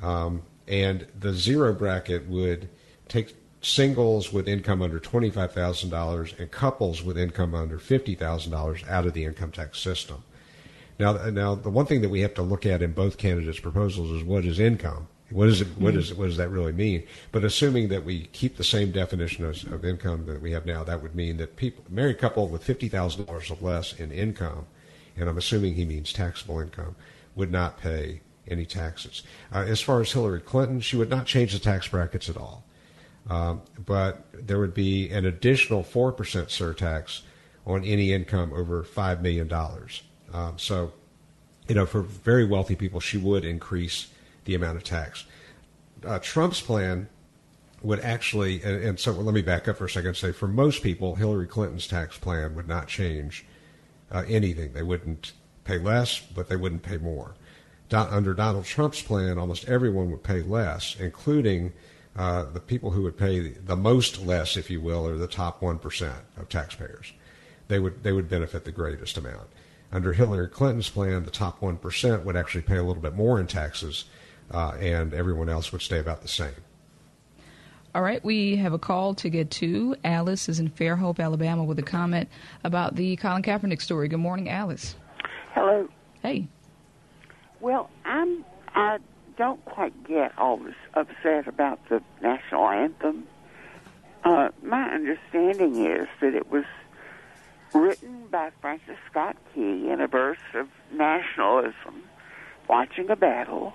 Um, 0.02 0.44
and 0.68 1.08
the 1.20 1.34
zero 1.34 1.74
bracket 1.74 2.28
would 2.28 2.70
take 3.08 3.36
singles 3.62 4.32
with 4.32 4.47
income 4.47 4.82
under 4.82 4.99
$25,000 4.99 6.39
and 6.39 6.51
couples 6.51 7.03
with 7.03 7.18
income 7.18 7.53
under 7.53 7.78
$50,000 7.78 8.89
out 8.89 9.05
of 9.05 9.14
the 9.14 9.26
income 9.26 9.51
tax 9.51 9.80
system. 9.80 10.24
Now, 10.97 11.14
now 11.30 11.55
the 11.55 11.70
one 11.70 11.86
thing 11.86 12.01
that 12.01 12.10
we 12.10 12.22
have 12.22 12.34
to 12.36 12.41
look 12.41 12.66
at 12.66 12.82
in 12.82 12.93
both 12.93 13.18
candidates' 13.18 13.60
proposals 13.60 14.12
is 14.12 14.24
what 14.24 14.45
is 14.45 14.60
income. 14.60 15.07
What 15.32 15.47
is 15.47 15.62
it? 15.62 15.68
What 15.78 15.95
is 15.95 16.12
what 16.14 16.26
does 16.26 16.38
that 16.38 16.49
really 16.49 16.72
mean? 16.72 17.03
But 17.32 17.43
assuming 17.43 17.89
that 17.89 18.03
we 18.03 18.26
keep 18.34 18.57
the 18.57 18.64
same 18.64 18.91
definition 18.91 19.45
of, 19.45 19.64
of 19.72 19.86
income 19.86 20.26
that 20.26 20.41
we 20.41 20.51
have 20.53 20.66
now, 20.66 20.84
that 20.84 21.03
would 21.03 21.14
mean 21.14 21.38
that 21.38 21.55
people, 21.55 21.84
married 21.88 22.18
couple 22.18 22.47
with 22.47 22.64
fifty 22.64 22.89
thousand 22.89 23.26
dollars 23.26 23.51
or 23.51 23.57
less 23.62 23.93
in 23.93 24.12
income, 24.12 24.66
and 25.16 25.30
I'm 25.30 25.38
assuming 25.38 25.76
he 25.76 25.86
means 25.86 26.12
taxable 26.12 26.60
income, 26.60 26.95
would 27.36 27.51
not 27.51 27.80
pay 27.80 28.22
any 28.47 28.66
taxes. 28.66 29.22
Uh, 29.53 29.60
as 29.60 29.82
far 29.82 30.01
as 30.01 30.12
Hillary 30.12 30.41
Clinton, 30.41 30.82
she 30.82 30.97
would 30.97 31.12
not 31.12 31.28
change 31.28 31.53
the 31.53 31.60
tax 31.60 31.88
brackets 31.88 32.28
at 32.28 32.36
all. 32.36 32.64
Um, 33.30 33.62
but 33.86 34.26
there 34.34 34.60
would 34.60 34.74
be 34.74 35.10
an 35.10 35.26
additional 35.26 35.84
4% 35.84 36.16
surtax 36.16 37.22
on 37.66 37.84
any 37.84 38.12
income 38.12 38.52
over 38.54 38.84
$5 38.84 39.22
million. 39.22 39.52
Um, 40.34 40.58
so, 40.58 40.92
you 41.68 41.76
know, 41.76 41.86
for 41.86 42.02
very 42.02 42.46
wealthy 42.46 42.76
people, 42.76 43.00
she 43.00 43.18
would 43.18 43.46
increase 43.46 44.08
the 44.46 44.56
amount 44.56 44.78
of 44.78 44.84
tax. 44.84 45.26
Uh, 46.04 46.18
Trump's 46.20 46.62
plan 46.62 47.08
would 47.84 48.00
actually, 48.00 48.64
and, 48.64 48.84
and, 48.84 49.00
so 49.00 49.12
let 49.12 49.34
me 49.34 49.42
back 49.42 49.68
up 49.68 49.78
for 49.78 49.86
a 49.86 49.90
second 49.90 50.10
and 50.10 50.18
say 50.18 50.32
for 50.32 50.48
most 50.48 50.82
people, 50.82 51.16
Hillary 51.16 51.48
Clinton's 51.48 51.88
tax 51.88 52.18
plan 52.18 52.56
would 52.56 52.68
not 52.68 52.88
change 52.88 53.46
uh, 54.12 54.24
anything. 54.28 54.74
They 54.74 54.84
wouldn't 54.84 55.34
pay 55.64 55.78
less, 55.78 56.20
but 56.20 56.50
they 56.50 56.56
wouldn't 56.56 56.82
pay 56.82 56.98
more. 56.98 57.36
Do, 57.90 57.98
under 57.98 58.34
Donald 58.34 58.66
Trump's 58.66 59.02
plan, 59.02 59.38
almost 59.38 59.68
everyone 59.68 60.10
would 60.12 60.24
pay 60.24 60.42
less, 60.42 60.96
including 61.00 61.74
uh, 62.20 62.43
the 62.51 62.59
people 62.59 62.91
who 62.91 63.01
would 63.03 63.17
pay 63.17 63.47
the 63.47 63.78
most 63.78 64.26
less, 64.26 64.57
if 64.57 64.70
you 64.70 64.82
will, 64.82 65.07
are 65.07 65.17
the 65.17 65.26
top 65.26 65.61
one 65.61 65.80
percent 65.80 66.17
of 66.36 66.49
taxpayers. 66.49 67.13
They 67.70 67.80
would 67.80 68.03
they 68.03 68.11
would 68.11 68.28
benefit 68.28 68.65
the 68.65 68.74
greatest 68.74 69.17
amount. 69.17 69.47
Under 69.89 70.11
Hillary 70.11 70.49
Clinton's 70.49 70.89
plan, 70.89 71.24
the 71.24 71.32
top 71.32 71.61
one 71.61 71.78
percent 71.78 72.26
would 72.26 72.36
actually 72.36 72.63
pay 72.63 72.76
a 72.76 72.84
little 72.84 73.01
bit 73.01 73.15
more 73.15 73.39
in 73.39 73.47
taxes, 73.47 74.03
uh, 74.51 74.72
and 74.82 75.13
everyone 75.13 75.47
else 75.47 75.72
would 75.72 75.82
stay 75.82 75.97
about 75.97 76.22
the 76.22 76.28
same. 76.28 76.61
All 77.95 78.01
right, 78.01 78.24
we 78.24 78.57
have 78.57 78.74
a 78.74 78.80
call 78.80 79.13
to 79.15 79.30
get 79.30 79.49
to. 79.51 79.95
Alice 80.03 80.49
is 80.49 80.59
in 80.59 80.70
Fairhope, 80.70 81.22
Alabama, 81.22 81.63
with 81.63 81.80
a 81.80 81.84
comment 81.84 82.28
about 82.65 82.95
the 82.97 83.15
Colin 83.15 83.43
Kaepernick 83.43 83.82
story. 83.82 84.09
Good 84.09 84.17
morning, 84.17 84.49
Alice. 84.49 84.95
Hello. 85.53 85.88
Hey. 86.22 86.49
Well, 87.61 87.89
I'm 88.03 88.43
I 88.76 88.97
don't 89.40 89.64
quite 89.64 90.04
get 90.04 90.38
all 90.38 90.58
this 90.58 90.76
upset 90.96 91.48
about 91.48 91.80
the 91.88 92.04
national 92.22 92.68
anthem. 92.68 93.26
Uh, 94.26 94.50
my 94.62 94.84
understanding 94.90 95.86
is 95.86 96.10
that 96.20 96.36
it 96.36 96.52
was 96.52 96.66
written 97.74 98.28
by 98.30 98.52
Francis 98.60 98.98
Scott 99.10 99.38
Key 99.56 99.90
in 99.90 100.02
a 100.02 100.10
burst 100.10 100.42
of 100.56 100.68
nationalism, 100.92 102.04
watching 102.68 103.10
a 103.10 103.16
battle, 103.16 103.74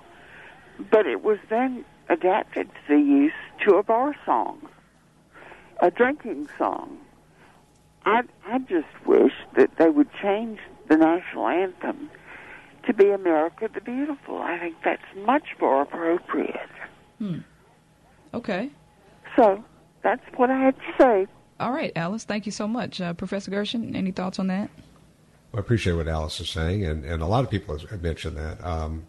but 0.91 1.07
it 1.07 1.23
was 1.23 1.39
then 1.49 1.83
adapted 2.09 2.69
to 2.69 2.95
the 2.95 3.01
use 3.01 3.33
to 3.65 3.77
a 3.77 3.83
bar 3.83 4.15
song, 4.23 4.69
a 5.81 5.89
drinking 5.89 6.47
song. 6.59 6.99
I 8.05 8.21
I 8.45 8.59
just 8.59 9.07
wish 9.07 9.33
that 9.55 9.77
they 9.77 9.89
would 9.89 10.13
change 10.21 10.59
the 10.89 10.97
national 10.97 11.47
anthem 11.47 12.11
to 12.85 12.93
be 12.93 13.09
America 13.09 13.69
the 13.73 13.81
Beautiful. 13.81 14.37
I 14.37 14.57
think 14.59 14.75
that's 14.83 15.01
much 15.25 15.47
more 15.59 15.81
appropriate. 15.81 16.69
Hmm. 17.19 17.39
Okay. 18.33 18.69
So 19.35 19.63
that's 20.03 20.23
what 20.35 20.49
I 20.49 20.57
had 20.57 20.75
to 20.75 20.93
say. 20.99 21.27
All 21.59 21.71
right, 21.71 21.91
Alice. 21.95 22.25
Thank 22.25 22.45
you 22.45 22.51
so 22.51 22.67
much, 22.67 22.99
uh, 22.99 23.13
Professor 23.13 23.51
Gershon. 23.51 23.95
Any 23.95 24.11
thoughts 24.11 24.39
on 24.39 24.47
that? 24.47 24.69
Well, 25.51 25.57
I 25.57 25.59
appreciate 25.59 25.93
what 25.93 26.07
Alice 26.07 26.39
is 26.41 26.49
saying, 26.49 26.85
and, 26.85 27.05
and 27.05 27.21
a 27.21 27.25
lot 27.25 27.43
of 27.43 27.49
people 27.49 27.77
have 27.77 28.03
mentioned 28.03 28.37
that. 28.37 28.63
Um, 28.63 29.05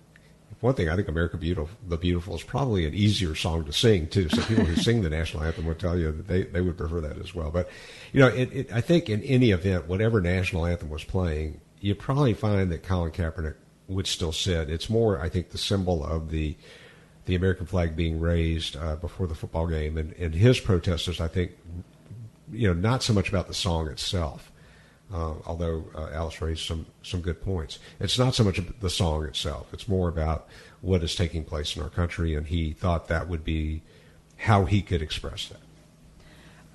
one 0.60 0.74
thing 0.74 0.88
I 0.88 0.96
think 0.96 1.08
America 1.08 1.36
Beautiful, 1.36 1.76
the 1.86 1.96
Beautiful 1.96 2.34
is 2.34 2.42
probably 2.42 2.86
an 2.86 2.94
easier 2.94 3.34
song 3.34 3.64
to 3.64 3.72
sing 3.72 4.08
too. 4.08 4.28
So 4.28 4.42
people 4.42 4.64
who 4.64 4.76
sing 4.76 5.02
the 5.02 5.10
national 5.10 5.42
anthem 5.42 5.66
would 5.66 5.78
tell 5.78 5.98
you 5.98 6.12
that 6.12 6.28
they, 6.28 6.44
they 6.44 6.60
would 6.60 6.78
prefer 6.78 7.00
that 7.02 7.18
as 7.18 7.34
well. 7.34 7.50
But 7.50 7.68
you 8.12 8.20
know, 8.20 8.28
it, 8.28 8.52
it, 8.52 8.72
I 8.72 8.80
think 8.80 9.10
in 9.10 9.22
any 9.22 9.50
event, 9.50 9.86
whatever 9.86 10.20
national 10.20 10.66
anthem 10.66 10.88
was 10.88 11.04
playing, 11.04 11.60
you 11.80 11.94
probably 11.94 12.32
find 12.32 12.72
that 12.72 12.82
Colin 12.82 13.12
Kaepernick 13.12 13.56
would 13.88 14.06
still 14.06 14.32
sit. 14.32 14.68
It's 14.70 14.90
more, 14.90 15.20
I 15.20 15.28
think, 15.28 15.50
the 15.50 15.58
symbol 15.58 16.04
of 16.04 16.30
the 16.30 16.56
the 17.26 17.34
American 17.34 17.66
flag 17.66 17.96
being 17.96 18.20
raised 18.20 18.76
uh, 18.76 18.94
before 18.96 19.26
the 19.26 19.34
football 19.34 19.66
game, 19.66 19.98
and, 19.98 20.12
and 20.12 20.32
his 20.32 20.60
protesters, 20.60 21.20
I 21.20 21.26
think, 21.26 21.50
you 22.52 22.68
know, 22.68 22.74
not 22.74 23.02
so 23.02 23.12
much 23.12 23.28
about 23.28 23.48
the 23.48 23.54
song 23.54 23.88
itself. 23.88 24.52
Uh, 25.12 25.34
although 25.44 25.84
uh, 25.94 26.08
Alice 26.12 26.40
raised 26.40 26.64
some 26.64 26.86
some 27.02 27.20
good 27.20 27.40
points, 27.40 27.78
it's 28.00 28.18
not 28.18 28.34
so 28.34 28.42
much 28.42 28.60
the 28.80 28.90
song 28.90 29.24
itself. 29.24 29.72
It's 29.72 29.86
more 29.86 30.08
about 30.08 30.48
what 30.80 31.02
is 31.02 31.14
taking 31.14 31.44
place 31.44 31.76
in 31.76 31.82
our 31.82 31.90
country, 31.90 32.34
and 32.34 32.46
he 32.46 32.72
thought 32.72 33.08
that 33.08 33.28
would 33.28 33.44
be 33.44 33.82
how 34.36 34.64
he 34.64 34.82
could 34.82 35.02
express 35.02 35.46
that. 35.48 35.65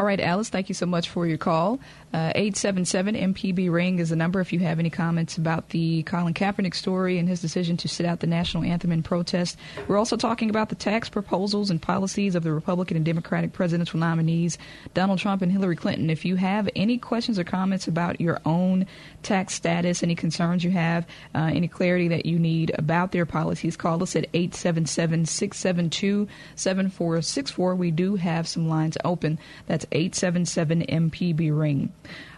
All 0.01 0.07
right, 0.07 0.19
Alice, 0.19 0.49
thank 0.49 0.67
you 0.67 0.73
so 0.73 0.87
much 0.87 1.09
for 1.09 1.27
your 1.27 1.37
call. 1.37 1.79
Uh, 2.11 2.33
877 2.35 3.15
MPB 3.15 3.71
Ring 3.71 3.99
is 3.99 4.09
the 4.09 4.15
number 4.15 4.41
if 4.41 4.51
you 4.51 4.57
have 4.59 4.79
any 4.79 4.89
comments 4.89 5.37
about 5.37 5.69
the 5.69 6.01
Colin 6.03 6.33
Kaepernick 6.33 6.73
story 6.73 7.19
and 7.19 7.29
his 7.29 7.39
decision 7.39 7.77
to 7.77 7.87
sit 7.87 8.05
out 8.05 8.19
the 8.19 8.27
national 8.27 8.63
anthem 8.63 8.91
in 8.91 9.01
protest. 9.03 9.57
We're 9.87 9.99
also 9.99 10.17
talking 10.17 10.49
about 10.49 10.69
the 10.69 10.75
tax 10.75 11.07
proposals 11.07 11.69
and 11.69 11.79
policies 11.79 12.35
of 12.35 12.43
the 12.43 12.51
Republican 12.51 12.97
and 12.97 13.05
Democratic 13.05 13.53
presidential 13.53 13.99
nominees, 13.99 14.57
Donald 14.93 15.19
Trump 15.19 15.41
and 15.41 15.51
Hillary 15.51 15.75
Clinton. 15.75 16.09
If 16.09 16.25
you 16.25 16.35
have 16.35 16.67
any 16.75 16.97
questions 16.97 17.37
or 17.37 17.43
comments 17.45 17.87
about 17.87 18.19
your 18.19 18.41
own 18.43 18.87
tax 19.23 19.53
status, 19.53 20.03
any 20.03 20.15
concerns 20.15 20.63
you 20.63 20.71
have, 20.71 21.05
uh, 21.33 21.51
any 21.53 21.67
clarity 21.67 22.07
that 22.09 22.25
you 22.25 22.39
need 22.39 22.71
about 22.77 23.11
their 23.11 23.27
policies, 23.27 23.77
call 23.77 24.01
us 24.03 24.15
at 24.17 24.27
877 24.33 25.27
672 25.27 26.27
7464. 26.55 27.75
We 27.75 27.91
do 27.91 28.15
have 28.15 28.47
some 28.47 28.67
lines 28.67 28.97
open. 29.05 29.39
That's 29.67 29.85
877 29.91 30.81
MPB 30.83 31.57
Ring. 31.57 31.91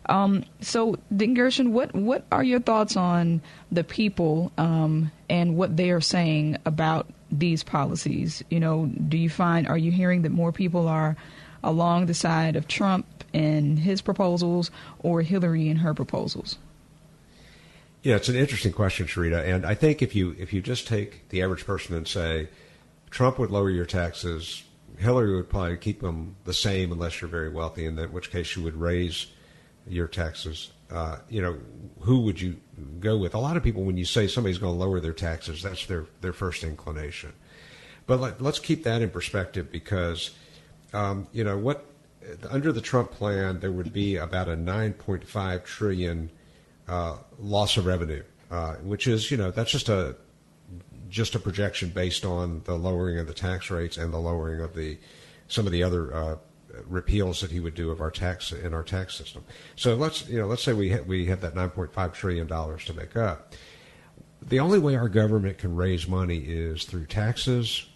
Um, 0.07 0.43
so, 0.59 0.97
Dean 1.15 1.33
Gershon, 1.33 1.71
what, 1.71 1.93
what 1.95 2.25
are 2.31 2.43
your 2.43 2.59
thoughts 2.59 2.97
on 2.97 3.41
the 3.71 3.83
people 3.83 4.51
um, 4.57 5.11
and 5.29 5.55
what 5.55 5.77
they 5.77 5.91
are 5.91 6.01
saying 6.01 6.57
about 6.65 7.07
these 7.31 7.63
policies? 7.63 8.43
You 8.49 8.59
know, 8.59 8.85
do 8.85 9.17
you 9.17 9.29
find, 9.29 9.67
are 9.67 9.77
you 9.77 9.91
hearing 9.91 10.23
that 10.23 10.31
more 10.31 10.51
people 10.51 10.87
are 10.87 11.15
along 11.63 12.07
the 12.07 12.13
side 12.13 12.55
of 12.55 12.67
Trump 12.67 13.05
and 13.33 13.79
his 13.79 14.01
proposals 14.01 14.71
or 14.99 15.21
Hillary 15.21 15.69
and 15.69 15.79
her 15.79 15.93
proposals? 15.93 16.57
Yeah, 18.03 18.17
it's 18.17 18.27
an 18.27 18.35
interesting 18.35 18.73
question, 18.73 19.07
Sharita. 19.07 19.47
And 19.47 19.65
I 19.65 19.75
think 19.75 20.01
if 20.01 20.13
you 20.13 20.35
if 20.37 20.51
you 20.51 20.61
just 20.61 20.87
take 20.87 21.29
the 21.29 21.41
average 21.41 21.65
person 21.65 21.95
and 21.95 22.05
say 22.05 22.49
Trump 23.09 23.39
would 23.39 23.49
lower 23.49 23.69
your 23.69 23.85
taxes, 23.85 24.63
Hillary 24.97 25.35
would 25.35 25.49
probably 25.49 25.77
keep 25.77 26.01
them 26.01 26.35
the 26.43 26.53
same 26.53 26.91
unless 26.91 27.21
you're 27.21 27.29
very 27.29 27.49
wealthy, 27.49 27.85
in 27.85 27.97
which 28.11 28.31
case 28.31 28.55
you 28.55 28.63
would 28.63 28.75
raise 28.75 29.27
your 29.87 30.07
taxes. 30.07 30.71
Uh, 30.91 31.17
you 31.29 31.41
know, 31.41 31.57
who 32.01 32.21
would 32.21 32.39
you 32.39 32.57
go 32.99 33.17
with? 33.17 33.33
A 33.33 33.39
lot 33.39 33.57
of 33.57 33.63
people, 33.63 33.83
when 33.83 33.97
you 33.97 34.05
say 34.05 34.27
somebody's 34.27 34.57
going 34.57 34.73
to 34.73 34.79
lower 34.79 34.99
their 34.99 35.13
taxes, 35.13 35.63
that's 35.63 35.85
their 35.85 36.05
their 36.21 36.33
first 36.33 36.63
inclination. 36.63 37.33
But 38.05 38.19
let, 38.19 38.41
us 38.41 38.59
keep 38.59 38.83
that 38.83 39.01
in 39.01 39.09
perspective 39.09 39.71
because, 39.71 40.31
um, 40.93 41.27
you 41.31 41.43
know, 41.43 41.57
what 41.57 41.85
under 42.49 42.71
the 42.71 42.81
Trump 42.81 43.11
plan 43.11 43.59
there 43.59 43.71
would 43.71 43.93
be 43.93 44.17
about 44.17 44.47
a 44.49 44.55
9.5 44.55 45.63
trillion 45.63 46.29
uh, 46.87 47.17
loss 47.39 47.77
of 47.77 47.85
revenue, 47.85 48.23
uh, 48.51 48.75
which 48.75 49.07
is 49.07 49.31
you 49.31 49.37
know 49.37 49.51
that's 49.51 49.71
just 49.71 49.89
a 49.89 50.15
just 51.13 51.35
a 51.35 51.39
projection 51.39 51.89
based 51.89 52.25
on 52.25 52.63
the 52.65 52.73
lowering 52.73 53.19
of 53.19 53.27
the 53.27 53.33
tax 53.35 53.69
rates 53.69 53.97
and 53.97 54.11
the 54.11 54.17
lowering 54.17 54.61
of 54.61 54.73
the 54.73 54.97
some 55.47 55.67
of 55.67 55.71
the 55.71 55.83
other 55.83 56.13
uh, 56.13 56.35
repeals 56.87 57.39
that 57.41 57.51
he 57.51 57.59
would 57.59 57.75
do 57.75 57.91
of 57.91 58.01
our 58.01 58.09
tax 58.09 58.51
in 58.51 58.73
our 58.73 58.81
tax 58.81 59.15
system. 59.15 59.43
So 59.75 59.93
let's 59.93 60.27
you 60.27 60.39
know 60.39 60.47
let's 60.47 60.63
say 60.63 60.73
we 60.73 60.91
ha- 60.91 61.03
we 61.05 61.27
have 61.27 61.41
that 61.41 61.53
9.5 61.53 62.13
trillion 62.13 62.47
dollars 62.47 62.83
to 62.85 62.93
make 62.93 63.15
up. 63.15 63.53
The 64.41 64.59
only 64.59 64.79
way 64.79 64.95
our 64.95 65.07
government 65.07 65.59
can 65.59 65.75
raise 65.75 66.07
money 66.07 66.39
is 66.39 66.83
through 66.83 67.05
taxes, 67.05 67.87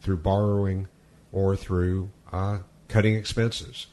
through 0.00 0.18
borrowing, 0.18 0.88
or 1.32 1.56
through 1.56 2.10
uh, 2.30 2.58
cutting 2.88 3.14
expenses. 3.14 3.86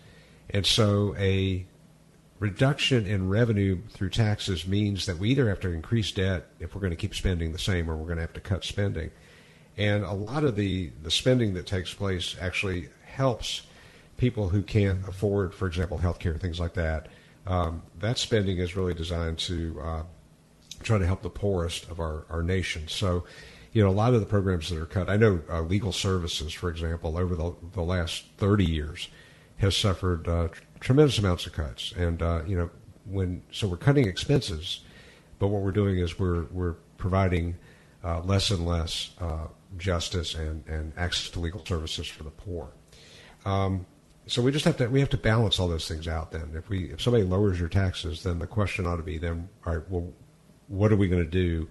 And 0.49 0.65
so 0.65 1.15
a 1.17 1.65
reduction 2.39 3.05
in 3.05 3.29
revenue 3.29 3.81
through 3.89 4.09
taxes 4.09 4.67
means 4.67 5.05
that 5.05 5.17
we 5.17 5.29
either 5.29 5.47
have 5.49 5.59
to 5.61 5.69
increase 5.69 6.11
debt 6.11 6.47
if 6.59 6.75
we're 6.75 6.81
going 6.81 6.91
to 6.91 6.97
keep 6.97 7.15
spending 7.15 7.51
the 7.51 7.59
same 7.59 7.89
or 7.89 7.95
we're 7.95 8.05
going 8.05 8.17
to 8.17 8.21
have 8.21 8.33
to 8.33 8.41
cut 8.41 8.63
spending. 8.63 9.11
And 9.77 10.03
a 10.03 10.13
lot 10.13 10.43
of 10.43 10.55
the, 10.55 10.91
the 11.03 11.11
spending 11.11 11.53
that 11.55 11.65
takes 11.65 11.93
place 11.93 12.35
actually 12.39 12.89
helps 13.05 13.63
people 14.17 14.49
who 14.49 14.61
can't 14.61 15.07
afford, 15.07 15.53
for 15.53 15.67
example, 15.67 15.97
health 15.97 16.19
care, 16.19 16.37
things 16.37 16.59
like 16.59 16.73
that. 16.73 17.07
Um, 17.47 17.83
that 17.99 18.17
spending 18.17 18.57
is 18.57 18.75
really 18.75 18.93
designed 18.93 19.37
to 19.39 19.79
uh, 19.81 20.03
try 20.83 20.97
to 20.97 21.05
help 21.05 21.21
the 21.21 21.29
poorest 21.29 21.89
of 21.89 21.99
our, 21.99 22.25
our 22.29 22.41
nation. 22.41 22.87
So, 22.87 23.25
you 23.73 23.83
know, 23.83 23.89
a 23.89 23.91
lot 23.91 24.13
of 24.13 24.21
the 24.21 24.25
programs 24.25 24.69
that 24.69 24.79
are 24.79 24.85
cut, 24.85 25.09
I 25.09 25.17
know 25.17 25.41
uh, 25.49 25.61
legal 25.61 25.91
services, 25.91 26.53
for 26.53 26.69
example, 26.69 27.17
over 27.17 27.35
the, 27.35 27.53
the 27.73 27.81
last 27.81 28.25
30 28.37 28.65
years 28.65 29.09
has 29.57 29.75
suffered 29.75 30.27
uh, 30.27 30.49
tremendous 30.85 31.17
amounts 31.17 31.47
of 31.47 31.53
cuts. 31.53 31.93
And, 31.97 32.21
uh, 32.21 32.43
you 32.45 32.55
know, 32.55 32.69
when, 33.05 33.41
so 33.51 33.67
we're 33.67 33.75
cutting 33.75 34.07
expenses, 34.07 34.81
but 35.39 35.47
what 35.47 35.63
we're 35.63 35.71
doing 35.71 35.97
is 35.97 36.19
we're, 36.19 36.43
we're 36.51 36.75
providing 36.97 37.55
uh, 38.03 38.21
less 38.21 38.51
and 38.51 38.65
less 38.67 39.09
uh, 39.19 39.47
justice 39.77 40.35
and, 40.35 40.63
and 40.67 40.93
access 40.95 41.31
to 41.31 41.39
legal 41.39 41.65
services 41.65 42.07
for 42.07 42.23
the 42.23 42.29
poor. 42.29 42.69
Um, 43.45 43.87
so 44.27 44.43
we 44.43 44.51
just 44.51 44.65
have 44.65 44.77
to 44.77 44.87
we 44.87 44.99
have 44.99 45.09
to 45.09 45.17
balance 45.17 45.59
all 45.59 45.67
those 45.67 45.87
things 45.87 46.07
out. 46.07 46.31
Then, 46.31 46.53
if 46.55 46.67
we 46.67 46.85
if 46.85 46.99
somebody 46.99 47.23
lowers 47.23 47.59
your 47.59 47.69
taxes, 47.69 48.23
then 48.23 48.39
the 48.39 48.47
question 48.47 48.87
ought 48.87 48.95
to 48.95 49.03
be 49.03 49.19
then, 49.19 49.47
all 49.65 49.75
right, 49.75 49.89
well, 49.89 50.11
what 50.67 50.91
are 50.91 50.95
we 50.95 51.07
going 51.07 51.23
to 51.23 51.29
do 51.29 51.67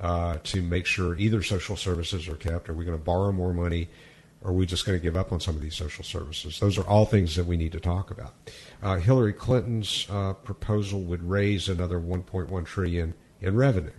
uh, 0.00 0.38
to 0.44 0.62
make 0.62 0.86
sure 0.86 1.14
either 1.18 1.42
social 1.42 1.76
services 1.76 2.26
are 2.26 2.36
kept? 2.36 2.70
Are 2.70 2.74
we 2.74 2.86
going 2.86 2.96
to 2.96 3.04
borrow 3.04 3.32
more 3.32 3.52
money? 3.52 3.88
Are 4.42 4.52
we 4.52 4.64
just 4.64 4.86
going 4.86 4.98
to 4.98 5.02
give 5.02 5.16
up 5.16 5.32
on 5.32 5.40
some 5.40 5.54
of 5.54 5.60
these 5.60 5.76
social 5.76 6.02
services? 6.02 6.60
Those 6.60 6.78
are 6.78 6.86
all 6.86 7.04
things 7.04 7.36
that 7.36 7.44
we 7.44 7.58
need 7.58 7.72
to 7.72 7.80
talk 7.80 8.10
about. 8.10 8.32
Uh, 8.82 8.96
Hillary 8.96 9.34
Clinton's 9.34 10.06
uh, 10.08 10.32
proposal 10.32 11.02
would 11.02 11.22
raise 11.22 11.68
another 11.68 12.00
1.1 12.00 12.64
trillion 12.64 13.14
in 13.42 13.56
revenue, 13.56 13.90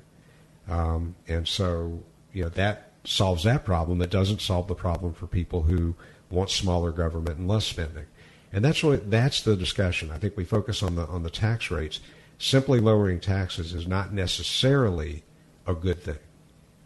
um, 0.67 1.15
and 1.27 1.47
so 1.47 2.01
you 2.33 2.43
know 2.43 2.49
that 2.49 2.91
solves 3.03 3.43
that 3.43 3.65
problem. 3.65 4.01
It 4.01 4.09
doesn't 4.09 4.41
solve 4.41 4.67
the 4.67 4.75
problem 4.75 5.13
for 5.13 5.27
people 5.27 5.63
who 5.63 5.95
want 6.29 6.49
smaller 6.49 6.91
government 6.91 7.37
and 7.37 7.47
less 7.47 7.65
spending. 7.65 8.05
And 8.53 8.65
that's 8.65 8.83
that's 9.05 9.41
the 9.41 9.55
discussion. 9.55 10.11
I 10.11 10.17
think 10.17 10.35
we 10.35 10.43
focus 10.43 10.83
on 10.83 10.95
the 10.95 11.05
on 11.07 11.23
the 11.23 11.29
tax 11.29 11.71
rates. 11.71 11.99
Simply 12.37 12.79
lowering 12.79 13.19
taxes 13.19 13.73
is 13.73 13.87
not 13.87 14.13
necessarily 14.13 15.23
a 15.67 15.73
good 15.73 16.01
thing. 16.01 16.17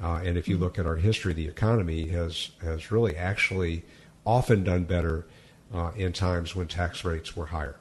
Uh, 0.02 0.22
and 0.24 0.38
if 0.38 0.48
you 0.48 0.58
look 0.58 0.78
at 0.78 0.86
our 0.86 0.98
history, 0.98 1.34
the 1.34 1.48
economy 1.48 2.08
has 2.10 2.52
has 2.62 2.92
really 2.92 3.16
actually 3.16 3.84
often 4.26 4.64
done 4.64 4.84
better 4.84 5.26
uh, 5.74 5.92
in 5.96 6.12
times 6.12 6.56
when 6.56 6.68
tax 6.68 7.04
rates 7.06 7.36
were 7.36 7.48
higher. 7.48 7.78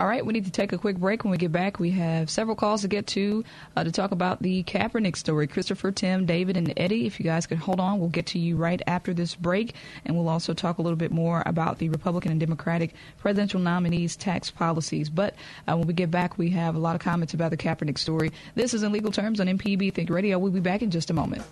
All 0.00 0.06
right, 0.06 0.24
we 0.24 0.32
need 0.32 0.46
to 0.46 0.50
take 0.50 0.72
a 0.72 0.78
quick 0.78 0.96
break. 0.96 1.24
When 1.24 1.30
we 1.30 1.36
get 1.36 1.52
back, 1.52 1.78
we 1.78 1.90
have 1.90 2.30
several 2.30 2.56
calls 2.56 2.80
to 2.80 2.88
get 2.88 3.06
to 3.08 3.44
uh, 3.76 3.84
to 3.84 3.92
talk 3.92 4.12
about 4.12 4.40
the 4.40 4.62
Kaepernick 4.62 5.14
story. 5.14 5.46
Christopher, 5.46 5.92
Tim, 5.92 6.24
David, 6.24 6.56
and 6.56 6.72
Eddie, 6.78 7.04
if 7.04 7.20
you 7.20 7.24
guys 7.24 7.46
could 7.46 7.58
hold 7.58 7.80
on, 7.80 8.00
we'll 8.00 8.08
get 8.08 8.24
to 8.28 8.38
you 8.38 8.56
right 8.56 8.80
after 8.86 9.12
this 9.12 9.34
break. 9.34 9.74
And 10.06 10.16
we'll 10.16 10.30
also 10.30 10.54
talk 10.54 10.78
a 10.78 10.82
little 10.82 10.96
bit 10.96 11.12
more 11.12 11.42
about 11.44 11.80
the 11.80 11.90
Republican 11.90 12.30
and 12.30 12.40
Democratic 12.40 12.94
presidential 13.18 13.60
nominees' 13.60 14.16
tax 14.16 14.50
policies. 14.50 15.10
But 15.10 15.34
uh, 15.68 15.76
when 15.76 15.86
we 15.86 15.92
get 15.92 16.10
back, 16.10 16.38
we 16.38 16.48
have 16.48 16.76
a 16.76 16.78
lot 16.78 16.96
of 16.96 17.02
comments 17.02 17.34
about 17.34 17.50
the 17.50 17.58
Kaepernick 17.58 17.98
story. 17.98 18.32
This 18.54 18.72
is 18.72 18.82
in 18.82 18.92
legal 18.92 19.12
terms 19.12 19.38
on 19.38 19.48
MPB 19.48 19.92
Think 19.92 20.08
Radio. 20.08 20.38
We'll 20.38 20.50
be 20.50 20.60
back 20.60 20.80
in 20.80 20.90
just 20.90 21.10
a 21.10 21.12
moment. 21.12 21.42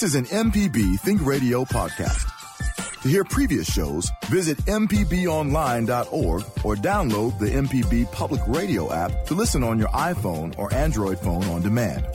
This 0.00 0.14
is 0.14 0.30
an 0.30 0.50
MPB 0.50 0.98
Think 1.00 1.26
Radio 1.26 1.62
podcast. 1.62 2.24
To 3.02 3.08
hear 3.10 3.22
previous 3.22 3.70
shows, 3.70 4.10
visit 4.28 4.56
MPBOnline.org 4.64 6.42
or 6.64 6.74
download 6.74 7.38
the 7.38 7.50
MPB 7.50 8.10
Public 8.10 8.40
Radio 8.46 8.90
app 8.90 9.26
to 9.26 9.34
listen 9.34 9.62
on 9.62 9.78
your 9.78 9.88
iPhone 9.88 10.58
or 10.58 10.72
Android 10.72 11.18
phone 11.18 11.44
on 11.44 11.60
demand. 11.60 12.06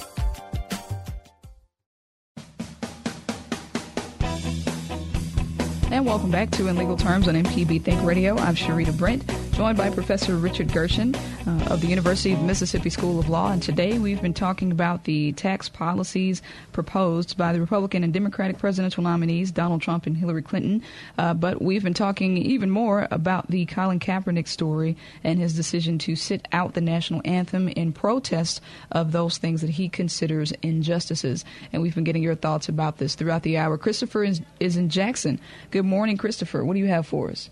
And 5.92 6.08
welcome 6.08 6.32
back 6.32 6.50
to 6.54 6.68
In 6.68 6.78
Legal 6.78 6.98
Terms 6.98 7.28
on 7.28 7.36
MPB 7.36 7.84
Think 7.84 8.02
Radio. 8.02 8.36
I'm 8.36 8.56
Sharita 8.56 8.98
Brent 8.98 9.24
joined 9.56 9.78
by 9.78 9.90
Professor 9.90 10.36
Richard 10.36 10.70
Gershon 10.74 11.16
uh, 11.16 11.68
of 11.70 11.80
the 11.80 11.88
University 11.88 12.34
of 12.34 12.42
Mississippi 12.42 12.90
School 12.90 13.20
of 13.20 13.30
Law. 13.30 13.54
And 13.54 13.64
today 13.64 13.98
we've 13.98 14.22
been 14.22 14.34
talking 14.34 14.70
about 14.70 15.06
the 15.06 15.32
tax 15.32 15.70
policies 15.70 16.42
proposed 16.74 17.38
by 17.38 17.54
the 17.54 17.62
Republican 17.62 18.04
and 18.04 18.12
Democratic 18.12 18.58
presidential 18.58 19.02
nominees, 19.02 19.52
Donald 19.52 19.82
Trump 19.82 20.08
and 20.08 20.18
Hillary 20.18 20.42
Clinton. 20.42 20.84
Uh, 21.18 21.34
but 21.34 21.62
we've 21.62 21.86
been 21.86 21.94
talking 21.94 22.36
even 22.36 22.70
more 22.70 23.08
about 23.12 23.50
the 23.50 23.66
Colin 23.68 23.98
Kaepernick 23.98 24.50
story 24.50 24.98
and 25.24 25.40
his 25.40 25.56
decision 25.56 26.00
to 26.00 26.18
sit 26.18 26.46
out 26.52 26.74
the 26.74 26.82
national 26.82 27.22
anthem 27.24 27.70
in 27.70 27.94
protest 27.94 28.60
of 28.92 29.14
those 29.14 29.38
things 29.38 29.62
that 29.62 29.70
he 29.70 29.88
considers 29.88 30.52
injustices. 30.64 31.46
And 31.72 31.82
we've 31.82 31.96
been 31.96 32.04
getting 32.04 32.24
your 32.24 32.36
thoughts 32.36 32.68
about 32.68 32.98
this 32.98 33.16
throughout 33.16 33.44
the 33.44 33.58
hour. 33.58 33.78
Christopher 33.78 34.26
is, 34.26 34.42
is 34.60 34.76
in 34.76 34.90
Jackson. 34.90 35.40
Good 35.72 35.86
morning, 35.86 36.18
Christopher. 36.18 36.66
What 36.66 36.74
do 36.74 36.80
you 36.80 36.88
have 36.88 37.08
for 37.08 37.32
us? 37.32 37.50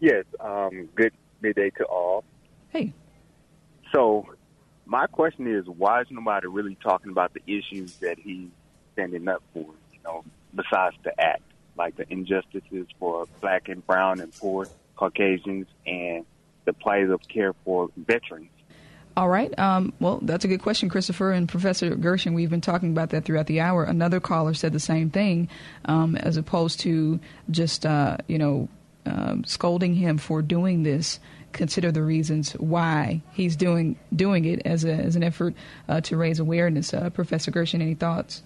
Yes, 0.00 0.24
um, 0.40 0.88
good 0.94 1.12
midday 1.44 1.70
to 1.70 1.84
all. 1.84 2.24
Hey. 2.70 2.92
So, 3.92 4.26
my 4.86 5.06
question 5.06 5.46
is, 5.46 5.66
why 5.66 6.00
is 6.00 6.08
nobody 6.10 6.46
really 6.48 6.76
talking 6.82 7.12
about 7.12 7.32
the 7.34 7.42
issues 7.46 7.94
that 7.96 8.18
he's 8.18 8.48
standing 8.94 9.28
up 9.28 9.42
for? 9.52 9.66
You 9.92 10.00
know, 10.04 10.24
besides 10.54 10.96
the 11.04 11.18
act, 11.20 11.42
like 11.76 11.96
the 11.96 12.10
injustices 12.10 12.86
for 12.98 13.26
black 13.40 13.68
and 13.68 13.86
brown 13.86 14.20
and 14.20 14.34
poor 14.34 14.66
Caucasians, 14.96 15.66
and 15.86 16.24
the 16.64 16.72
plight 16.72 17.10
of 17.10 17.20
care 17.28 17.52
for 17.64 17.90
veterans. 17.96 18.48
All 19.16 19.28
right. 19.28 19.56
Um, 19.58 19.92
well, 20.00 20.18
that's 20.22 20.44
a 20.44 20.48
good 20.48 20.60
question, 20.60 20.88
Christopher 20.88 21.30
and 21.30 21.48
Professor 21.48 21.94
Gershon. 21.94 22.34
We've 22.34 22.50
been 22.50 22.60
talking 22.60 22.90
about 22.90 23.10
that 23.10 23.24
throughout 23.24 23.46
the 23.46 23.60
hour. 23.60 23.84
Another 23.84 24.18
caller 24.18 24.54
said 24.54 24.72
the 24.72 24.80
same 24.80 25.10
thing, 25.10 25.48
um, 25.84 26.16
as 26.16 26.36
opposed 26.36 26.80
to 26.80 27.20
just 27.50 27.86
uh, 27.86 28.16
you 28.26 28.38
know 28.38 28.68
um, 29.06 29.44
scolding 29.44 29.94
him 29.94 30.18
for 30.18 30.42
doing 30.42 30.82
this, 30.82 31.20
consider 31.52 31.92
the 31.92 32.02
reasons 32.02 32.52
why 32.52 33.22
he's 33.32 33.56
doing 33.56 33.96
doing 34.14 34.44
it 34.44 34.62
as 34.64 34.84
a, 34.84 34.92
as 34.92 35.16
an 35.16 35.22
effort 35.22 35.54
uh, 35.88 36.00
to 36.02 36.16
raise 36.16 36.38
awareness. 36.38 36.92
Uh, 36.92 37.10
Professor 37.10 37.50
Gershon, 37.50 37.80
any 37.82 37.94
thoughts? 37.94 38.42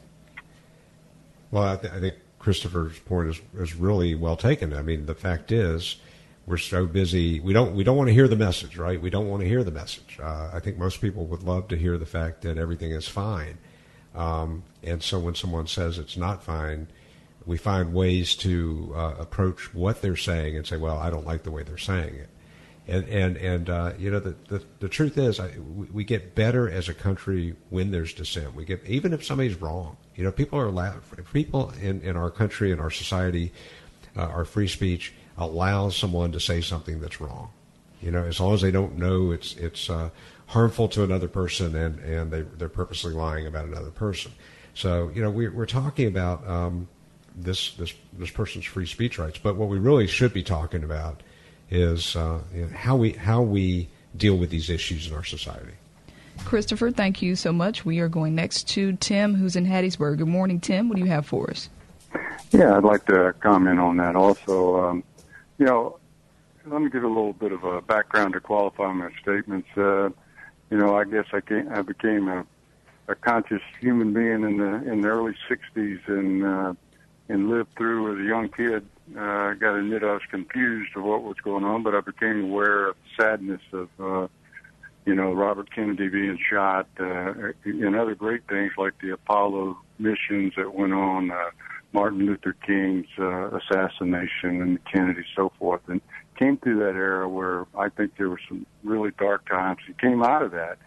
Well, 1.51 1.63
I, 1.63 1.77
th- 1.77 1.93
I 1.93 2.01
think 2.01 2.15
Christopher's 2.39 2.99
point 3.01 3.31
is, 3.31 3.41
is 3.59 3.75
really 3.75 4.15
well 4.15 4.37
taken. 4.37 4.75
I 4.75 4.83
mean, 4.83 5.07
the 5.07 5.15
fact 5.15 5.51
is, 5.51 5.97
we're 6.47 6.57
so 6.57 6.87
busy. 6.87 7.41
We 7.41 7.53
don't 7.53 7.75
we 7.75 7.85
don't 7.85 7.97
want 7.97 8.09
to 8.09 8.15
hear 8.15 8.27
the 8.27 8.37
message, 8.37 8.79
right? 8.79 9.01
We 9.01 9.11
don't 9.11 9.29
want 9.29 9.43
to 9.43 9.49
hear 9.49 9.63
the 9.63 9.71
message. 9.71 10.19
Uh, 10.23 10.51
I 10.53 10.61
think 10.61 10.79
most 10.79 11.01
people 11.01 11.27
would 11.27 11.43
love 11.43 11.69
to 11.69 11.77
hear 11.77 11.99
the 11.99 12.07
fact 12.07 12.43
that 12.43 12.57
everything 12.57 12.91
is 12.91 13.07
fine. 13.07 13.59
Um, 14.15 14.63
and 14.83 15.03
so 15.03 15.19
when 15.19 15.35
someone 15.35 15.67
says 15.67 15.99
it's 15.99 16.17
not 16.17 16.43
fine, 16.43 16.89
we 17.49 17.57
find 17.57 17.95
ways 17.95 18.37
to 18.37 18.93
uh, 18.95 19.15
approach 19.19 19.73
what 19.75 20.03
they're 20.03 20.17
saying 20.17 20.55
and 20.55 20.67
say, 20.67 20.77
well, 20.77 20.99
I 20.99 21.09
don't 21.09 21.27
like 21.27 21.45
the 21.45 21.51
way 21.51 21.63
they're 21.63 21.79
saying 21.79 22.15
it. 22.15 22.29
And 22.87 23.09
and 23.09 23.37
and 23.39 23.71
uh, 23.71 23.93
you 23.99 24.11
know 24.11 24.21
the, 24.21 24.37
the, 24.49 24.63
the 24.81 24.89
truth 24.89 25.19
is, 25.19 25.41
I, 25.41 25.53
we, 25.59 25.87
we, 25.87 26.05
get 26.05 26.35
better 26.35 26.71
as 26.71 26.89
a 26.89 26.95
country 26.95 27.55
when 27.69 27.91
there's 27.91 28.15
dissent. 28.15 28.55
We 28.55 28.65
get 28.65 28.83
even 28.87 29.13
if 29.13 29.25
somebody's 29.25 29.61
wrong. 29.61 29.99
You 30.15 30.25
know, 30.25 30.33
people 30.33 30.59
are 30.59 30.67
allowed. 30.67 31.01
People 31.33 31.73
in, 31.83 32.01
in 32.01 32.17
our 32.17 32.31
country 32.31 32.73
in 32.73 32.81
our 32.81 32.91
society, 32.91 33.53
uh, 34.17 34.23
our 34.23 34.47
free 34.47 34.69
speech 34.69 35.13
allows 35.37 35.97
someone 35.97 36.33
to 36.33 36.41
say 36.41 36.63
something 36.63 36.99
that's 36.99 37.21
wrong. 37.21 37.51
You 38.01 38.11
know, 38.11 38.25
as 38.25 38.41
long 38.41 38.55
as 38.55 38.63
they 38.63 38.71
don't 38.71 38.97
know 38.97 39.33
it's 39.33 39.55
it's 39.57 39.91
uh, 39.91 40.09
harmful 40.47 40.89
to 40.89 41.03
another 41.03 41.29
person 41.29 41.77
and 41.77 41.99
and 42.01 42.31
they 42.31 42.43
they're 42.43 42.71
purposely 42.71 43.13
lying 43.13 43.47
about 43.47 43.67
another 43.67 43.91
person. 43.91 44.33
So 44.73 45.11
you 45.15 45.21
know, 45.23 45.31
we, 45.31 45.49
we're 45.49 45.67
talking 45.67 46.09
about. 46.09 46.47
Um, 46.49 46.89
this 47.43 47.73
this 47.75 47.95
this 48.13 48.31
person's 48.31 48.65
free 48.65 48.87
speech 48.87 49.19
rights. 49.19 49.39
But 49.39 49.57
what 49.57 49.69
we 49.69 49.79
really 49.79 50.07
should 50.07 50.33
be 50.33 50.43
talking 50.43 50.85
about 50.85 51.23
is 51.71 52.17
uh, 52.17 52.41
you 52.55 52.63
know, 52.63 52.77
how 52.77 52.97
we 52.97 53.13
how 53.13 53.43
we 53.43 53.89
deal 54.17 54.37
with 54.37 54.51
these 54.51 54.71
issues 54.71 55.09
in 55.09 55.15
our 55.15 55.25
society. 55.25 55.73
Christopher, 56.45 56.91
thank 56.91 57.21
you 57.21 57.37
so 57.37 57.53
much. 57.53 57.85
We 57.85 57.99
are 57.99 58.09
going 58.09 58.35
next 58.35 58.69
to 58.71 58.93
Tim, 58.95 59.35
who's 59.35 59.57
in 59.57 59.67
Hattiesburg. 59.67 60.19
Good 60.19 60.29
morning, 60.29 60.61
Tim. 60.61 60.89
What 60.89 60.97
do 60.97 61.03
you 61.03 61.11
have 61.11 61.27
for 61.27 61.51
us? 61.51 61.69
Yeah, 62.53 62.77
I'd 62.77 62.85
like 62.85 63.05
to 63.07 63.35
comment 63.41 63.79
on 63.79 63.97
that 63.99 64.17
also. 64.17 64.83
Um, 64.83 65.05
you 65.59 65.67
know, 65.67 65.99
let 66.67 66.81
me 66.81 66.91
give 66.91 67.05
a 67.05 67.09
little 67.09 67.33
bit 67.33 67.53
of 67.53 67.65
a 67.65 67.83
background 67.83 68.35
to 68.35 68.41
qualify 68.41 68.93
my 68.93 69.11
statements. 69.21 69.69
Uh, 69.77 70.11
you 70.71 70.79
know, 70.79 70.97
I 70.97 71.05
guess 71.05 71.27
I, 71.33 71.41
came, 71.41 71.69
I 71.71 71.83
became 71.83 72.29
a, 72.29 72.47
a 73.09 73.15
conscious 73.15 73.63
human 73.81 74.13
being 74.13 74.45
in 74.45 74.59
the 74.59 74.91
in 74.91 75.01
the 75.01 75.09
early 75.09 75.35
'60s, 75.51 76.01
and 76.07 76.45
uh, 76.45 76.75
and 77.29 77.51
lived 77.51 77.75
through 77.77 78.15
as 78.15 78.25
a 78.25 78.29
young 78.29 78.49
kid. 78.49 78.87
Uh, 79.17 79.21
I 79.21 79.55
got 79.55 79.73
to 79.73 79.79
admit 79.79 80.03
I 80.03 80.13
was 80.13 80.23
confused 80.31 80.97
of 80.97 81.05
what 81.05 81.23
was 81.23 81.37
going 81.43 81.65
on, 81.65 81.83
but 81.83 81.95
I 81.95 82.01
became 82.01 82.45
aware 82.45 82.89
of 82.89 82.97
the 82.97 83.23
sadness 83.23 83.61
of, 83.73 83.89
uh, 83.99 84.29
you 85.07 85.15
know, 85.15 85.33
Robert 85.33 85.75
Kennedy 85.75 86.09
being 86.09 86.39
shot, 86.51 86.89
uh, 87.01 87.33
and 87.65 87.97
other 87.97 88.15
great 88.15 88.47
things 88.49 88.73
like 88.77 88.95
the 89.01 89.13
Apollo 89.13 89.79
missions 89.99 90.55
that 90.57 90.75
went 90.75 90.93
on, 90.93 91.31
uh, 91.31 91.51
Martin 91.93 92.27
Luther 92.27 92.55
King's 92.67 93.07
uh, 93.19 93.57
assassination, 93.57 94.61
and 94.61 94.77
the 94.77 94.81
Kennedy, 94.93 95.25
so 95.35 95.53
forth, 95.59 95.81
and 95.89 96.03
came 96.39 96.59
through 96.59 96.79
that 96.79 96.95
era 96.95 97.29
where 97.29 97.67
I 97.77 97.89
think 97.89 98.13
there 98.17 98.29
were 98.29 98.41
some 98.47 98.67
really 98.85 99.11
dark 99.19 99.49
times. 99.49 99.79
and 99.87 99.99
came 99.99 100.23
out 100.23 100.43
of 100.43 100.53
that 100.53 100.79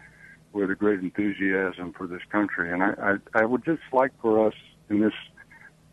with 0.52 0.70
a 0.70 0.74
great 0.74 1.00
enthusiasm 1.00 1.92
for 1.92 2.06
this 2.06 2.22
country, 2.30 2.72
and 2.72 2.82
I, 2.82 2.92
I, 3.34 3.42
I 3.42 3.44
would 3.44 3.64
just 3.64 3.82
like 3.92 4.12
for 4.20 4.46
us 4.46 4.54
in 4.88 5.00
this 5.00 5.14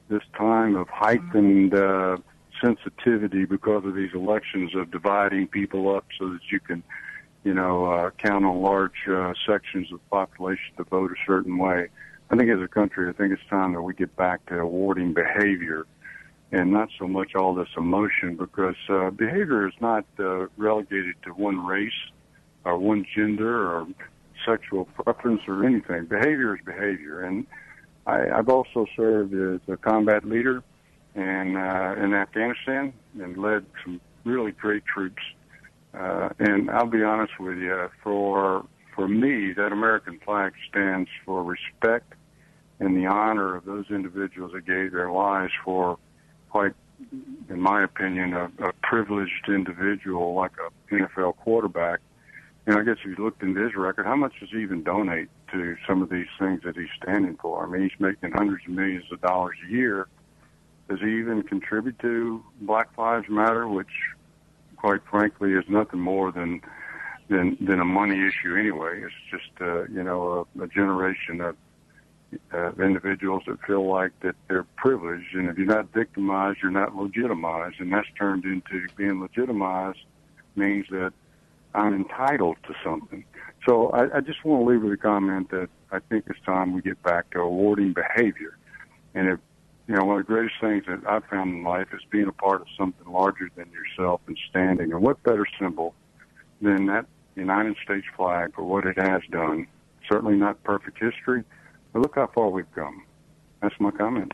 this 0.10 0.24
time 0.36 0.76
of 0.76 0.89
heightened 0.89 1.74
uh, 1.74 2.18
sensitivity 2.62 3.45
because 3.45 3.86
of 3.86 3.95
these 3.95 4.14
elections 4.14 4.76
of 4.76 4.91
dividing 4.91 5.47
people 5.47 5.95
up 5.95 6.05
so 6.18 6.30
that 6.30 6.41
you 6.51 6.60
can, 6.60 6.84
you 7.43 7.53
know, 7.53 7.86
uh, 7.86 8.10
count 8.18 8.43
on 8.43 8.62
large 8.62 9.07
uh, 9.07 9.34
sections 9.47 9.91
of 9.91 9.99
the 9.99 10.10
population 10.10 10.76
to 10.78 10.84
vote 10.84 11.12
a 11.12 11.16
certain 11.26 11.57
way. 11.57 11.88
I 12.30 12.36
think 12.36 12.49
as 12.49 12.62
a 12.62 12.68
country, 12.68 13.10
I 13.10 13.14
think 13.14 13.34
it's 13.34 13.49
time 13.49 13.74
that 13.74 13.82
we 13.82 13.93
get 13.93 14.16
back 14.16 14.45
to 14.47 14.60
awarding 14.60 15.14
behavior 15.14 15.86
and 16.51 16.72
not 16.72 16.89
so 16.97 17.07
much 17.07 17.36
all 17.36 17.53
this 17.53 17.70
emotion 17.78 18.36
because 18.36 18.76
uh, 18.89 19.12
behavior 19.12 19.68
is 19.68 19.74
not 19.80 20.05
uh, 20.20 20.47
relegated 20.57 21.16
to 21.24 21.32
one 21.32 21.66
race 21.66 21.91
or 22.66 22.78
one 22.78 23.05
gender 23.16 23.72
or 23.72 23.88
sexual 24.45 24.86
preference 24.86 25.41
or 25.47 25.64
anything. 25.66 26.05
Behavior 26.05 26.55
is 26.55 26.62
behavior. 26.66 27.22
And 27.22 27.45
I, 28.10 28.39
I've 28.39 28.49
also 28.49 28.86
served 28.95 29.34
as 29.34 29.62
a 29.72 29.78
combat 29.78 30.26
leader 30.26 30.64
and 31.16 31.57
uh, 31.57 31.95
in 32.03 32.14
Afghanistan 32.14 32.93
and 33.22 33.38
led 33.38 33.66
some 33.84 34.01
really 34.24 34.51
great 34.51 34.86
troops. 34.86 35.22
Uh, 35.93 36.30
and 36.39 36.70
I'll 36.70 36.88
be 36.88 37.03
honest 37.03 37.39
with 37.39 37.57
you, 37.57 37.89
for 38.03 38.66
for 38.95 39.07
me, 39.07 39.53
that 39.53 39.72
American 39.72 40.20
flag 40.26 40.53
stands 40.70 41.10
for 41.26 41.43
respect 41.43 42.14
and 42.80 42.97
the 42.97 43.07
honor 43.07 43.55
of 43.55 43.66
those 43.66 43.86
individuals 43.89 44.51
that 44.53 44.66
gave 44.66 44.91
their 44.91 45.12
lives 45.12 45.53
for 45.64 45.97
quite, 46.49 46.74
in 47.49 47.62
my 47.62 47.84
opinion, 47.84 48.34
a, 48.34 48.51
a 48.60 48.74
privileged 48.84 49.47
individual 49.47 50.34
like 50.34 50.51
a 50.60 50.93
NFL 50.93 51.38
quarterback. 51.38 51.99
And 52.66 52.78
I 52.78 52.84
guess 52.84 52.97
if 53.03 53.18
you 53.18 53.24
looked 53.24 53.41
into 53.41 53.62
his 53.64 53.76
record, 53.76 54.05
how 54.05 54.16
much 54.16 54.34
does 54.39 54.49
he 54.51 54.62
even 54.62 54.84
donate 54.84 55.30
to 55.52 55.76
some 55.88 56.02
of 56.02 56.10
these 56.10 56.28
things 56.38 56.62
that 56.64 56.76
he's 56.76 56.89
standing 57.02 57.38
for? 57.41 57.66
I 57.66 57.70
mean, 57.70 57.89
he's 57.89 58.00
making 58.00 58.32
hundreds 58.32 58.66
of 58.66 58.72
millions 58.72 59.06
of 59.12 59.22
dollars 59.22 59.58
a 59.68 59.72
year 59.72 60.08
does 60.89 61.00
he 61.00 61.20
even 61.20 61.43
contribute 61.43 62.00
to 62.00 62.43
Black 62.62 62.97
Lives 62.97 63.30
Matter, 63.30 63.68
which, 63.68 63.91
quite 64.76 65.02
frankly, 65.10 65.54
is 65.54 65.64
nothing 65.70 66.00
more 66.00 66.32
than 66.32 66.62
than 67.30 67.58
than 67.62 67.80
a 67.80 67.86
money 67.86 68.28
issue 68.28 68.56
anyway? 68.56 69.04
It's 69.04 69.14
just 69.30 69.62
uh, 69.62 69.84
you 69.84 70.04
know 70.04 70.47
a, 70.58 70.64
a 70.64 70.68
generation 70.68 71.41
of 71.41 71.56
uh, 72.52 72.72
individuals 72.84 73.43
that 73.45 73.62
feel 73.62 73.88
like 73.88 74.20
that 74.22 74.36
they're 74.47 74.66
privileged, 74.78 75.36
and 75.36 75.47
if 75.47 75.60
you're 75.60 75.68
not 75.68 75.93
victimized, 75.93 76.60
you're 76.64 76.72
not 76.72 76.95
legitimized, 76.95 77.80
and 77.80 77.93
that's 77.93 78.08
turned 78.18 78.45
into 78.45 78.88
being 78.97 79.22
legitimized 79.22 80.00
means 80.56 80.88
that 80.89 81.14
I'm 81.76 81.93
entitled 81.93 82.58
to 82.64 82.74
something. 82.84 83.24
So 83.68 83.89
I, 83.89 84.18
I 84.18 84.22
just 84.22 84.43
want 84.45 84.64
to 84.64 84.72
leave 84.72 84.84
with 84.84 84.93
a 84.93 84.97
comment 84.97 85.51
that 85.51 85.70
I 85.91 85.99
think 85.99 86.26
it's 86.28 86.39
time 86.45 86.74
we 86.74 86.82
get 86.82 87.01
back 87.03 87.30
to 87.32 87.39
awarding 87.39 87.93
behavior. 87.93 88.57
And 89.14 89.28
if 89.28 89.39
you 89.89 89.95
know, 89.95 90.05
one 90.05 90.20
of 90.20 90.28
the 90.28 90.32
greatest 90.32 90.55
things 90.62 90.84
that 90.88 90.99
I've 91.10 91.26
found 91.26 91.49
in 91.49 91.64
life 91.64 91.88
is 91.93 92.01
being 92.12 92.28
a 92.28 92.32
part 92.32 92.62
of 92.62 92.68
something 92.78 93.12
larger 93.12 93.49
than 93.55 93.72
yourself 93.72 94.22
and 94.28 94.38
standing. 94.47 94.91
And 94.91 95.01
what 95.01 95.22
better 95.24 95.47
symbol 95.60 95.95
than 96.62 96.86
that 96.86 97.07
United 97.36 97.76
States 97.84 98.05
flag 98.16 98.53
for 98.53 98.64
what 98.64 98.86
it 98.86 98.99
has 98.99 99.24
done? 99.32 99.66
Certainly 100.07 100.36
not 100.36 100.62
perfect 100.64 100.99
history, 100.99 101.43
but 101.91 102.03
look 102.03 102.14
how 102.14 102.28
far 102.28 102.49
we've 102.49 102.72
come. 102.76 103.03
That's 103.64 103.74
my 103.80 103.89
comment. 103.89 104.32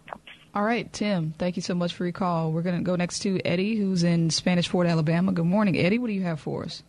All 0.54 0.64
right, 0.64 0.92
Tim, 0.92 1.34
thank 1.38 1.56
you 1.56 1.62
so 1.62 1.74
much 1.74 1.94
for 1.94 2.04
your 2.04 2.12
call. 2.12 2.52
We're 2.52 2.62
going 2.62 2.78
to 2.78 2.84
go 2.84 2.98
next 2.98 3.20
to 3.20 3.40
Eddie, 3.46 3.78
who's 3.78 4.04
in 4.04 4.32
Spanish 4.32 4.68
Fort, 4.68 4.88
Alabama. 4.88 5.32
Good 5.32 5.46
morning, 5.46 5.78
Eddie. 5.78 6.00
What 6.00 6.08
do 6.08 6.14
you 6.14 6.24
have 6.24 6.42
for 6.42 6.64
us? 6.64 6.84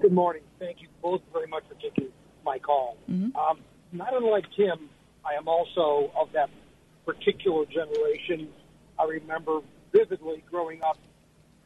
Good 0.00 0.12
morning. 0.12 0.42
Thank 0.58 0.80
you 0.80 0.88
both 1.02 1.20
very 1.32 1.46
much 1.48 1.64
for 1.68 1.74
taking 1.74 2.08
my 2.44 2.58
call. 2.58 2.96
Mm-hmm. 3.10 3.36
Um, 3.36 3.58
not 3.92 4.14
unlike 4.16 4.44
Tim, 4.56 4.88
I 5.24 5.34
am 5.34 5.48
also 5.48 6.10
of 6.16 6.32
that 6.32 6.50
particular 7.04 7.66
generation. 7.66 8.48
I 8.98 9.04
remember 9.04 9.60
vividly 9.92 10.42
growing 10.50 10.82
up 10.82 10.98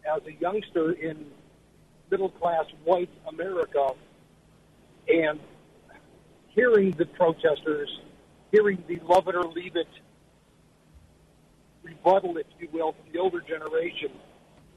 as 0.05 0.23
a 0.27 0.33
youngster 0.41 0.93
in 0.93 1.27
middle 2.11 2.31
class 2.31 2.65
white 2.85 3.11
America 3.29 3.91
and 5.09 5.39
hearing 6.49 6.93
the 6.93 7.07
protesters, 7.07 8.01
hearing 8.51 8.83
the 8.89 8.99
love 9.05 9.29
it 9.29 9.35
or 9.35 9.45
leave 9.45 9.77
it 9.77 9.89
rebuttal, 11.83 12.37
if 12.37 12.47
you 12.59 12.69
will, 12.73 12.93
from 12.93 13.13
the 13.13 13.19
older 13.19 13.41
generation. 13.41 14.11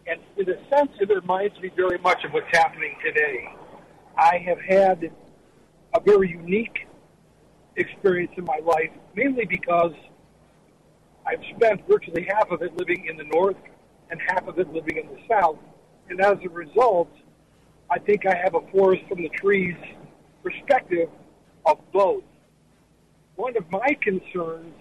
And 0.06 0.20
in 0.38 0.50
a 0.50 0.70
sense, 0.70 0.92
it 1.00 1.10
reminds 1.10 1.60
me 1.60 1.72
very 1.76 1.98
much 2.00 2.24
of 2.24 2.32
what's 2.32 2.48
happening 2.52 2.96
today. 3.04 3.48
I 4.18 4.38
have 4.46 4.60
had 4.62 5.12
a 5.94 6.00
very 6.00 6.30
unique 6.30 6.88
experience 7.76 8.32
in 8.38 8.46
my 8.46 8.60
life, 8.64 8.92
mainly 9.16 9.46
because 9.46 9.94
I've 11.26 11.44
spent 11.56 11.88
virtually 11.88 12.28
half 12.30 12.52
of 12.52 12.62
it 12.62 12.76
living 12.78 13.06
in 13.08 13.18
the 13.18 13.24
north 13.24 13.58
and 14.10 14.20
half 14.28 14.48
of 14.48 14.60
it 14.60 14.74
living 14.74 14.98
in 14.98 15.08
the 15.08 15.22
south. 15.28 15.58
And 16.10 16.20
as 16.22 16.38
a 16.44 16.50
result, 16.50 17.10
I 17.90 18.00
think 18.00 18.26
I 18.26 18.36
have 18.36 18.56
a 18.56 18.62
forest 18.72 19.04
from 19.08 19.22
the 19.22 19.30
trees 19.30 19.76
perspective 20.44 21.10
of 21.66 21.78
both. 21.92 22.24
One 23.36 23.56
of 23.58 23.70
my 23.72 23.96
concerns 24.02 24.74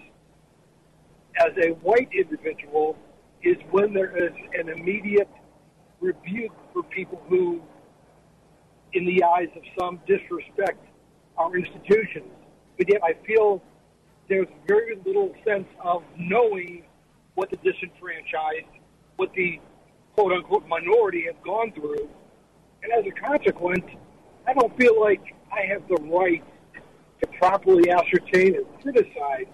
as 1.41 1.53
a 1.65 1.71
white 1.83 2.09
individual 2.13 2.97
is 3.43 3.57
when 3.71 3.93
there 3.95 4.17
is 4.17 4.33
an 4.59 4.69
immediate 4.69 5.29
rebuke 6.01 6.53
for 6.73 6.83
people 6.85 7.23
who, 7.29 7.63
in 8.93 9.07
the 9.07 9.23
eyes 9.23 9.49
of 9.57 9.63
some, 9.79 10.01
disrespect 10.07 10.85
our 11.37 11.57
institutions. 11.57 12.31
But 12.77 12.91
yet 12.91 13.03
I 13.05 13.15
feel 13.27 13.63
there's 14.29 14.49
very 14.67 14.97
little 15.05 15.35
sense 15.47 15.67
of 15.83 16.03
knowing 16.17 16.85
what 17.35 17.51
the 17.51 17.57
disenfranchised, 17.57 18.67
what 19.17 19.33
the 19.35 19.61
quote 20.15 20.33
unquote 20.33 20.67
minority 20.67 21.25
has 21.27 21.35
gone 21.45 21.73
through. 21.73 22.09
And 22.83 22.93
as 22.93 23.05
a 23.07 23.21
consequence, 23.21 23.85
I 24.47 24.55
don't 24.55 24.77
feel 24.77 25.01
like 25.01 25.35
I 25.53 25.67
have 25.67 25.87
the 25.89 25.97
right 25.97 26.43
to 27.21 27.27
properly 27.39 27.91
ascertain 27.91 28.57
and 28.57 28.67
criticize 28.83 29.47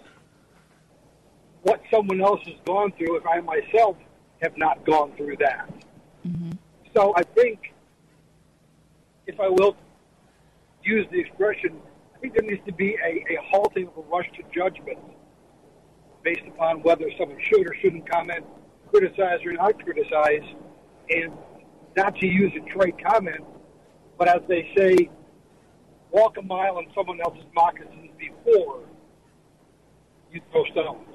what 1.62 1.80
someone 1.90 2.20
else 2.20 2.40
has 2.46 2.56
gone 2.66 2.92
through 2.92 3.16
if 3.16 3.26
I 3.26 3.40
myself 3.40 3.96
have 4.42 4.56
not 4.56 4.84
gone 4.84 5.12
through 5.16 5.36
that. 5.38 5.68
Mm-hmm. 6.26 6.50
So 6.94 7.14
I 7.16 7.22
think, 7.22 7.73
if 9.26 9.38
I 9.40 9.48
will 9.48 9.76
use 10.82 11.06
the 11.10 11.20
expression 11.20 11.80
I 12.14 12.18
think 12.18 12.34
there 12.34 12.42
needs 12.42 12.64
to 12.66 12.72
be 12.72 12.96
a, 13.04 13.34
a 13.34 13.38
halting 13.50 13.88
of 13.88 13.96
a 13.98 14.00
rush 14.08 14.30
to 14.36 14.42
judgment 14.54 14.98
based 16.22 16.46
upon 16.48 16.82
whether 16.82 17.04
someone 17.18 17.38
should 17.40 17.66
or 17.68 17.74
shouldn't 17.82 18.10
comment, 18.10 18.44
criticize 18.90 19.44
or 19.44 19.52
not 19.52 19.82
criticize, 19.84 20.42
and 21.10 21.32
not 21.96 22.16
to 22.16 22.26
use 22.26 22.52
a 22.56 22.70
trade 22.70 22.94
comment, 23.04 23.44
but 24.18 24.28
as 24.28 24.40
they 24.48 24.72
say, 24.76 25.10
walk 26.10 26.36
a 26.38 26.42
mile 26.42 26.78
in 26.78 26.86
someone 26.94 27.20
else's 27.20 27.44
moccasins 27.54 28.10
before 28.18 28.80
you 30.32 30.40
throw 30.50 30.64
stones. 30.72 31.06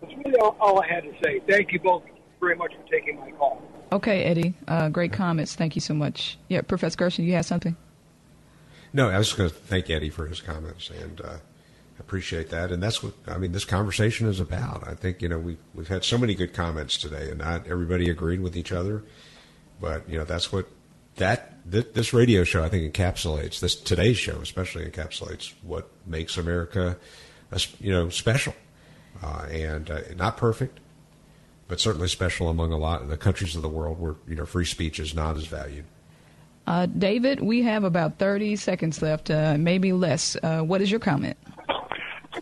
That's 0.00 0.14
really 0.24 0.38
all, 0.40 0.56
all 0.60 0.80
I 0.80 0.86
had 0.86 1.02
to 1.02 1.12
say. 1.24 1.40
Thank 1.48 1.72
you 1.72 1.80
both 1.80 2.04
very 2.38 2.54
much 2.54 2.72
for 2.74 2.88
taking 2.88 3.18
my 3.18 3.32
call. 3.32 3.60
Okay, 3.92 4.22
Eddie. 4.22 4.54
Uh, 4.68 4.88
great 4.88 5.12
comments. 5.12 5.54
Thank 5.54 5.74
you 5.74 5.80
so 5.80 5.94
much. 5.94 6.38
Yeah, 6.48 6.60
Professor 6.62 6.96
Gershon, 6.96 7.24
you 7.24 7.32
have 7.34 7.46
something? 7.46 7.76
No, 8.92 9.08
I 9.08 9.18
was 9.18 9.28
just 9.28 9.38
going 9.38 9.50
to 9.50 9.54
thank 9.54 9.90
Eddie 9.90 10.10
for 10.10 10.26
his 10.26 10.40
comments 10.40 10.90
and 10.90 11.20
uh, 11.20 11.36
appreciate 11.98 12.50
that. 12.50 12.72
And 12.72 12.82
that's 12.82 13.02
what 13.02 13.14
I 13.26 13.38
mean. 13.38 13.52
This 13.52 13.64
conversation 13.64 14.26
is 14.28 14.40
about. 14.40 14.86
I 14.86 14.94
think 14.94 15.22
you 15.22 15.28
know 15.28 15.38
we 15.38 15.58
we've 15.74 15.88
had 15.88 16.04
so 16.04 16.18
many 16.18 16.34
good 16.34 16.52
comments 16.52 16.96
today, 16.98 17.30
and 17.30 17.38
not 17.38 17.66
everybody 17.68 18.10
agreed 18.10 18.40
with 18.40 18.56
each 18.56 18.72
other. 18.72 19.04
But 19.80 20.08
you 20.08 20.18
know, 20.18 20.24
that's 20.24 20.52
what 20.52 20.66
that 21.16 21.70
th- 21.70 21.92
this 21.94 22.12
radio 22.12 22.44
show 22.44 22.64
I 22.64 22.68
think 22.68 22.92
encapsulates 22.92 23.60
this 23.60 23.74
today's 23.74 24.18
show, 24.18 24.40
especially 24.40 24.84
encapsulates 24.86 25.52
what 25.62 25.88
makes 26.06 26.36
America, 26.36 26.96
you 27.78 27.92
know, 27.92 28.08
special 28.08 28.54
uh, 29.22 29.46
and 29.50 29.90
uh, 29.90 30.00
not 30.16 30.36
perfect, 30.36 30.80
but 31.70 31.80
certainly 31.80 32.08
special 32.08 32.48
among 32.48 32.72
a 32.72 32.76
lot 32.76 33.00
of 33.00 33.08
the 33.08 33.16
countries 33.16 33.54
of 33.54 33.62
the 33.62 33.68
world 33.68 33.98
where 34.00 34.16
you 34.26 34.34
know 34.34 34.44
free 34.44 34.64
speech 34.64 34.98
is 34.98 35.14
not 35.14 35.36
as 35.36 35.46
valued. 35.46 35.84
Uh, 36.66 36.86
David, 36.86 37.40
we 37.40 37.62
have 37.62 37.84
about 37.84 38.18
30 38.18 38.56
seconds 38.56 39.00
left, 39.00 39.30
uh, 39.30 39.56
maybe 39.58 39.92
less. 39.92 40.36
Uh, 40.42 40.60
what 40.60 40.82
is 40.82 40.90
your 40.90 41.00
comment? 41.00 41.38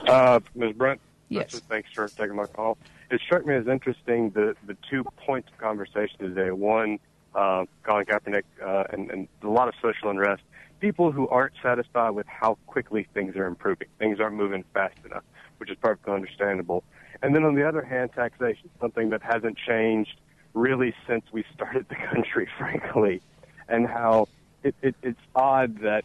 Uh, 0.06 0.40
Ms. 0.54 0.74
Brent? 0.74 1.00
Yes. 1.28 1.60
Thanks 1.68 1.90
for 1.94 2.08
taking 2.08 2.36
my 2.36 2.46
call. 2.46 2.78
It 3.10 3.20
struck 3.20 3.46
me 3.46 3.54
as 3.54 3.68
interesting 3.68 4.30
the, 4.30 4.56
the 4.66 4.76
two 4.90 5.04
points 5.18 5.48
of 5.52 5.58
conversation 5.58 6.18
today. 6.18 6.50
One, 6.50 6.98
uh, 7.34 7.64
Colin 7.84 8.06
Kaepernick 8.06 8.42
uh, 8.64 8.84
and, 8.90 9.10
and 9.10 9.28
a 9.42 9.48
lot 9.48 9.68
of 9.68 9.74
social 9.80 10.10
unrest. 10.10 10.42
People 10.80 11.12
who 11.12 11.28
aren't 11.28 11.54
satisfied 11.62 12.10
with 12.10 12.26
how 12.26 12.58
quickly 12.66 13.06
things 13.14 13.36
are 13.36 13.46
improving. 13.46 13.88
Things 13.98 14.20
aren't 14.20 14.36
moving 14.36 14.64
fast 14.74 14.96
enough, 15.04 15.24
which 15.58 15.70
is 15.70 15.76
perfectly 15.80 16.14
understandable. 16.14 16.82
And 17.22 17.34
then 17.34 17.44
on 17.44 17.54
the 17.54 17.66
other 17.66 17.82
hand, 17.82 18.10
taxation, 18.14 18.70
something 18.80 19.10
that 19.10 19.22
hasn't 19.22 19.58
changed 19.58 20.20
really 20.54 20.94
since 21.06 21.24
we 21.32 21.44
started 21.54 21.86
the 21.88 21.96
country, 21.96 22.48
frankly 22.58 23.20
and 23.68 23.86
how 23.86 24.28
it, 24.62 24.74
it, 24.82 24.94
it's 25.02 25.20
odd 25.34 25.80
that, 25.82 26.04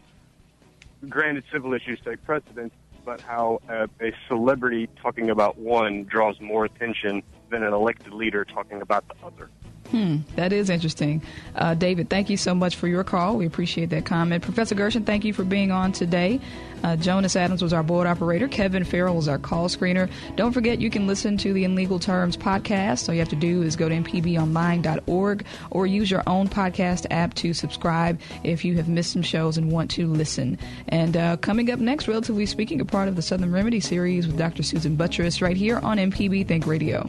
granted, 1.10 1.44
civil 1.52 1.74
issues 1.74 2.00
take 2.06 2.24
precedence, 2.24 2.74
but 3.06 3.22
how 3.22 3.60
a, 3.68 3.90
a 4.02 4.14
celebrity 4.28 4.90
talking 5.02 5.30
about 5.30 5.58
one 5.58 6.04
draws 6.04 6.40
more 6.40 6.66
attention 6.66 7.24
than 7.50 7.64
an 7.64 7.74
elected 7.74 8.14
leader 8.14 8.46
talking 8.46 8.82
about 8.82 9.06
the 9.08 9.26
other. 9.26 9.50
Hmm, 9.92 10.18
that 10.36 10.52
is 10.52 10.70
interesting. 10.70 11.22
Uh, 11.56 11.76
David, 11.76 12.10
thank 12.10 12.30
you 12.30 12.38
so 12.38 12.56
much 12.56 12.76
for 12.76 12.88
your 12.88 13.04
call. 13.04 13.38
We 13.38 13.46
appreciate 13.46 13.92
that 13.92 14.06
comment. 14.06 14.44
Professor 14.44 14.74
Gershon, 14.74 15.06
thank 15.06 15.24
you 15.24 15.34
for 15.34 15.44
being 15.44 15.72
on 15.72 15.92
today. 15.92 16.40
Uh, 16.84 16.96
Jonas 16.98 17.36
Adams 17.36 17.62
was 17.62 17.72
our 17.74 17.84
board 17.84 18.08
operator. 18.08 18.48
Kevin 18.48 18.84
Farrell 18.84 19.16
was 19.16 19.28
our 19.28 19.38
call 19.38 19.70
screener. 19.70 20.10
Don't 20.36 20.52
forget 20.52 20.82
you 20.82 20.90
can 20.90 21.08
listen 21.08 21.38
to 21.38 21.54
the 21.54 21.64
In 21.64 21.76
Legal 21.76 22.00
Terms 22.00 22.36
podcast. 22.36 23.08
All 23.08 23.14
you 23.14 23.20
have 23.20 23.30
to 23.30 23.36
do 23.36 23.62
is 23.62 23.76
go 23.76 23.88
to 23.88 23.96
mpbonline.org 23.96 25.46
or 25.72 25.88
use 25.88 26.12
your 26.12 26.24
own 26.28 26.48
podcast 26.50 27.06
app 27.12 27.34
to 27.36 27.54
subscribe 27.54 28.20
if 28.44 28.66
you 28.66 28.76
have 28.76 28.90
missed 28.90 29.14
some 29.14 29.22
shows 29.22 29.58
and 29.58 29.72
want 29.72 29.92
to 29.92 30.08
listen. 30.08 30.58
And 30.90 31.16
uh, 31.16 31.38
coming 31.38 31.72
up 31.72 31.80
next, 31.80 32.08
relatively 32.08 32.46
speaking, 32.46 32.82
a 32.82 32.86
part 32.86 33.08
of 33.08 33.16
the 33.16 33.22
Southern 33.22 33.52
Remedy 33.52 33.80
series 33.80 34.28
with 34.28 34.38
Dr. 34.38 34.64
Susan 34.64 34.98
Buttross 34.98 35.42
right 35.42 35.56
here 35.56 35.78
on 35.80 35.98
MPB 35.98 36.48
Think 36.48 36.66
Radio. 36.66 37.08